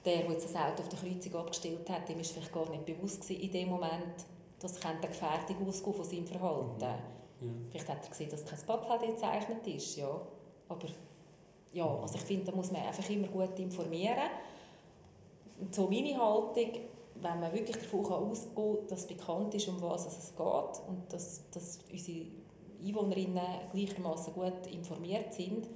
der, 0.06 0.24
der 0.24 0.32
jetzt 0.32 0.46
das 0.46 0.56
Auto 0.56 0.82
auf 0.82 0.90
der 0.90 1.00
Kreuzung 1.00 1.36
abgestellt 1.36 1.90
hat, 1.90 2.10
dem 2.10 2.20
ist 2.20 2.32
vielleicht 2.32 2.52
gar 2.52 2.70
nicht 2.70 2.86
bewusst 2.86 3.22
gewesen, 3.22 3.42
in 3.42 3.52
dem 3.52 3.70
Moment, 3.70 4.26
dass 4.60 4.84
eine 4.84 5.00
Gefährdung 5.00 5.68
ausgehen 5.68 5.94
von 5.96 6.06
seinem 6.06 6.28
Verhalten. 6.28 6.86
Mhm. 6.86 7.23
Vielleicht 7.70 7.90
hat 7.90 8.04
er 8.04 8.10
gesehen, 8.10 8.30
dass 8.30 8.46
kein 8.46 8.60
Parkplatz 8.66 9.02
gezeichnet 9.02 9.66
ist, 9.68 9.96
ja. 9.98 10.22
Aber 10.70 10.88
ja, 11.74 11.86
also 11.86 12.16
ich 12.16 12.22
finde, 12.22 12.46
da 12.46 12.56
muss 12.56 12.72
man 12.72 12.84
einfach 12.84 13.10
immer 13.10 13.28
gut 13.28 13.58
informieren. 13.60 14.30
Und 15.60 15.74
so 15.74 15.88
meine 15.88 16.18
Haltung, 16.18 16.72
wenn 17.16 17.40
man 17.40 17.54
wirklich 17.54 17.78
davon 17.78 18.06
ausgehen 18.06 18.56
kann, 18.56 18.88
dass 18.88 19.08
bekannt 19.08 19.54
ist, 19.56 19.68
um 19.68 19.82
was 19.82 20.06
es 20.06 20.36
geht 20.36 20.88
und 20.88 21.12
dass, 21.12 21.50
dass 21.52 21.80
unsere 21.92 22.26
Einwohnerinnen 22.86 23.42
gleichermaßen 23.72 24.34
gut 24.34 24.68
informiert 24.72 25.34
sind, 25.34 25.68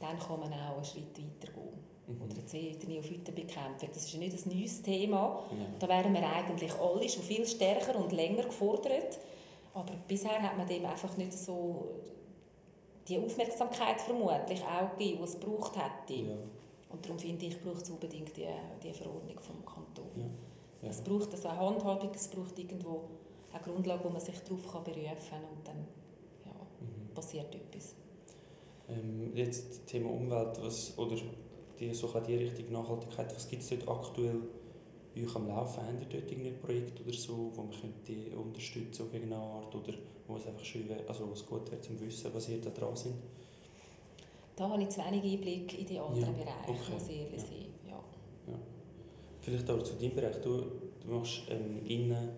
dann 0.00 0.18
kann 0.18 0.40
man 0.40 0.52
auch 0.52 0.76
einen 0.76 0.84
Schritt 0.84 1.16
weiter 1.16 1.52
gehen. 1.52 1.88
Mhm. 2.08 2.22
Oder 2.22 2.36
jetzt 2.36 2.52
wieder 2.52 2.88
Neophytenbekämpfung. 2.88 3.88
Das 3.92 4.04
ist 4.04 4.12
ja 4.12 4.18
nicht 4.18 4.46
ein 4.46 4.56
neues 4.56 4.82
Thema. 4.82 5.42
Ja. 5.50 5.66
Da 5.78 5.88
wären 5.88 6.14
wir 6.14 6.28
eigentlich 6.28 6.72
alle 6.74 7.08
schon 7.08 7.22
viel 7.22 7.46
stärker 7.46 7.96
und 7.96 8.12
länger 8.12 8.44
gefordert. 8.44 9.18
Aber 9.78 9.94
bisher 10.08 10.42
hat 10.42 10.56
man 10.56 10.66
dem 10.66 10.84
einfach 10.84 11.16
nicht 11.16 11.32
so 11.32 11.88
die 13.06 13.18
Aufmerksamkeit 13.18 14.00
vermutlich 14.00 14.62
auch 14.62 14.90
gegeben, 14.98 15.18
die 15.18 15.24
es 15.24 15.38
gebraucht 15.38 15.76
hätte. 15.76 16.20
Ja. 16.20 16.34
Und 16.90 17.04
darum 17.04 17.18
finde 17.18 17.46
ich, 17.46 17.60
braucht 17.60 17.82
es 17.82 17.90
unbedingt 17.90 18.36
die, 18.36 18.48
die 18.82 18.92
Verordnung 18.92 19.38
vom 19.38 19.64
Kanton. 19.64 20.10
Ja. 20.16 20.24
Ja. 20.82 20.90
Es 20.90 21.00
braucht 21.02 21.32
also 21.32 21.48
eine 21.48 21.60
Handhabung, 21.60 22.10
es 22.14 22.28
braucht 22.28 22.58
irgendwo 22.58 23.04
eine 23.52 23.62
Grundlage, 23.62 24.04
wo 24.04 24.10
man 24.10 24.20
sich 24.20 24.38
darauf 24.40 24.62
berufen 24.62 24.94
kann 24.94 25.44
und 25.44 25.66
dann 25.66 25.86
passiert 27.14 27.54
etwas. 27.54 27.94
Ähm, 28.88 29.32
jetzt 29.34 29.86
Thema 29.86 30.10
Umwelt 30.10 30.60
was, 30.62 30.96
oder 30.96 31.16
die, 31.78 31.92
so 31.94 32.08
die 32.20 32.36
Richtung 32.36 32.72
Nachhaltigkeit, 32.72 33.34
was 33.34 33.48
gibt 33.48 33.62
es 33.62 33.70
dort 33.70 33.88
aktuell 33.88 34.40
euch 35.16 35.36
am 35.36 35.48
Laufen? 35.48 35.80
Ihr 36.00 36.06
dort 36.06 36.30
irgendein 36.30 36.58
Projekt 36.60 37.00
oder 37.00 37.12
so, 37.12 37.52
wo 37.54 37.62
man 37.62 37.72
könnte 37.72 38.36
unterstützen 38.36 39.02
auf 39.02 39.14
irgendeine 39.14 39.42
Art 39.42 39.74
oder 39.74 39.94
wo 40.26 40.36
es 40.36 40.46
einfach 40.46 40.64
schön 40.64 40.88
wäre, 40.88 41.06
also 41.08 41.30
was 41.30 41.44
gut 41.46 41.70
wäre 41.70 41.80
zum 41.80 42.00
Wissen, 42.00 42.30
was 42.32 42.48
ihr 42.48 42.60
da 42.60 42.70
dran 42.70 42.94
sind? 42.94 43.14
Da 44.56 44.68
habe 44.68 44.82
ich 44.82 44.88
zu 44.88 45.00
wenig 45.00 45.22
Einblick 45.22 45.78
in 45.78 45.86
die 45.86 45.98
anderen 45.98 46.36
ja, 46.36 46.44
Bereiche, 46.44 46.70
okay. 46.82 46.92
muss 46.92 47.08
ich 47.08 47.16
ehrlich 47.16 47.40
ja. 47.40 47.46
sein. 47.46 47.66
Ja. 47.86 48.04
ja. 48.48 48.58
Vielleicht 49.40 49.70
auch 49.70 49.82
zu 49.82 49.94
deinem 49.94 50.14
Bereich. 50.14 50.36
Du, 50.42 50.64
du 51.00 51.08
machst 51.08 51.42
ähm, 51.48 51.86
Innen, 51.86 52.30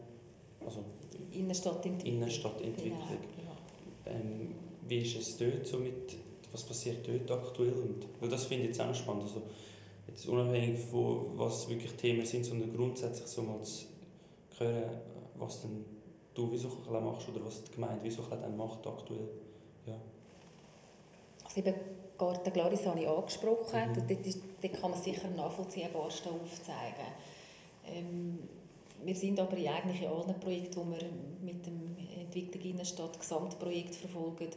also 0.64 0.84
Innenstadtentwicklung. 1.32 2.18
Innenstadtentwicklung. 2.18 2.98
Genau, 3.08 3.56
genau. 4.04 4.20
Ähm, 4.20 4.54
wie 4.86 4.98
ist 4.98 5.16
es 5.16 5.36
dort 5.38 5.66
so 5.66 5.78
mit, 5.78 6.16
was 6.52 6.62
passiert 6.64 7.08
dort 7.08 7.30
aktuell? 7.30 7.72
Und, 7.72 8.06
weil 8.20 8.28
das 8.28 8.44
finde 8.44 8.64
ich 8.64 8.70
jetzt 8.70 8.80
auch 8.80 8.94
spannend. 8.94 9.22
Also, 9.22 9.42
jetzt 10.10 10.26
unabhängig 10.26 10.78
von 10.78 11.38
was 11.38 11.68
wirklich 11.68 11.92
Themen 11.92 12.26
sind, 12.26 12.44
sondern 12.44 12.74
grundsätzlich 12.74 13.26
so 13.26 13.42
mal 13.42 13.62
zu 13.62 13.86
hören, 14.58 15.00
was 15.36 15.62
denn 15.62 15.84
du 16.34 16.50
wieso 16.50 16.68
machst 16.90 17.28
oder 17.28 17.44
was 17.44 17.64
die 17.64 17.72
Gemeinde 17.72 18.00
wieso 18.02 18.22
dann 18.22 18.56
macht 18.56 18.86
aktuell. 18.86 19.28
Ja. 19.86 19.96
Also 21.44 21.60
eben 21.60 21.74
Garten 22.18 22.52
Glaris 22.52 22.86
habe 22.86 23.00
ich 23.00 23.08
angesprochen. 23.08 23.80
Mhm. 23.88 23.94
Dort, 23.94 24.10
dort, 24.62 24.80
kann 24.80 24.90
man 24.90 25.00
sicher 25.00 25.28
nachvollziehbarsten 25.28 26.32
aufzeigen. 26.32 27.06
Ähm, 27.86 28.38
wir 29.02 29.14
sind 29.14 29.40
aber 29.40 29.56
eigentlich 29.56 30.02
in 30.02 30.08
allen 30.08 30.38
Projekten, 30.38 30.92
die 30.92 31.00
wir 31.00 31.08
mit 31.40 31.66
dem 31.66 31.96
Entwicklung 32.20 32.62
Innenstadt 32.62 33.18
Gesamtprojekt 33.18 33.94
verfolgen, 33.94 34.50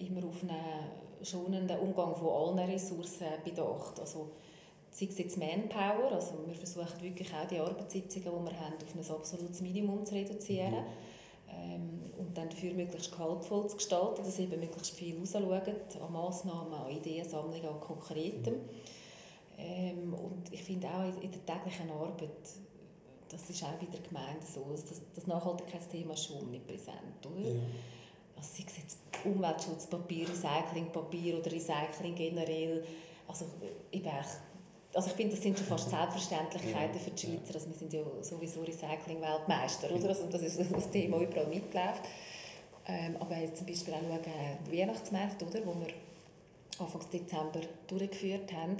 immer 0.00 0.26
auf 0.26 0.42
einen 0.42 0.90
schonenden 1.22 1.78
Umgang 1.78 2.16
von 2.16 2.28
allen 2.58 2.70
Ressourcen 2.70 3.26
bedacht. 3.44 4.00
Also, 4.00 4.30
sei 4.92 5.06
es 5.06 5.18
jetzt 5.18 5.38
Manpower, 5.38 6.12
also 6.12 6.34
wir 6.46 6.54
versuchen 6.54 7.02
wirklich 7.02 7.32
auch 7.34 7.46
die 7.48 7.58
Arbeitssitzungen, 7.58 8.28
die 8.28 8.50
wir 8.50 8.60
haben, 8.60 8.74
auf 8.74 8.94
ein 8.94 9.14
absolutes 9.14 9.60
Minimum 9.60 10.04
zu 10.04 10.14
reduzieren. 10.14 10.72
Mhm. 10.72 10.86
Ähm, 11.54 12.00
und 12.18 12.36
dann 12.36 12.48
dafür 12.48 12.72
möglichst 12.72 13.12
gehaltvoll 13.12 13.68
zu 13.68 13.76
gestalten, 13.76 14.22
dass 14.24 14.38
eben 14.38 14.60
möglichst 14.60 14.94
viel 14.94 15.18
rausschauen, 15.18 15.44
an 15.44 16.12
Massnahmen, 16.12 16.72
an 16.72 16.90
Ideensammlungen, 16.90 17.66
an 17.66 17.80
Konkretem. 17.80 18.54
Ähm, 19.58 20.14
und 20.14 20.52
ich 20.52 20.62
finde 20.62 20.88
auch 20.88 21.22
in 21.22 21.30
der 21.30 21.44
täglichen 21.44 21.90
Arbeit, 21.90 22.30
das 23.28 23.50
ist 23.50 23.62
auch 23.64 23.72
bei 23.72 23.86
der 23.86 24.00
Gemeinde 24.00 24.44
so, 24.46 24.64
das, 24.70 25.00
das 25.14 25.26
Nachhaltigkeitsthema 25.26 26.14
ist 26.14 26.26
schon 26.26 26.38
omnipräsent. 26.38 27.26
Oder? 27.26 27.48
Ja 27.48 27.60
was 28.42 28.56
sei 28.56 28.64
es 28.66 28.76
jetzt 28.76 28.98
Umweltschutzpapier, 29.24 30.28
Recyclingpapier 30.28 31.38
oder 31.38 31.52
Recycling 31.52 32.14
generell. 32.14 32.84
Also 33.28 33.46
ich, 33.90 34.02
also 34.94 35.08
ich 35.08 35.14
finde, 35.14 35.34
das 35.34 35.42
sind 35.42 35.58
schon 35.58 35.66
fast 35.66 35.90
Selbstverständlichkeiten 35.90 37.00
für 37.00 37.10
die 37.10 37.26
Schweizer. 37.26 37.54
Also 37.54 37.68
wir 37.68 37.76
sind 37.76 37.92
ja 37.92 38.02
sowieso 38.20 38.62
Recycling-Weltmeister, 38.62 39.90
oder? 39.90 40.08
Also 40.10 40.26
das 40.26 40.42
ist 40.42 40.60
das 40.70 40.90
Thema 40.90 41.18
überall 41.18 41.46
mitläuft. 41.46 42.02
Ähm, 42.86 43.16
aber 43.20 43.36
jetzt 43.38 43.58
zum 43.58 43.66
Beispiel 43.66 43.94
auch 43.94 44.00
schauen, 44.00 44.58
die 44.66 44.78
Weihnachtsmärkte, 44.78 45.46
oder, 45.46 45.64
wo 45.64 45.74
wir 45.80 45.94
Anfang 46.78 47.02
Dezember 47.12 47.60
durchgeführt 47.86 48.52
haben. 48.52 48.76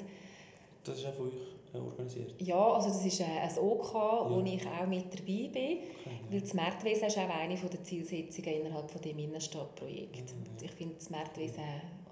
Das 0.84 0.98
ist 0.98 1.06
auch 1.06 1.14
von 1.14 1.28
euch 1.28 1.80
organisiert? 1.80 2.34
Ja, 2.38 2.72
also 2.72 2.88
das 2.88 3.04
ist 3.04 3.20
äh, 3.20 3.24
ein 3.24 3.58
OK, 3.58 3.94
ja. 3.94 4.30
wo 4.30 4.42
ich 4.44 4.66
auch 4.66 4.86
mit 4.86 5.06
dabei 5.12 5.24
bin. 5.24 5.48
Okay, 5.48 5.80
ja. 6.04 6.10
Weil 6.30 6.40
das 6.40 6.54
Marktwesen 6.54 7.04
ist 7.06 7.18
auch 7.18 7.30
eine 7.30 7.54
der 7.54 7.84
Zielsetzungen 7.84 8.54
innerhalb 8.60 8.90
von 8.90 9.00
dem 9.00 9.18
Innenstadtprojekt. 9.18 10.30
Ja, 10.60 10.66
ich 10.66 10.72
finde 10.72 10.96
das 10.96 11.10
Marktwesen, 11.10 11.62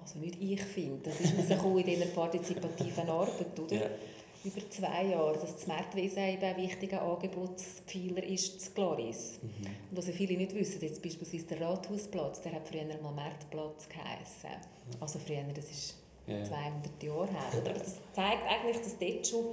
also 0.01 0.19
nicht 0.19 0.41
ich 0.41 0.63
finde, 0.63 1.11
das 1.11 1.21
ist 1.21 1.37
rausgekommen 1.37 1.79
in 1.79 1.87
dieser 1.87 2.07
partizipativen 2.07 3.09
Arbeit, 3.09 3.59
oder? 3.59 3.91
über 4.43 4.71
zwei 4.71 5.05
Jahre, 5.05 5.35
dass 5.35 5.55
das 5.55 5.67
Marktwesen 5.67 6.23
eben 6.23 6.43
ein 6.43 6.57
wichtiger 6.57 7.03
Angebotspfeiler 7.03 8.23
ist, 8.25 8.57
das 8.57 8.75
Gloris. 8.75 9.39
Mhm. 9.43 9.67
Und 9.91 9.99
was 9.99 10.09
viele 10.09 10.37
nicht 10.37 10.55
wissen, 10.55 10.81
jetzt 10.81 11.03
beispielsweise 11.03 11.45
der 11.45 11.61
Rathausplatz, 11.61 12.41
der 12.41 12.53
hat 12.53 12.67
früher 12.67 12.85
mal 13.03 13.13
Marktplatz 13.13 13.89
geheißen. 13.89 14.51
Also 14.99 15.19
früher, 15.19 15.45
das 15.55 15.71
ist 15.71 15.97
yeah. 16.27 16.43
200 16.45 17.03
Jahre 17.03 17.29
her. 17.29 17.61
Oder? 17.61 17.73
Das 17.75 17.97
zeigt 18.15 18.49
eigentlich, 18.49 18.79
dass 18.79 18.99
dort 18.99 19.27
schon 19.27 19.45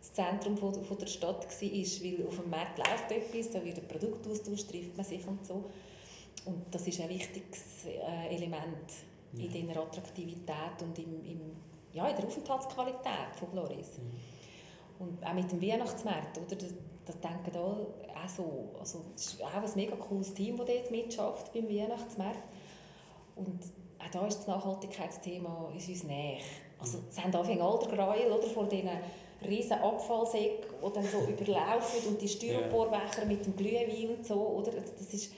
das 0.00 0.12
Zentrum 0.12 0.56
von, 0.58 0.84
von 0.84 0.98
der 0.98 1.06
Stadt 1.06 1.46
war, 1.46 1.60
weil 1.60 2.26
auf 2.26 2.36
dem 2.36 2.50
Markt 2.50 2.78
läuft 2.78 3.10
etwas, 3.10 3.50
da 3.50 3.64
wird 3.64 3.78
ein 3.78 3.88
Produktaustausch, 3.88 4.66
trifft 4.66 4.96
man 4.96 5.06
sich 5.06 5.26
und 5.26 5.44
so. 5.46 5.64
Und 6.44 6.62
das 6.70 6.86
ist 6.86 7.00
ein 7.00 7.08
wichtiges 7.08 7.86
äh, 7.86 8.34
Element 8.34 8.92
in 9.38 9.50
dieser 9.50 9.80
Attraktivität 9.80 10.82
und 10.82 10.98
im, 10.98 11.24
im, 11.24 11.40
ja, 11.92 12.08
in 12.08 12.16
der 12.16 12.26
Aufenthaltsqualität 12.26 13.34
von 13.38 13.50
Gloris. 13.50 13.98
Mhm. 13.98 15.06
Und 15.06 15.26
auch 15.26 15.34
mit 15.34 15.50
dem 15.50 15.60
Weihnachtsmarkt, 15.60 16.38
oder? 16.38 16.56
Das, 16.56 16.74
das 17.04 17.20
denken 17.20 17.56
alle 17.56 17.86
auch 18.24 18.28
so. 18.28 18.68
Also, 18.78 19.04
es 19.14 19.26
ist 19.26 19.42
auch 19.42 19.52
ein 19.54 19.70
mega 19.74 19.96
cooles 19.96 20.34
Team, 20.34 20.56
das 20.56 20.66
dort 20.66 20.90
mitschafft 20.90 21.52
beim 21.52 21.68
Weihnachtsmarkt. 21.68 22.42
Und 23.36 23.60
auch 23.98 24.10
da 24.10 24.26
ist 24.26 24.38
das 24.38 24.46
Nachhaltigkeitsthema 24.46 25.72
ist 25.76 25.88
uns 25.88 26.04
näher. 26.04 26.38
Also, 26.78 26.98
es 27.08 27.18
haben 27.22 27.34
Anfang 27.34 27.60
all 27.60 27.78
der 27.78 27.88
Gräuel 27.88 28.32
oder, 28.32 28.48
vor 28.48 28.66
diesen 28.66 28.90
riesen 29.46 29.74
Abfallsäcken, 29.74 30.70
die 30.84 30.92
dann 30.92 31.04
so 31.04 31.18
überlaufen 31.28 32.08
und 32.08 32.20
die 32.20 32.28
Styroporbecher 32.28 33.26
mit 33.26 33.44
dem 33.44 33.56
Glühwein 33.56 34.16
und 34.16 34.26
so, 34.26 34.34
oder? 34.34 34.72
Das 34.72 35.12
ist, 35.12 35.32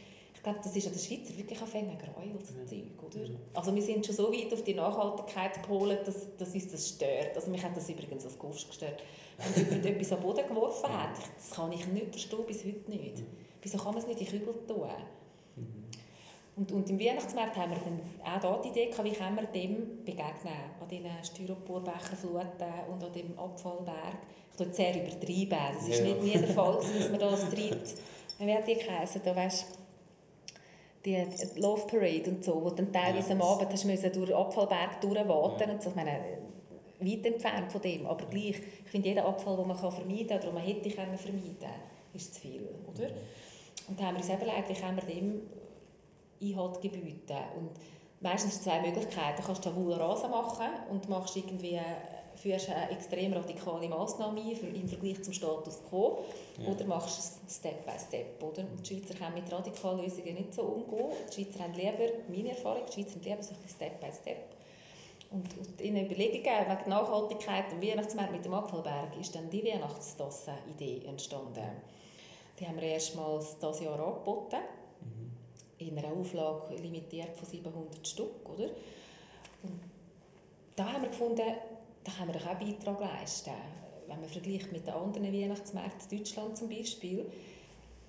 glaube, 0.49 0.61
das 0.63 0.77
ist 0.77 0.87
an 0.87 0.93
der 0.93 1.01
Schweiz 1.01 1.37
wirklich 1.37 1.61
ein 1.61 1.99
Gräuel, 1.99 2.39
das 2.39 2.49
Zeug, 2.69 3.03
oder? 3.03 3.31
Also 3.55 3.75
wir 3.75 3.83
sind 3.83 4.07
schon 4.07 4.15
so 4.15 4.33
weit 4.33 4.53
auf 4.53 4.63
die 4.63 4.75
Nachhaltigkeit 4.75 5.63
geholt, 5.63 6.07
dass, 6.07 6.37
dass 6.37 6.55
uns 6.55 6.71
das 6.71 6.89
stört. 6.89 7.37
Also 7.37 7.51
mich 7.51 7.63
hat 7.63 7.77
das 7.77 7.89
übrigens 7.89 8.25
als 8.25 8.39
Kufsch 8.39 8.67
gestört. 8.67 9.03
Wenn 9.39 9.65
jemand 9.65 9.87
etwas 9.87 10.13
am 10.13 10.21
Boden 10.21 10.47
geworfen 10.47 10.93
hat, 10.93 11.17
das 11.37 11.51
kann 11.51 11.73
ich 11.73 11.87
nicht 11.87 12.11
verstehen, 12.11 12.47
bis 12.47 12.65
heute 12.65 12.91
nicht. 12.91 13.23
Wieso 13.63 13.79
kann 13.79 13.93
man 13.95 13.99
es 13.99 14.07
nicht 14.07 14.21
in 14.21 14.27
Kübel 14.27 14.55
tun? 14.67 14.89
Und, 16.57 16.73
und 16.73 16.91
im 16.91 16.99
Weihnachtsmarkt 16.99 17.57
haben 17.57 17.71
wir 17.71 17.79
dann 17.79 18.01
auch 18.25 18.41
da 18.41 18.63
die 18.63 18.69
Idee, 18.71 18.91
wie 19.03 19.13
können 19.13 19.37
wir 19.37 19.47
dem 19.47 20.05
begegnen, 20.05 20.55
an 20.81 20.89
diesen 20.91 21.07
Styroporbecherfluten 21.23 22.73
und 22.91 23.05
an 23.05 23.13
dem 23.13 23.39
Abfallberg. 23.39 24.19
Ich 24.51 24.57
tue 24.57 24.75
sehr 24.75 24.97
übertreiben, 24.97 25.77
das 25.77 25.89
ist 25.89 26.01
ja. 26.01 26.07
nicht 26.07 26.23
nie 26.23 26.33
der 26.33 26.49
Fall, 26.49 26.79
dass 26.79 27.11
man 27.11 27.21
das 27.21 27.49
treibt. 27.49 27.95
Wie 28.41 28.55
hat 28.55 28.69
die 28.69 28.75
geheißen, 28.75 29.21
da 29.25 29.35
weißt 29.35 29.78
die 31.05 31.27
Love 31.57 31.87
Parade 31.87 32.31
und 32.31 32.45
so, 32.45 32.63
wo 32.63 32.71
dann 32.71 32.93
teilweise 32.93 33.33
am 33.33 33.43
Abend 33.43 33.73
hast 33.73 33.85
du 33.85 33.89
durch 33.89 34.27
den 34.27 34.35
Abfallberg 34.35 35.01
durchwarten 35.01 35.69
ja. 35.69 35.75
und 35.75 35.83
so. 35.83 35.91
Ich 35.91 35.97
meine, 35.97 36.21
weit 37.01 37.27
entfernt 37.27 37.71
von 37.71 37.81
dem, 37.81 38.07
aber 38.07 38.27
gleich, 38.27 38.57
ich 38.85 38.91
finde, 38.91 39.09
jeder 39.09 39.25
Abfall, 39.25 39.57
den 39.57 39.69
man 39.69 39.77
vermeiden 39.77 40.27
kann, 40.27 40.41
oder 40.41 40.53
man 40.53 40.63
hätte 40.63 40.91
können 40.91 41.17
vermeiden 41.17 41.71
ist 42.15 42.35
zu 42.35 42.41
viel, 42.41 42.69
oder? 42.93 43.11
Und 43.89 43.99
da 43.99 44.05
haben 44.05 44.17
wir 44.17 44.23
uns 44.23 44.31
eben 44.31 44.47
leid, 44.47 44.69
wie 44.69 44.75
können 44.75 44.97
wir 44.97 45.15
dem 45.15 45.43
Einhalt 46.43 46.81
gebieten. 46.81 47.37
Und 47.59 47.71
meistens 48.21 48.63
zwei 48.63 48.81
Möglichkeiten. 48.81 49.41
Du 49.41 49.47
kannst 49.47 49.65
Tabula 49.65 49.97
Rasa 49.97 50.29
machen 50.29 50.69
und 50.91 51.09
machst 51.09 51.37
irgendwie 51.37 51.79
führst 52.39 52.71
eine 52.71 52.91
extrem 52.91 53.33
radikale 53.33 53.89
Massnahme 53.89 54.41
ein 54.41 54.75
im 54.75 54.89
Vergleich 54.89 55.23
zum 55.23 55.33
Status 55.33 55.81
quo 55.89 56.25
ja. 56.59 56.71
oder 56.71 56.85
machst 56.85 57.19
es 57.19 57.57
Step 57.57 57.85
by 57.85 57.93
Step. 57.99 58.43
Oder? 58.43 58.63
Und 58.63 58.89
die 58.89 58.95
Schweizer 58.95 59.15
können 59.15 59.35
mit 59.35 59.53
radikalen 59.53 60.01
Lösungen 60.01 60.35
nicht 60.35 60.55
so 60.55 60.63
umgehen. 60.63 61.11
Die 61.29 61.35
Schweizer 61.35 61.65
haben 61.65 61.75
lieber, 61.75 62.13
meine 62.29 62.51
Erfahrung, 62.51 62.83
die 62.89 62.93
Schweizer 62.93 63.17
haben 63.17 63.25
lieber 63.25 63.43
so 63.43 63.55
ein 63.55 63.69
Step 63.69 64.01
by 64.01 64.09
Step. 64.13 64.57
Und, 65.31 65.59
und 65.59 65.81
in 65.81 65.97
Überlegungen 65.97 66.45
wegen 66.45 66.89
Nachhaltigkeit 66.89 67.73
und 67.73 67.83
Weihnachtsmarkt 67.83 68.33
mit 68.33 68.45
dem 68.45 68.55
Abfallberg 68.55 69.19
ist 69.21 69.35
dann 69.35 69.51
die 69.51 69.65
Weihnachtstassen-Idee 69.65 71.03
entstanden. 71.07 71.69
Die 72.59 72.67
haben 72.67 72.77
wir 72.77 72.89
erstmals 72.89 73.59
dieses 73.59 73.81
Jahr 73.81 74.01
angeboten 74.01 74.57
in 75.79 75.97
einer 75.97 76.13
Auflage 76.13 76.75
limitiert 76.77 77.37
von 77.37 77.49
700 77.49 78.07
Stück. 78.07 78.49
Oder? 78.49 78.65
Und 79.63 79.81
da 80.77 80.93
haben 80.93 81.03
wir 81.03 81.11
gefunden, 81.11 81.43
da 82.05 82.13
können 82.13 82.33
wir 82.33 82.41
doch 82.41 82.47
auch 82.47 82.55
Beitrag 82.55 83.01
leisten. 83.01 83.53
Wenn 84.07 84.21
man 84.21 84.29
vergleicht 84.29 84.73
mit 84.73 84.87
den 84.87 84.95
anderen 84.95 85.33
Weihnachtsmärkten 85.33 86.11
in 86.11 86.19
Deutschland 86.19 86.57
zum 86.57 86.69
Beispiel, 86.69 87.31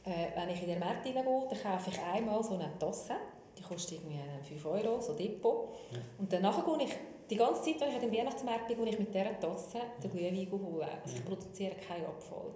äh, 0.06 0.28
wenn 0.36 0.50
ich 0.50 0.62
in 0.62 0.70
den 0.70 0.80
Markt 0.80 1.06
hineingehe, 1.06 1.48
dann 1.50 1.62
kaufe 1.62 1.90
ich 1.92 2.00
einmal 2.00 2.44
so 2.44 2.54
eine 2.54 2.72
Tasse, 2.80 3.16
die 3.58 3.64
kostet 3.64 4.00
irgendwie 4.00 4.20
5 4.48 4.66
Euro, 4.66 5.02
so 5.02 5.14
Depot. 5.14 5.70
Ja. 5.92 6.00
Und 6.18 6.32
danach 6.32 6.66
gehe 6.66 6.86
ich, 6.86 6.94
die 7.30 7.36
ganze 7.36 7.62
Zeit, 7.62 7.82
wenn 7.82 7.90
ich 7.90 7.96
in 7.96 8.02
den 8.02 8.14
Weihnachtsmarkt 8.14 8.68
bin, 8.68 8.78
gehe 8.78 8.90
ich 8.90 9.00
mit 9.00 9.14
dieser 9.14 9.40
Tasse 9.40 9.80
den 10.02 10.12
Glühwein 10.12 10.52
holen. 10.52 10.90
Also 11.04 11.18
ich 11.18 11.26
produziere 11.26 11.76
keinen 11.76 12.06
Abfall. 12.06 12.52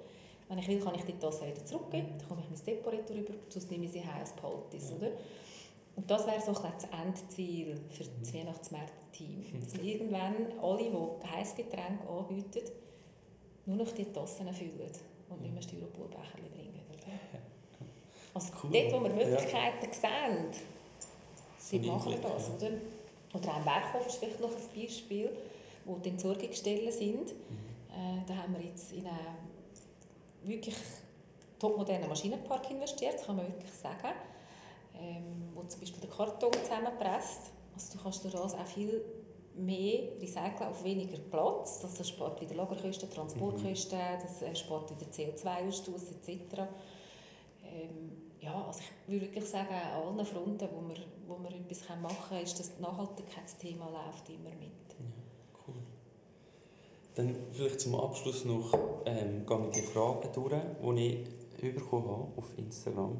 Wenn 0.47 0.57
ich 0.59 0.67
will, 0.67 0.79
kann 0.79 0.95
ich 0.95 1.03
die 1.03 1.17
Tasse 1.17 1.47
wieder 1.47 1.65
zurückgeben, 1.65 2.15
dann 2.17 2.27
komme 2.27 2.41
ich 2.41 2.49
mein 2.49 2.65
Depot 2.65 2.93
rüber, 2.93 3.34
sonst 3.49 3.71
nehme 3.71 3.86
ich 3.86 3.91
sie 3.91 4.01
heim 4.01 4.19
als 4.19 4.34
Behaltis, 4.34 4.91
oder? 4.93 5.11
Und 5.96 6.10
das 6.10 6.26
wäre 6.26 6.41
so 6.41 6.52
ein 6.60 6.74
das 6.74 6.88
Endziel 6.89 7.80
für 7.89 8.04
das 8.04 8.34
Weihnachtsmarkt-Team. 8.34 9.46
Dass 9.60 9.76
wir 9.76 9.84
irgendwann 9.84 10.36
alle, 10.62 10.84
die 10.84 11.28
Heißgetränke 11.28 12.08
anbieten, 12.10 12.72
nur 13.66 13.78
noch 13.78 13.91
die 13.91 14.06
Tassen 14.06 14.52
füllen 14.54 14.91
und 15.30 15.41
nicht 15.41 15.54
mehr 15.54 15.62
Styroporbecher 15.62 16.38
bringen. 16.38 16.74
Also 18.34 18.52
cool. 18.64 18.72
dort, 18.72 18.94
wo 18.94 19.04
wir 19.04 19.14
Möglichkeiten 19.14 19.86
ja. 19.86 19.94
sehen, 19.94 20.48
so 21.60 21.78
machen 21.91 22.12
wir 22.12 22.18
das. 22.20 22.50
Oder, 22.50 22.72
oder 23.34 23.52
auch 23.52 23.58
im 23.60 23.66
Werkhof 23.66 24.08
ist 24.08 24.16
vielleicht 24.16 24.39
noch 24.39 24.50
ein 24.50 24.82
Beispiel, 24.82 25.30
wo 25.86 25.98
die 25.98 26.10
Entsorgungsstellen 26.10 26.91
sind. 26.91 27.28
Mhm. 27.28 27.36
Äh, 27.91 28.24
da 28.28 28.36
haben 28.36 28.56
wir 28.56 28.64
jetzt 28.66 28.91
in 28.91 29.06
eine 29.06 29.38
wirklich 30.44 30.76
topmodernen 31.60 32.10
Maschinenpark 32.10 32.72
investiert, 32.72 33.24
kann 33.24 33.36
man 33.36 33.48
wirklich 33.48 33.72
sagen. 33.74 34.14
Ähm, 34.96 35.50
wo 35.54 35.64
zum 35.64 35.80
Beispiel 35.80 36.02
der 36.02 36.10
Karton 36.10 36.54
zusammenpresst. 36.54 37.52
Also 37.74 37.98
du 37.98 38.04
kannst 38.04 38.24
durch 38.24 38.34
das 38.34 38.54
auch 38.54 38.66
viel 38.66 39.04
mehr 39.56 40.12
recyceln 40.20 40.70
auf 40.70 40.84
weniger 40.84 41.18
Platz. 41.18 41.80
Das 41.80 42.08
spart 42.08 42.41
wieder 42.41 42.56
Lagerkosten, 42.56 43.10
Transportkosten, 43.10 44.00
mhm. 44.00 44.50
das 44.50 44.60
spart 44.60 44.91
wieder 44.91 45.12
CO2-Ausstoß 45.12 46.12
etc. 46.12 46.62
Ähm, 47.64 48.12
ja, 48.39 48.66
also 48.66 48.82
ich 48.82 49.12
würde 49.12 49.26
wirklich 49.28 49.46
sagen, 49.46 49.74
an 49.74 50.08
allen 50.08 50.26
Fronten, 50.26 50.68
wo 50.74 50.88
wir, 50.89 51.04
wo 51.28 51.41
wir 51.41 51.56
etwas 51.56 51.82
machen 52.02 52.18
können, 52.30 52.44
ist 52.44 52.60
das 52.60 52.80
Nachhaltigkeitsthema 52.80 53.89
läuft 53.89 54.30
immer 54.30 54.50
mit. 54.60 54.72
Dann 57.16 57.36
vielleicht 57.52 57.80
zum 57.80 57.96
Abschluss 57.96 58.44
noch 58.44 58.74
ähm, 59.06 59.46
gehe 59.46 59.68
ich 59.68 59.76
die 59.76 59.82
Fragen 59.82 60.30
durch, 60.34 60.56
die 60.96 61.68
ich 61.68 61.76
bekommen 61.76 62.08
habe 62.08 62.28
auf 62.36 62.58
Instagram. 62.58 63.18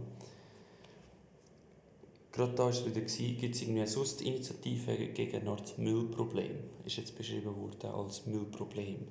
Gerade 2.34 2.54
da 2.54 2.64
war 2.64 2.70
es 2.72 2.84
wieder, 2.84 3.00
gibt 3.00 3.56
es 3.56 3.62
irgendwie 3.62 3.86
sonst 3.86 4.22
Initiative 4.24 4.98
gegen 5.10 5.46
das 5.46 5.78
Müllproblem? 5.78 6.64
Ist 6.84 6.98
jetzt 6.98 7.16
beschrieben 7.16 7.56
worden 7.56 7.92
als 7.92 8.26
Müllproblem. 8.26 9.08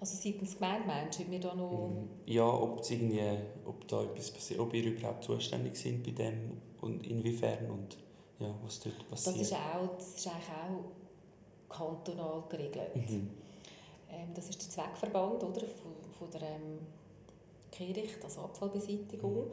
Also 0.00 0.16
seitens 0.20 0.56
Gemeinde 0.56 0.86
meinst 0.88 1.20
du, 1.20 1.30
wir 1.30 1.38
da 1.38 1.54
noch... 1.54 1.88
Mm, 1.88 2.08
ja, 2.26 2.46
ob, 2.46 2.80
es 2.80 2.90
irgendwie, 2.90 3.22
ob 3.64 3.86
da 3.86 4.02
etwas 4.02 4.32
passiert, 4.32 4.58
ob 4.58 4.74
ihr 4.74 4.84
überhaupt 4.84 5.22
zuständig 5.22 5.76
sind 5.76 6.02
bei 6.02 6.10
dem 6.10 6.60
und 6.80 7.06
inwiefern 7.06 7.70
und 7.70 7.96
ja, 8.40 8.52
was 8.64 8.80
dort 8.80 9.08
passiert. 9.08 9.36
Das 9.36 9.42
ist, 9.42 9.52
auch, 9.52 9.96
das 9.96 10.14
ist 10.16 10.26
eigentlich 10.26 10.48
auch 10.48 11.76
kantonal 11.76 12.42
geregelt. 12.48 12.96
Mhm. 12.96 13.30
Ähm, 14.10 14.28
das 14.34 14.48
ist 14.48 14.62
der 14.62 14.70
Zweckverband 14.70 15.44
oder, 15.44 15.60
von, 15.60 15.92
von 16.18 16.30
der 16.32 16.42
ähm, 16.42 16.78
Kehricht, 17.70 18.24
also 18.24 18.40
Abfallbeseitigung. 18.40 19.44
Mhm. 19.44 19.50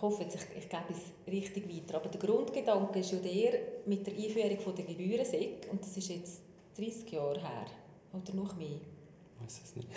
Ich 0.00 0.02
hoffe, 0.02 0.22
jetzt, 0.22 0.34
ich, 0.34 0.64
ich 0.64 0.68
gebe 0.70 0.82
es 0.88 1.30
richtig 1.30 1.68
weiter. 1.68 1.98
Aber 1.98 2.08
der 2.08 2.18
Grundgedanke 2.18 3.00
ist 3.00 3.12
ja 3.12 3.18
der 3.18 3.60
mit 3.84 4.06
der 4.06 4.14
Einführung 4.14 4.58
von 4.58 4.74
der 4.74 4.86
Gebührensäcke, 4.86 5.68
und 5.70 5.82
das 5.82 5.94
ist 5.94 6.08
jetzt 6.08 6.40
30 6.78 7.12
Jahre 7.12 7.38
her, 7.38 7.66
oder 8.14 8.34
noch 8.34 8.56
mehr. 8.56 8.80
Ich 9.36 9.44
weiß 9.44 9.60
es 9.62 9.76
nicht. 9.76 9.88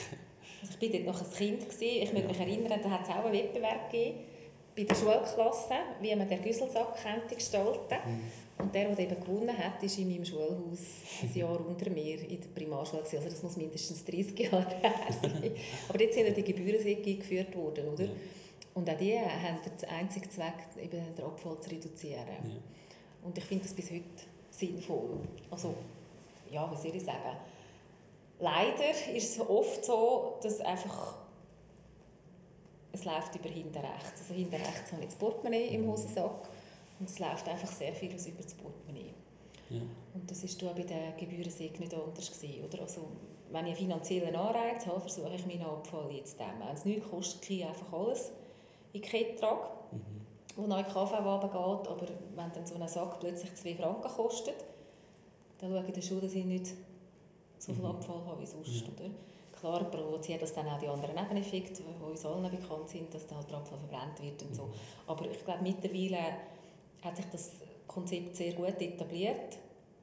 Also 0.61 0.73
ich 0.77 0.91
war 0.91 0.99
dort 0.99 1.05
noch 1.05 1.21
ein 1.21 1.37
Kind, 1.37 1.61
gewesen. 1.61 1.81
ich 1.81 2.11
ja. 2.11 2.27
mich 2.27 2.37
erinnern, 2.37 2.81
da 2.83 2.89
hat 2.89 3.03
es 3.03 3.09
auch 3.11 3.23
einen 3.23 3.33
Wettbewerb 3.33 3.89
gegeben, 3.89 4.19
bei 4.75 4.83
der 4.83 4.95
Schulklasse, 4.95 5.75
wie 6.01 6.13
man 6.17 6.27
den 6.27 6.41
Güsselsack 6.41 7.01
könnte 7.01 7.35
gestalten 7.35 7.95
mhm. 8.05 8.21
Und 8.57 8.75
der, 8.75 8.93
der 8.93 9.09
eben 9.09 9.19
gewonnen 9.21 9.57
hat, 9.57 9.81
ist 9.83 9.97
in 9.99 10.09
meinem 10.09 10.25
Schulhaus 10.25 10.79
ein 11.21 11.33
Jahr 11.33 11.65
unter 11.65 11.89
mir 11.89 12.19
in 12.19 12.41
der 12.41 12.49
Primarschule. 12.53 13.03
Also 13.03 13.17
das 13.17 13.41
muss 13.41 13.55
mindestens 13.55 14.03
30 14.03 14.37
Jahre 14.37 14.69
her 14.81 14.93
sein. 15.21 15.51
Aber 15.89 16.01
jetzt 16.01 16.15
sind 16.15 16.27
ja 16.27 16.33
die 16.33 16.43
Gebührensäcke 16.43 17.09
eingeführt 17.09 17.55
worden, 17.55 17.87
oder? 17.87 18.03
Ja. 18.03 18.11
Und 18.73 18.89
auch 18.89 18.97
die 18.97 19.19
haben 19.19 19.59
den 19.63 19.89
einzigen 19.89 20.29
Zweck, 20.31 20.55
eben 20.81 21.15
den 21.15 21.25
Abfall 21.25 21.59
zu 21.59 21.69
reduzieren. 21.69 22.27
Ja. 22.27 22.57
Und 23.23 23.37
ich 23.37 23.43
finde 23.43 23.63
das 23.63 23.73
bis 23.73 23.91
heute 23.91 24.03
sinnvoll. 24.49 25.19
Also, 25.51 25.75
ja, 26.51 26.69
wie 26.71 26.75
soll 26.75 26.95
ich 26.95 27.03
sagen? 27.03 27.37
Leider 28.39 28.89
ist 29.13 29.35
es 29.35 29.39
oft 29.39 29.85
so, 29.85 30.39
dass 30.41 30.59
einfach 30.61 31.17
es 32.91 33.05
läuft 33.05 33.35
über 33.35 33.49
hinten 33.49 33.77
rechts. 33.77 34.21
Also 34.21 34.33
hinten 34.33 34.55
rechts 34.55 34.91
habe 34.91 35.01
ich 35.01 35.09
das 35.09 35.17
Portemonnaie 35.17 35.67
im 35.69 35.87
Hosensack 35.87 36.49
und 36.99 37.09
es 37.09 37.19
läuft 37.19 37.47
einfach 37.47 37.71
sehr 37.71 37.93
vieles 37.93 38.27
über 38.27 38.43
das 38.43 38.53
Portemonnaie. 38.53 39.13
Ja. 39.69 39.81
Und 40.13 40.29
das 40.29 40.43
war 40.61 40.73
bei 40.73 40.83
den 40.83 41.17
Gebührensägen 41.17 41.79
nicht 41.79 41.93
anders. 41.93 42.31
Gewesen, 42.31 42.63
oder? 42.65 42.81
Also, 42.81 43.07
wenn 43.51 43.65
ich 43.65 43.71
einen 43.71 43.77
finanziellen 43.77 44.35
Anreiz 44.35 44.85
habe, 44.85 44.99
versuche 44.99 45.33
ich 45.35 45.45
meinen 45.45 45.63
Abfall 45.63 46.11
jetzt 46.11 46.37
zu 46.37 46.43
Wenn 46.43 46.75
es 46.75 46.85
nichts 46.85 47.09
kostet, 47.09 47.41
kriege 47.41 47.63
ich 47.63 47.67
einfach 47.67 47.93
alles 47.93 48.31
in 48.93 49.01
Kette 49.01 49.35
trage, 49.35 49.67
mhm. 49.91 50.01
wo 50.55 50.67
noch 50.67 50.77
in 50.77 50.85
die 50.85 50.91
KV 50.91 51.13
runtergeht. 51.13 51.87
Aber 51.87 52.07
wenn 52.35 52.51
dann 52.51 52.65
so 52.65 52.75
ein 52.75 52.87
Sack 52.87 53.19
plötzlich 53.19 53.53
2 53.55 53.75
Franken 53.75 54.07
kostet, 54.07 54.55
dann 55.59 55.71
schaue 55.71 55.83
ich 55.95 56.05
schon, 56.05 56.21
dass 56.21 56.33
ich 56.33 56.45
nicht 56.45 56.73
so 57.57 57.73
viel 57.73 57.83
mhm. 57.83 57.91
Abfall 57.91 58.25
habe 58.25 58.41
wie 58.41 58.45
sonst. 58.45 58.69
Ja. 58.69 58.87
Oder? 58.87 59.09
Klar 59.59 59.83
provoziert 59.85 60.41
das 60.41 60.53
dann 60.53 60.67
auch 60.67 60.79
die 60.79 60.87
anderen 60.87 61.15
Nebeneffekte, 61.15 61.83
die 61.83 62.03
uns 62.03 62.25
allen 62.25 62.43
bekannt 62.43 62.89
sind, 62.89 63.13
dass 63.13 63.25
dann 63.27 63.37
halt 63.37 63.49
der 63.49 63.57
Abfall 63.57 63.79
verbrannt 63.79 64.21
wird 64.21 64.41
und 64.43 64.55
so. 64.55 64.63
Mhm. 64.63 64.73
Aber 65.07 65.29
ich 65.29 65.43
glaube, 65.43 65.63
mittlerweile 65.63 66.17
hat 67.01 67.15
sich 67.15 67.25
das 67.31 67.51
Konzept 67.87 68.35
sehr 68.35 68.53
gut 68.53 68.81
etabliert 68.81 69.57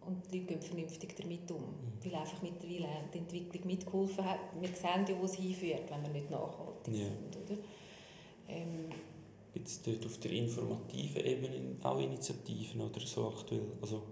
und 0.06 0.32
die 0.32 0.38
Leute 0.38 0.54
gehen 0.54 0.62
vernünftig 0.62 1.14
damit 1.16 1.50
um, 1.50 1.60
mhm. 1.60 2.04
weil 2.04 2.14
einfach 2.14 2.40
mittlerweile 2.42 2.88
die 3.12 3.18
Entwicklung 3.18 3.66
mitgeholfen 3.66 4.24
hat. 4.24 4.38
Wir 4.58 4.68
sehen 4.68 5.04
ja, 5.06 5.20
wo 5.20 5.24
es 5.24 5.34
hinführt, 5.34 5.90
wenn 5.90 6.02
wir 6.02 6.10
nicht 6.10 6.30
nachhaltig 6.30 6.94
ja. 6.94 7.04
sind. 7.04 7.36
Oder? 7.36 7.58
Ähm, 8.50 8.90
Gibt 9.52 9.66
es 9.66 9.82
dort 9.82 10.06
auf 10.06 10.18
der 10.18 10.30
informativen 10.32 11.24
Ebene 11.24 11.76
auch 11.82 11.98
Initiativen 11.98 12.80
oder 12.80 13.00
so 13.00 13.28
aktuell? 13.28 13.72
Also, 13.82 14.02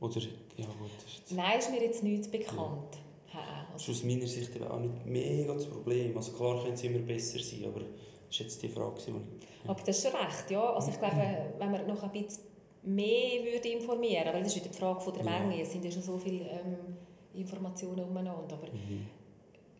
oder, 0.00 0.20
ja 0.20 0.66
gut. 0.66 0.90
Ist 1.06 1.32
Nein, 1.32 1.58
ist 1.58 1.70
mir 1.70 1.82
jetzt 1.82 2.02
nichts 2.02 2.28
bekannt. 2.28 2.98
Ja. 3.32 3.40
Also. 3.72 3.72
Das 3.72 3.82
ist 3.82 3.90
aus 3.90 4.04
meiner 4.04 4.26
Sicht 4.26 4.54
eben 4.54 4.66
auch 4.66 4.80
nicht 4.80 5.06
mega 5.06 5.54
das 5.54 5.66
Problem. 5.66 6.16
Also 6.16 6.32
klar 6.32 6.62
können 6.62 6.76
sie 6.76 6.86
immer 6.86 6.98
besser 6.98 7.38
sein, 7.38 7.64
aber 7.64 7.80
das 7.80 7.88
ist 8.30 8.38
jetzt 8.38 8.62
die 8.62 8.68
Frage, 8.68 9.00
die 9.06 9.10
ich... 9.10 9.16
Ja. 9.16 9.70
Aber 9.70 9.82
das 9.82 9.98
ist 9.98 10.10
schon 10.10 10.20
recht, 10.20 10.50
ja. 10.50 10.72
Also 10.72 10.90
ich 10.90 10.98
glaube, 10.98 11.52
wenn 11.58 11.70
man 11.70 11.86
noch 11.86 12.02
ein 12.02 12.12
bisschen 12.12 12.44
mehr 12.86 13.42
würde 13.44 13.68
informieren 13.68 14.32
weil 14.32 14.42
das 14.44 14.54
ist 14.54 14.62
wieder 14.62 14.72
die 14.72 14.78
Frage 14.78 15.00
von 15.00 15.12
der 15.12 15.24
Menge, 15.24 15.60
es 15.60 15.72
sind 15.72 15.84
ja 15.84 15.90
schon 15.90 16.02
so 16.02 16.16
viele 16.16 16.44
ähm, 16.44 16.96
Informationen 17.34 18.04
umeinander, 18.04 18.54
aber 18.54 18.72
mhm. 18.72 19.06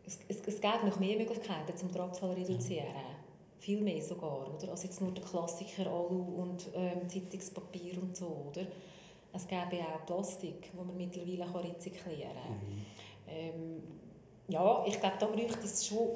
es, 0.05 0.19
es, 0.27 0.41
es 0.45 0.61
gibt 0.61 0.83
noch 0.83 0.99
mehr 0.99 1.17
Möglichkeiten, 1.17 1.75
zum 1.75 1.89
Abfall 1.89 2.35
zu 2.35 2.41
reduzieren. 2.41 2.85
Viel 3.59 3.81
mehr 3.81 4.01
sogar, 4.01 4.55
oder? 4.55 4.71
Also 4.71 4.87
jetzt 4.87 5.01
nur 5.01 5.11
der 5.11 5.23
Klassiker 5.23 5.87
Alu 5.87 6.41
und 6.41 6.67
ähm, 6.75 7.09
Zeitungspapier 7.09 8.01
und 8.01 8.15
so, 8.15 8.45
oder? 8.51 8.67
Es 9.33 9.47
gäbe 9.47 9.83
auch 9.83 10.05
Plastik, 10.05 10.71
das 10.75 10.85
man 10.85 10.95
mittlerweile 10.97 11.43
rezyklieren 11.43 12.33
kann. 12.33 12.51
Mhm. 12.51 12.85
Ähm, 13.29 13.83
ja, 14.47 14.83
ich 14.87 14.99
glaube, 14.99 15.15
da 15.19 15.25
bräuchte 15.25 15.65
es 15.65 15.85
schon 15.85 16.09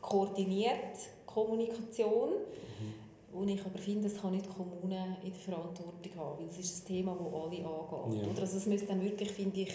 koordiniert 0.00 0.98
Kommunikation, 1.24 2.30
mhm. 2.30 2.94
wo 3.32 3.44
ich 3.44 3.60
aber 3.64 3.78
finde, 3.78 4.08
das 4.08 4.20
kann 4.20 4.32
nicht 4.32 4.46
die 4.46 4.50
Kommunen 4.50 5.16
in 5.22 5.32
der 5.32 5.40
Verantwortung 5.40 6.12
haben, 6.16 6.38
weil 6.38 6.48
es 6.48 6.58
ist 6.58 6.84
ein 6.84 6.86
Thema, 6.86 7.16
das 7.18 7.26
alle 7.26 7.66
angeht. 7.66 8.22
Ja. 8.22 8.30
Oder? 8.30 8.40
Also 8.40 8.56
es 8.58 8.66
müsste 8.66 8.86
dann 8.86 9.02
wirklich, 9.02 9.32
finde 9.32 9.60
ich, 9.60 9.72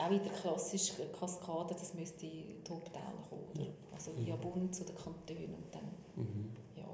auch 0.00 0.10
wieder 0.10 0.30
klassisch 0.30 0.92
Kaskade, 1.18 1.74
das 1.74 1.94
müsste 1.94 2.26
top-down 2.64 3.28
kommen, 3.28 3.44
oder? 3.54 3.66
Also 3.92 4.12
via 4.16 4.36
mhm. 4.36 4.40
Bund 4.40 4.74
zu 4.74 4.84
den 4.84 4.96
Kantonen 4.96 5.54
und 5.54 5.74
dann, 5.74 5.84
mhm. 6.16 6.50
ja. 6.76 6.84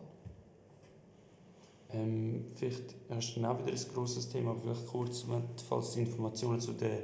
Ähm, 1.90 2.46
vielleicht 2.54 2.94
hast 3.08 3.34
du 3.34 3.44
auch 3.44 3.58
wieder 3.58 3.72
ein 3.72 3.94
grosses 3.94 4.28
Thema, 4.28 4.56
vielleicht 4.56 4.86
kurz, 4.86 5.24
falls 5.68 5.92
die 5.92 6.00
Informationen 6.00 6.60
zu 6.60 6.72
den 6.72 6.98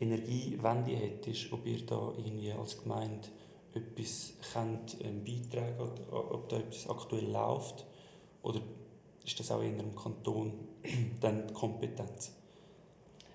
Energiewende 0.00 0.92
hättest, 0.92 1.52
ob 1.52 1.66
ihr 1.66 1.84
da 1.86 2.12
irgendwie 2.16 2.52
als 2.52 2.82
Gemeinde 2.82 3.28
etwas 3.74 4.34
könnt, 4.52 4.96
ähm, 5.02 5.24
beitragen 5.24 5.80
oder 5.80 6.34
ob 6.34 6.48
da 6.48 6.58
etwas 6.58 6.88
aktuell 6.88 7.30
läuft 7.30 7.86
oder 8.42 8.60
ist 9.24 9.38
das 9.38 9.50
auch 9.50 9.62
in 9.62 9.78
einem 9.78 9.94
Kanton 9.94 10.52
dann 11.20 11.46
die 11.46 11.54
Kompetenz? 11.54 12.32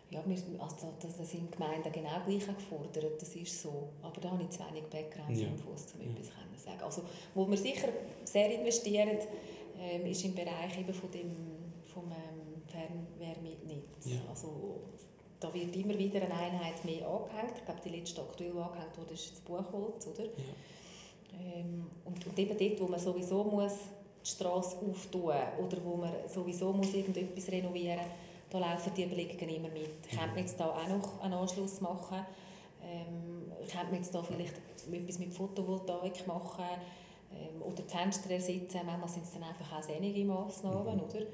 Ja, 0.10 0.24
wir, 0.26 0.38
also 0.62 0.94
das 1.02 1.30
sind 1.30 1.52
Gemeinden 1.52 1.92
genau 1.92 2.22
gleich 2.26 2.48
gefordert, 2.48 3.22
das 3.22 3.36
ist 3.36 3.62
so. 3.62 3.90
Aber 4.02 4.22
da 4.22 4.32
habe 4.32 4.44
ich 4.44 4.50
zu 4.50 4.60
wenig 4.60 4.86
Background-Infos, 4.86 5.88
um 5.96 6.02
ja. 6.02 6.12
etwas 6.12 6.28
zu 6.28 6.66
sagen. 6.66 6.82
Also, 6.82 7.02
wo 7.36 7.50
wir 7.50 7.58
sicher 7.58 7.90
sehr 8.24 8.54
investieren, 8.58 9.18
ähm, 9.80 10.06
ist 10.06 10.24
im 10.24 10.34
Bereich 10.34 10.80
eben 10.80 10.94
von 10.94 11.12
dem, 11.12 11.36
vom 11.94 12.06
ähm, 12.06 12.62
Fernwärmenetz. 12.68 14.06
Ja. 14.06 14.20
Also, 14.30 14.80
da 15.40 15.54
wird 15.54 15.76
immer 15.76 15.98
wieder 15.98 16.22
eine 16.22 16.34
Einheit 16.34 16.84
mehr 16.86 17.06
angehängt. 17.06 17.58
Ich 17.58 17.66
glaube, 17.66 17.82
die 17.84 17.90
letzte 17.90 18.22
aktuell 18.22 18.58
angehängt 18.58 18.98
wurde, 18.98 19.14
ist 19.14 19.32
das 19.32 19.42
Buchholz, 19.42 20.08
oder? 20.08 20.24
Ja. 20.24 21.58
Ähm, 21.58 21.86
und, 22.06 22.26
und 22.26 22.40
eben 22.40 22.58
dort, 22.58 22.82
wo 22.82 22.88
man 22.88 23.00
sowieso 23.00 23.44
muss 23.44 23.74
die 24.24 24.30
Straße 24.30 24.78
auftun 24.78 25.36
oder 25.60 25.78
wo 25.84 25.98
man 25.98 26.12
sowieso 26.28 26.74
muss 26.74 26.94
irgendetwas 26.94 27.52
renovieren 27.52 28.00
muss, 28.00 28.27
da 28.50 28.60
laufen 28.60 28.92
die 28.96 29.04
Überlegungen 29.04 29.56
immer 29.56 29.70
mit. 29.70 30.10
Könnte 30.10 30.28
man 30.28 30.38
jetzt 30.38 30.60
da 30.60 30.70
auch 30.70 30.88
noch 30.88 31.22
einen 31.22 31.34
Anschluss 31.34 31.82
machen? 31.82 32.26
Ähm, 32.84 33.52
könnte 33.70 33.88
man 33.88 33.96
jetzt 33.96 34.14
da 34.14 34.24
vielleicht 34.24 34.54
etwas 34.92 35.20
mit 35.20 35.34
Photovoltaik 35.34 36.26
machen? 36.28 36.66
Ähm, 37.34 37.62
oder 37.62 37.84
die 37.84 37.90
Fenster 37.90 38.30
ersetzen? 38.30 38.82
Manchmal 38.86 39.10
sind 39.10 39.26
es 39.26 39.34
dann 39.34 39.44
einfach 39.44 39.78
auch 39.78 39.84
sinnige 39.84 40.24
Massnahmen, 40.26 40.96
mhm. 40.96 41.04
oder? 41.04 41.26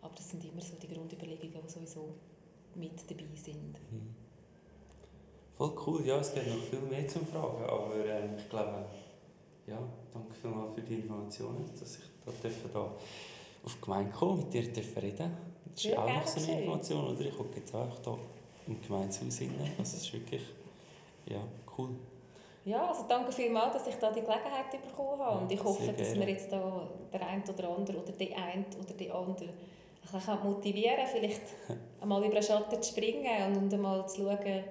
Aber 0.00 0.14
das 0.14 0.30
sind 0.30 0.44
immer 0.44 0.62
so 0.62 0.74
die 0.76 0.88
Grundüberlegungen, 0.88 1.60
die 1.66 1.70
sowieso 1.70 2.14
mit 2.74 3.10
dabei 3.10 3.36
sind. 3.36 3.78
Mhm. 3.90 4.14
Voll 5.56 5.72
cool, 5.86 6.06
ja, 6.06 6.18
es 6.18 6.32
gibt 6.32 6.48
noch 6.48 6.62
viel 6.62 6.80
mehr 6.80 7.06
zu 7.06 7.20
fragen, 7.20 7.62
aber 7.64 7.94
äh, 7.94 8.36
ich 8.36 8.48
glaube, 8.48 8.86
ja, 9.66 9.78
danke 10.12 10.34
vielmals 10.34 10.74
für 10.74 10.80
die 10.80 10.94
Informationen, 10.94 11.70
dass 11.78 11.98
ich 11.98 12.04
da, 12.24 12.32
da 12.72 12.80
auf 12.80 13.74
die 13.74 13.80
Gemeinde 13.80 14.10
kommen 14.10 14.38
mit 14.38 14.54
dir 14.54 14.62
reden 15.02 15.36
Das 15.74 15.84
ist 15.84 15.90
ja, 15.90 15.98
auch 15.98 16.08
noch 16.08 16.26
so 16.26 16.40
eine 16.40 16.60
Information, 16.60 17.06
oder? 17.06 17.20
Ich 17.20 17.36
gucke 17.36 17.56
jetzt 17.56 17.74
auch 17.74 17.88
hier 18.04 18.18
im 18.66 18.80
Gemeindehaus 18.80 19.40
rein, 19.40 19.54
also 19.78 19.82
es 19.82 19.94
ist 19.94 20.12
wirklich, 20.12 20.42
ja, 21.26 21.40
cool. 21.78 21.90
Ja, 22.64 22.88
also 22.88 23.04
danke 23.08 23.32
vielmals, 23.32 23.72
dass 23.72 23.88
ich 23.88 23.96
da 23.96 24.12
die 24.12 24.20
Gelegenheit 24.20 24.70
bekommen 24.70 25.18
habe. 25.18 25.36
Ja, 25.36 25.42
und 25.42 25.50
ich 25.50 25.64
hoffe, 25.64 25.92
dass 25.92 26.14
wir 26.14 26.28
jetzt 26.28 26.52
da 26.52 26.88
der 27.12 27.26
eine 27.26 27.42
oder 27.42 27.76
andere 27.76 27.98
oder 27.98 28.12
die 28.12 28.32
eine 28.34 28.64
oder 28.80 28.94
die 28.94 29.10
andere 29.10 29.48
ein 29.48 30.20
bisschen 30.20 30.42
motivieren 30.42 31.06
vielleicht 31.06 31.42
einmal 32.00 32.24
über 32.24 32.34
den 32.34 32.42
Schatten 32.42 32.82
zu 32.82 32.90
springen 32.90 33.56
und 33.56 33.72
einmal 33.72 34.06
zu 34.08 34.22
schauen, 34.22 34.64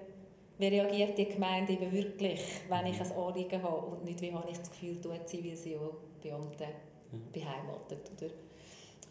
wie 0.58 0.68
reagiert 0.68 1.18
die 1.18 1.26
Gemeinde 1.26 1.74
eben 1.74 1.92
wirklich, 1.92 2.42
wenn 2.70 2.86
ich 2.86 3.02
ein 3.02 3.12
Anliegen 3.12 3.64
habe 3.64 3.88
und 3.88 4.04
nicht, 4.06 4.22
wie 4.22 4.32
habe 4.32 4.50
ich 4.50 4.58
das 4.58 4.70
Gefühl, 4.70 5.02
tut 5.02 5.28
sie, 5.28 5.56
sie 5.56 5.74
ja 5.74 5.80
Beamte 6.22 6.64
ja. 6.64 7.20
beheimatet. 7.34 8.12
Oder? 8.16 8.32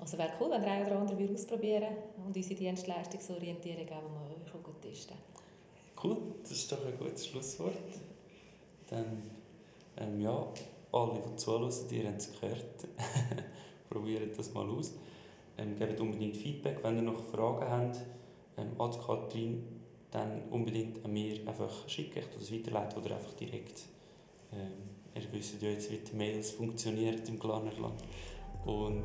Also 0.00 0.16
wäre 0.16 0.32
cool, 0.40 0.50
wenn 0.50 0.62
der 0.62 0.72
eine 0.72 0.86
oder 0.86 0.98
andere 0.98 1.32
ausprobieren 1.32 1.94
und 2.16 2.34
unsere 2.34 2.54
Dienstleistungsorientierung 2.54 3.88
auch 3.88 4.10
mal 4.10 4.62
gut 4.62 4.80
testen 4.80 5.16
Cool, 6.02 6.16
das 6.42 6.52
ist 6.52 6.72
doch 6.72 6.84
ein 6.86 6.96
gutes 6.98 7.26
Schlusswort. 7.26 7.74
Dann, 8.88 9.22
ähm, 9.98 10.20
ja, 10.20 10.48
alle, 10.92 11.20
die 11.20 11.36
zuhören, 11.36 11.70
die 11.90 12.06
haben 12.06 12.16
es 12.16 12.32
gehört. 12.32 12.88
Probieren 13.90 14.30
das 14.34 14.54
mal 14.54 14.68
aus. 14.70 14.94
Ähm, 15.58 15.78
gebt 15.78 16.00
unbedingt 16.00 16.36
Feedback, 16.36 16.78
wenn 16.82 16.96
ihr 16.96 17.02
noch 17.02 17.22
Fragen 17.22 17.68
habt 17.68 18.00
ähm, 18.56 18.80
an 18.80 18.90
Katrin, 18.92 19.62
dann 20.10 20.42
unbedingt 20.50 21.04
an 21.04 21.12
mir 21.12 21.46
einfach 21.46 21.86
schicken, 21.86 22.20
ich 22.20 22.38
das 22.38 22.52
weiterleiten 22.52 23.02
oder 23.02 23.16
einfach 23.16 23.34
direkt. 23.34 23.82
Ähm, 24.52 24.72
ihr 25.14 25.32
wisst 25.32 25.60
ja 25.60 25.68
jetzt, 25.68 25.90
wie 25.90 25.98
die 25.98 26.16
Mails 26.16 26.52
funktionieren 26.52 27.20
im 27.26 27.38
Glanerland. 27.38 28.02
Und 28.64 29.04